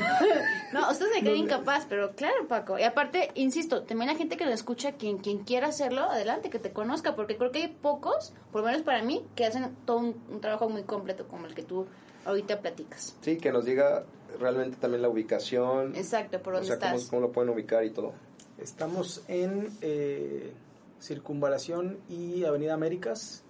No, 0.72 0.90
ustedes 0.90 1.10
me 1.14 1.20
creen 1.22 1.38
incapaz, 1.38 1.86
pero 1.88 2.14
claro, 2.14 2.46
Paco. 2.46 2.78
Y 2.78 2.82
aparte, 2.82 3.30
insisto, 3.34 3.84
también 3.84 4.10
la 4.10 4.16
gente 4.18 4.36
que 4.36 4.44
lo 4.44 4.52
escucha, 4.52 4.92
quien, 4.92 5.16
quien 5.16 5.38
quiera 5.38 5.68
hacerlo, 5.68 6.02
adelante, 6.02 6.50
que 6.50 6.58
te 6.58 6.72
conozca, 6.72 7.16
porque 7.16 7.38
creo 7.38 7.50
que 7.52 7.60
hay 7.62 7.68
pocos, 7.68 8.34
por 8.52 8.60
lo 8.60 8.66
menos 8.66 8.82
para 8.82 9.02
mí, 9.02 9.24
que 9.34 9.46
hacen 9.46 9.74
todo 9.86 9.96
un, 9.96 10.22
un 10.30 10.40
trabajo 10.42 10.68
muy 10.68 10.82
completo 10.82 11.26
como 11.26 11.46
el 11.46 11.54
que 11.54 11.62
tú 11.62 11.86
ahorita 12.26 12.60
platicas. 12.60 13.16
Sí, 13.22 13.38
que 13.38 13.50
nos 13.50 13.64
diga 13.64 14.04
realmente 14.38 14.76
también 14.76 15.00
la 15.00 15.08
ubicación. 15.08 15.96
Exacto, 15.96 16.42
por 16.42 16.52
o 16.52 16.56
dónde 16.58 16.68
sea, 16.68 16.78
cómo, 16.78 16.96
estás. 16.96 17.08
cómo 17.08 17.22
lo 17.22 17.32
pueden 17.32 17.48
ubicar 17.48 17.82
y 17.84 17.90
todo. 17.90 18.12
Estamos 18.58 19.22
en 19.26 19.70
eh, 19.80 20.52
Circunvalación 21.00 21.98
y 22.10 22.44
Avenida 22.44 22.74
Américas. 22.74 23.42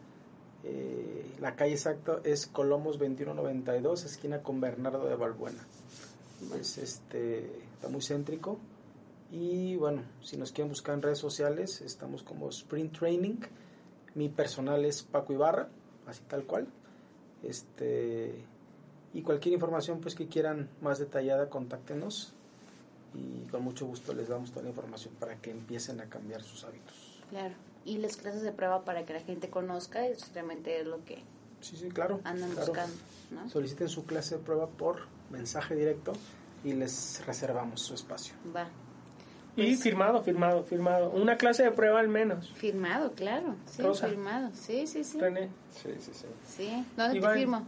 Eh, 0.69 1.25
la 1.41 1.57
calle 1.57 1.75
exacta 1.75 2.21
es 2.25 2.47
Colomos 2.47 2.99
2192, 2.99 4.05
esquina 4.05 4.43
con 4.43 4.61
Bernardo 4.61 5.09
de 5.09 5.17
Balbuena. 5.17 5.67
Es 6.61 6.79
este, 6.79 7.63
está 7.75 7.89
muy 7.89 8.03
céntrico. 8.03 8.59
Y 9.31 9.77
bueno, 9.77 10.03
si 10.23 10.37
nos 10.37 10.53
quieren 10.53 10.71
buscar 10.71 10.95
en 10.95 11.03
redes 11.03 11.19
sociales, 11.19 11.81
estamos 11.81 12.23
como 12.23 12.49
Sprint 12.51 12.99
Training. 12.99 13.37
Mi 14.15 14.29
personal 14.29 14.85
es 14.85 15.03
Paco 15.03 15.33
Ibarra, 15.33 15.69
así 16.07 16.23
tal 16.29 16.45
cual. 16.45 16.67
Este, 17.43 18.45
y 19.15 19.23
cualquier 19.23 19.55
información 19.55 20.01
pues 20.01 20.15
que 20.15 20.29
quieran 20.29 20.69
más 20.81 20.99
detallada, 20.99 21.49
contáctenos 21.49 22.35
y 23.15 23.47
con 23.51 23.63
mucho 23.63 23.87
gusto 23.87 24.13
les 24.13 24.29
damos 24.29 24.51
toda 24.51 24.65
la 24.65 24.71
información 24.71 25.15
para 25.19 25.37
que 25.37 25.51
empiecen 25.51 26.01
a 26.01 26.09
cambiar 26.09 26.43
sus 26.43 26.65
hábitos. 26.65 27.23
Claro. 27.31 27.55
Y 27.85 27.99
las 27.99 28.17
clases 28.17 28.43
de 28.43 28.53
prueba 28.53 28.85
para 28.85 29.05
que 29.07 29.13
la 29.15 29.21
gente 29.21 29.49
conozca, 29.49 30.07
eso 30.07 30.27
realmente 30.35 30.81
es 30.81 30.87
lo 30.87 31.05
que 31.05 31.23
Sí, 31.61 31.77
sí, 31.77 31.89
claro. 31.89 32.21
andan 32.25 32.51
claro. 32.51 32.67
buscando, 32.67 32.95
¿no? 33.31 33.49
Soliciten 33.49 33.89
su 33.89 34.05
clase 34.07 34.37
de 34.37 34.43
prueba 34.45 34.69
por 34.69 35.07
mensaje 35.31 35.75
directo 35.75 36.13
y 36.65 36.73
les 36.73 37.23
reservamos 37.27 37.81
su 37.83 37.95
espacio. 37.95 38.35
Va. 38.55 38.69
Y 39.57 39.75
firmado, 39.75 40.23
firmado, 40.23 40.63
firmado. 40.63 41.11
Una 41.11 41.37
clase 41.37 41.65
de 41.65 41.73
prueba 41.73 41.99
al 41.99 42.07
menos. 42.09 42.53
Firmado, 42.53 43.13
claro. 43.15 43.57
Sí, 43.67 43.83
Rosa. 43.83 44.07
firmado. 44.07 44.51
Sí, 44.55 44.87
sí, 44.87 45.03
sí. 45.03 45.19
René. 45.19 45.49
Sí, 45.71 45.89
sí, 45.99 46.13
sí. 46.15 46.27
Sí. 46.47 46.85
¿Dónde 46.97 47.17
Iván. 47.19 47.33
te 47.33 47.39
firmo? 47.41 47.67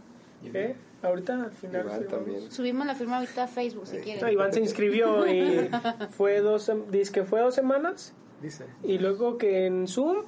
¿Eh? 0.53 0.75
Ahorita 1.01 1.33
al 1.43 1.51
final. 1.51 1.85
Iván 1.85 2.07
también. 2.07 2.49
Subimos 2.51 2.87
la 2.87 2.95
firma 2.95 3.17
ahorita 3.17 3.43
a 3.43 3.47
Facebook 3.47 3.87
si 3.87 3.97
No, 3.97 4.03
quieren. 4.03 4.29
Iván 4.31 4.53
se 4.53 4.61
inscribió 4.61 5.27
y 5.27 5.69
fue 6.11 6.39
dos, 6.39 6.71
dice 6.89 7.11
que 7.11 7.23
fue 7.25 7.41
dos 7.41 7.55
semanas 7.55 8.13
Dice. 8.41 8.65
y 8.83 8.97
luego 8.97 9.37
que 9.37 9.67
en 9.67 9.87
Zoom 9.87 10.25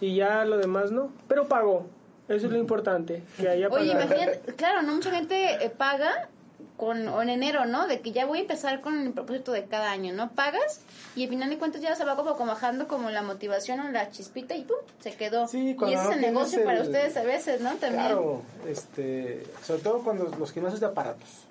y 0.00 0.16
ya 0.16 0.44
lo 0.44 0.58
demás 0.58 0.90
no, 0.90 1.10
pero 1.28 1.48
pagó. 1.48 1.86
Eso 2.28 2.46
es 2.46 2.52
lo 2.52 2.58
importante, 2.58 3.22
que 3.38 3.48
haya 3.48 3.68
Oye, 3.68 3.92
imagínate, 3.92 4.54
claro, 4.54 4.80
no 4.82 4.94
mucha 4.94 5.10
gente 5.10 5.62
eh, 5.62 5.68
paga 5.68 6.30
con 6.76 7.06
o 7.08 7.22
en 7.22 7.28
enero, 7.28 7.66
¿no? 7.66 7.86
De 7.86 8.00
que 8.00 8.12
ya 8.12 8.26
voy 8.26 8.38
a 8.38 8.42
empezar 8.42 8.80
con 8.80 8.98
el 8.98 9.12
propósito 9.12 9.52
de 9.52 9.64
cada 9.64 9.90
año, 9.90 10.12
¿no? 10.12 10.30
Pagas 10.32 10.80
y 11.14 11.24
al 11.24 11.28
final 11.28 11.50
de 11.50 11.58
cuentas 11.58 11.82
ya 11.82 11.94
se 11.94 12.04
va 12.04 12.16
como, 12.16 12.34
como 12.34 12.52
bajando 12.52 12.88
como 12.88 13.10
la 13.10 13.22
motivación 13.22 13.80
o 13.80 13.90
la 13.90 14.10
chispita 14.10 14.56
y 14.56 14.64
¡pum! 14.64 14.76
se 15.00 15.12
quedó. 15.12 15.46
Sí, 15.46 15.76
y 15.78 15.92
ese 15.92 15.94
no 15.96 16.10
es 16.10 16.16
el 16.16 16.20
negocio 16.20 16.64
para 16.64 16.82
ustedes 16.82 17.16
a 17.16 17.22
veces, 17.22 17.60
¿no? 17.60 17.74
También. 17.76 18.06
Claro, 18.06 18.42
este, 18.66 19.44
sobre 19.62 19.82
todo 19.82 20.02
cuando 20.02 20.24
los 20.38 20.52
gimnasios 20.52 20.80
de 20.80 20.86
aparatos. 20.86 21.46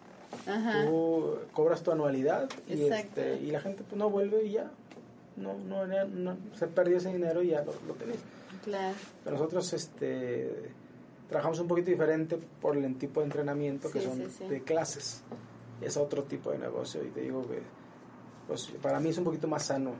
Ajá. 0.47 0.85
Tú 0.85 1.37
cobras 1.53 1.83
tu 1.83 1.91
anualidad 1.91 2.49
y, 2.67 2.87
este, 2.87 3.35
y 3.35 3.51
la 3.51 3.61
gente 3.61 3.83
pues, 3.87 3.97
no 3.97 4.09
vuelve 4.09 4.45
y 4.45 4.53
ya. 4.53 4.71
No, 5.35 5.53
no, 5.57 5.85
no, 5.87 6.05
no, 6.05 6.37
se 6.55 6.67
perdió 6.67 6.97
ese 6.97 7.11
dinero 7.11 7.41
y 7.41 7.49
ya 7.49 7.63
lo, 7.63 7.73
lo 7.87 7.93
tenés. 7.95 8.17
Claro. 8.63 8.95
Pero 9.23 9.35
nosotros 9.37 9.73
este, 9.73 10.71
trabajamos 11.27 11.59
un 11.59 11.67
poquito 11.67 11.89
diferente 11.89 12.37
por 12.61 12.77
el 12.77 12.95
tipo 12.97 13.19
de 13.21 13.25
entrenamiento 13.25 13.89
que 13.91 13.99
Sí, 13.99 14.05
son 14.05 14.17
sí, 14.17 14.27
sí. 14.37 14.47
de 14.47 14.61
clases. 14.63 15.23
Es 15.81 15.97
otro 15.97 16.23
tipo 16.23 16.51
de 16.51 16.59
negocio 16.59 17.03
y 17.03 17.09
te 17.09 17.21
digo 17.21 17.47
que 17.47 17.59
pues, 18.47 18.67
para 18.81 18.99
mí 18.99 19.09
es 19.09 19.17
un 19.17 19.23
poquito 19.23 19.47
más 19.47 19.63
sano 19.63 19.91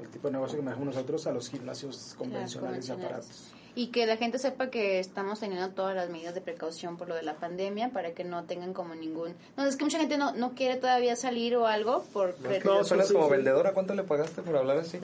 el 0.00 0.08
tipo 0.08 0.28
de 0.28 0.32
negocio 0.32 0.56
que 0.58 0.62
manejamos 0.64 0.94
nosotros 0.94 1.26
a 1.26 1.32
los 1.32 1.48
gimnasios 1.48 2.14
convencionales 2.18 2.86
convencionales. 2.88 2.90
aparatos. 3.30 3.53
Y 3.76 3.88
que 3.88 4.06
la 4.06 4.16
gente 4.16 4.38
sepa 4.38 4.70
que 4.70 5.00
estamos 5.00 5.40
teniendo 5.40 5.70
todas 5.70 5.96
las 5.96 6.08
medidas 6.08 6.32
de 6.34 6.40
precaución 6.40 6.96
por 6.96 7.08
lo 7.08 7.16
de 7.16 7.22
la 7.22 7.34
pandemia 7.34 7.88
para 7.90 8.12
que 8.12 8.22
no 8.22 8.44
tengan 8.44 8.72
como 8.72 8.94
ningún... 8.94 9.34
No, 9.56 9.66
es 9.66 9.74
que 9.76 9.82
mucha 9.84 9.98
gente 9.98 10.16
no, 10.16 10.32
no 10.32 10.54
quiere 10.54 10.76
todavía 10.76 11.16
salir 11.16 11.56
o 11.56 11.66
algo 11.66 12.04
por... 12.12 12.36
No, 12.40 12.50
es 12.50 12.62
que 12.62 12.68
No, 12.68 12.76
ya 12.76 12.82
sí, 12.84 12.88
suenas 12.90 13.08
sí, 13.08 13.14
como 13.14 13.26
sí. 13.26 13.32
vendedora. 13.32 13.72
¿Cuánto 13.72 13.94
le 13.94 14.04
pagaste 14.04 14.42
por 14.42 14.56
hablar 14.56 14.78
así? 14.78 15.00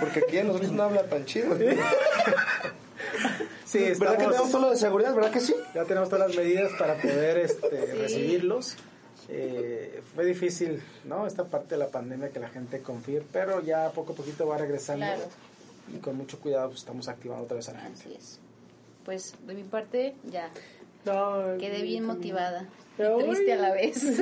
Porque 0.00 0.24
aquí 0.26 0.38
a 0.38 0.44
nosotros 0.44 0.72
no 0.72 0.82
habla 0.82 1.04
tan 1.04 1.24
chido. 1.26 1.56
Sí, 3.64 3.78
¿Verdad 3.98 4.16
que 4.16 4.24
tenemos 4.24 4.50
todo 4.50 4.62
lo 4.62 4.70
de 4.70 4.76
seguridad? 4.76 5.14
¿Verdad 5.14 5.30
que 5.30 5.40
sí? 5.40 5.54
Ya 5.74 5.84
tenemos 5.84 6.08
todas 6.08 6.28
las 6.28 6.36
medidas 6.36 6.72
para 6.78 6.94
poder 7.00 7.38
este, 7.38 7.68
Sí. 7.86 7.92
recibirlos. 7.98 8.76
Eh, 9.28 10.00
fue 10.14 10.24
difícil, 10.24 10.82
¿no? 11.04 11.26
Esta 11.26 11.44
parte 11.44 11.74
de 11.74 11.78
la 11.78 11.88
pandemia 11.88 12.30
que 12.30 12.40
la 12.40 12.48
gente 12.48 12.80
confíe, 12.80 13.22
pero 13.30 13.62
ya 13.62 13.90
poco 13.90 14.14
a 14.14 14.16
poquito 14.16 14.46
va 14.46 14.56
regresando. 14.56 15.04
Claro. 15.04 15.22
Y 15.94 15.98
con 15.98 16.16
mucho 16.16 16.38
cuidado 16.40 16.68
pues, 16.68 16.80
estamos 16.80 17.08
activando 17.08 17.44
otra 17.44 17.56
vez 17.56 17.68
a 17.68 17.72
la 17.72 17.80
gente. 17.80 18.00
Así 18.00 18.14
es. 18.14 18.40
Pues 19.04 19.34
de 19.46 19.54
mi 19.54 19.62
parte 19.64 20.16
ya 20.24 20.50
No, 21.04 21.56
quedé 21.58 21.82
bien 21.82 22.06
también. 22.06 22.06
motivada. 22.06 22.68
Y 22.98 23.22
triste 23.22 23.52
a 23.52 23.56
la 23.56 23.72
vez. 23.72 24.04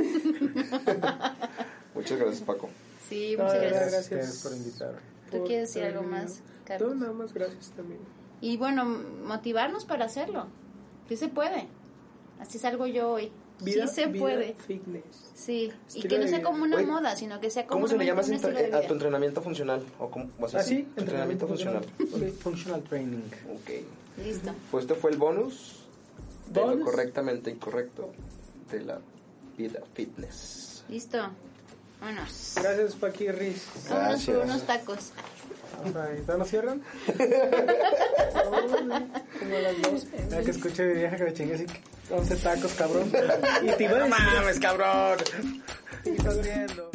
Muchas 1.94 2.18
gracias, 2.18 2.42
Paco. 2.42 2.68
Sí, 3.08 3.34
No, 3.36 3.44
muchas 3.44 3.60
gracias. 3.62 4.10
Gracias 4.10 4.42
por 4.42 4.52
invitarme. 4.56 4.98
¿Tú 5.30 5.38
Por 5.38 5.46
quieres 5.46 5.68
decir 5.68 5.84
algo 5.84 6.02
más. 6.02 6.40
Carlos? 6.64 6.94
No, 6.94 7.00
nada 7.00 7.12
más 7.12 7.32
gracias 7.32 7.70
también. 7.70 8.00
Y 8.40 8.56
bueno, 8.58 8.84
motivarnos 8.84 9.84
para 9.84 10.04
hacerlo. 10.04 10.46
Sí 11.08 11.16
se 11.16 11.28
puede. 11.28 11.68
Así 12.38 12.58
salgo 12.58 12.86
yo 12.86 13.10
hoy. 13.12 13.32
Vida- 13.60 13.86
sí 13.86 13.94
se 13.94 14.06
vida 14.06 14.20
puede. 14.20 14.54
Fitness. 14.54 15.02
Sí. 15.34 15.52
Y 15.52 15.72
Estilo 15.98 16.08
que 16.08 16.18
no 16.18 16.28
sea 16.28 16.42
como 16.42 16.64
una 16.64 16.76
Oye, 16.76 16.86
moda, 16.86 17.16
sino 17.16 17.40
que 17.40 17.50
sea 17.50 17.66
como 17.66 17.80
¿Cómo 17.80 17.88
se 17.88 17.96
le 17.98 18.04
llama 18.06 18.20
a 18.22 18.80
tu 18.86 18.92
entrenamiento 18.92 19.40
funcional? 19.42 19.82
¿O 19.98 20.10
cómo, 20.10 20.30
o 20.38 20.46
así, 20.46 20.56
¿Ah, 20.56 20.62
sí? 20.62 20.76
sí? 20.76 20.88
Entrenamiento 20.96 21.46
funcional. 21.46 21.84
funcional. 21.96 22.32
Functional 22.32 22.82
training. 22.82 23.22
Ok. 23.54 23.70
Listo. 24.24 24.52
Pues 24.70 24.84
este 24.84 24.94
fue 24.94 25.10
el 25.10 25.18
bonus 25.18 25.76
de 26.50 26.60
lo 26.60 26.66
¿Bonus? 26.68 26.84
correctamente 26.84 27.50
incorrecto 27.50 28.12
de 28.70 28.80
la 28.82 29.00
vida 29.56 29.80
fitness. 29.94 30.84
Listo. 30.88 31.18
Vámonos. 32.00 32.54
Gracias, 32.56 32.94
Paqui 32.94 33.28
Riz. 33.30 33.64
Vámonos 33.88 34.24
por 34.26 34.36
unos 34.36 34.62
tacos. 34.66 35.12
Ay, 35.84 35.92
¿Todavía 36.20 36.36
no 36.38 36.44
cierran? 36.44 36.82
Ya 40.30 40.40
que 40.42 40.50
escuché 40.50 40.84
mi 40.86 40.94
vieja 40.94 41.16
que 41.16 41.24
me 41.24 41.32
chingue 41.32 41.54
así 41.54 41.66
11 42.10 42.36
tacos, 42.36 42.72
cabrón. 42.74 43.10
Y 43.62 43.68
te 43.72 43.84
iba 43.84 43.96
a 43.96 43.98
No 44.00 44.06
decir... 44.06 44.24
mames, 44.34 44.60
cabrón. 44.60 45.18
Estás 46.04 46.42
viendo. 46.42 46.90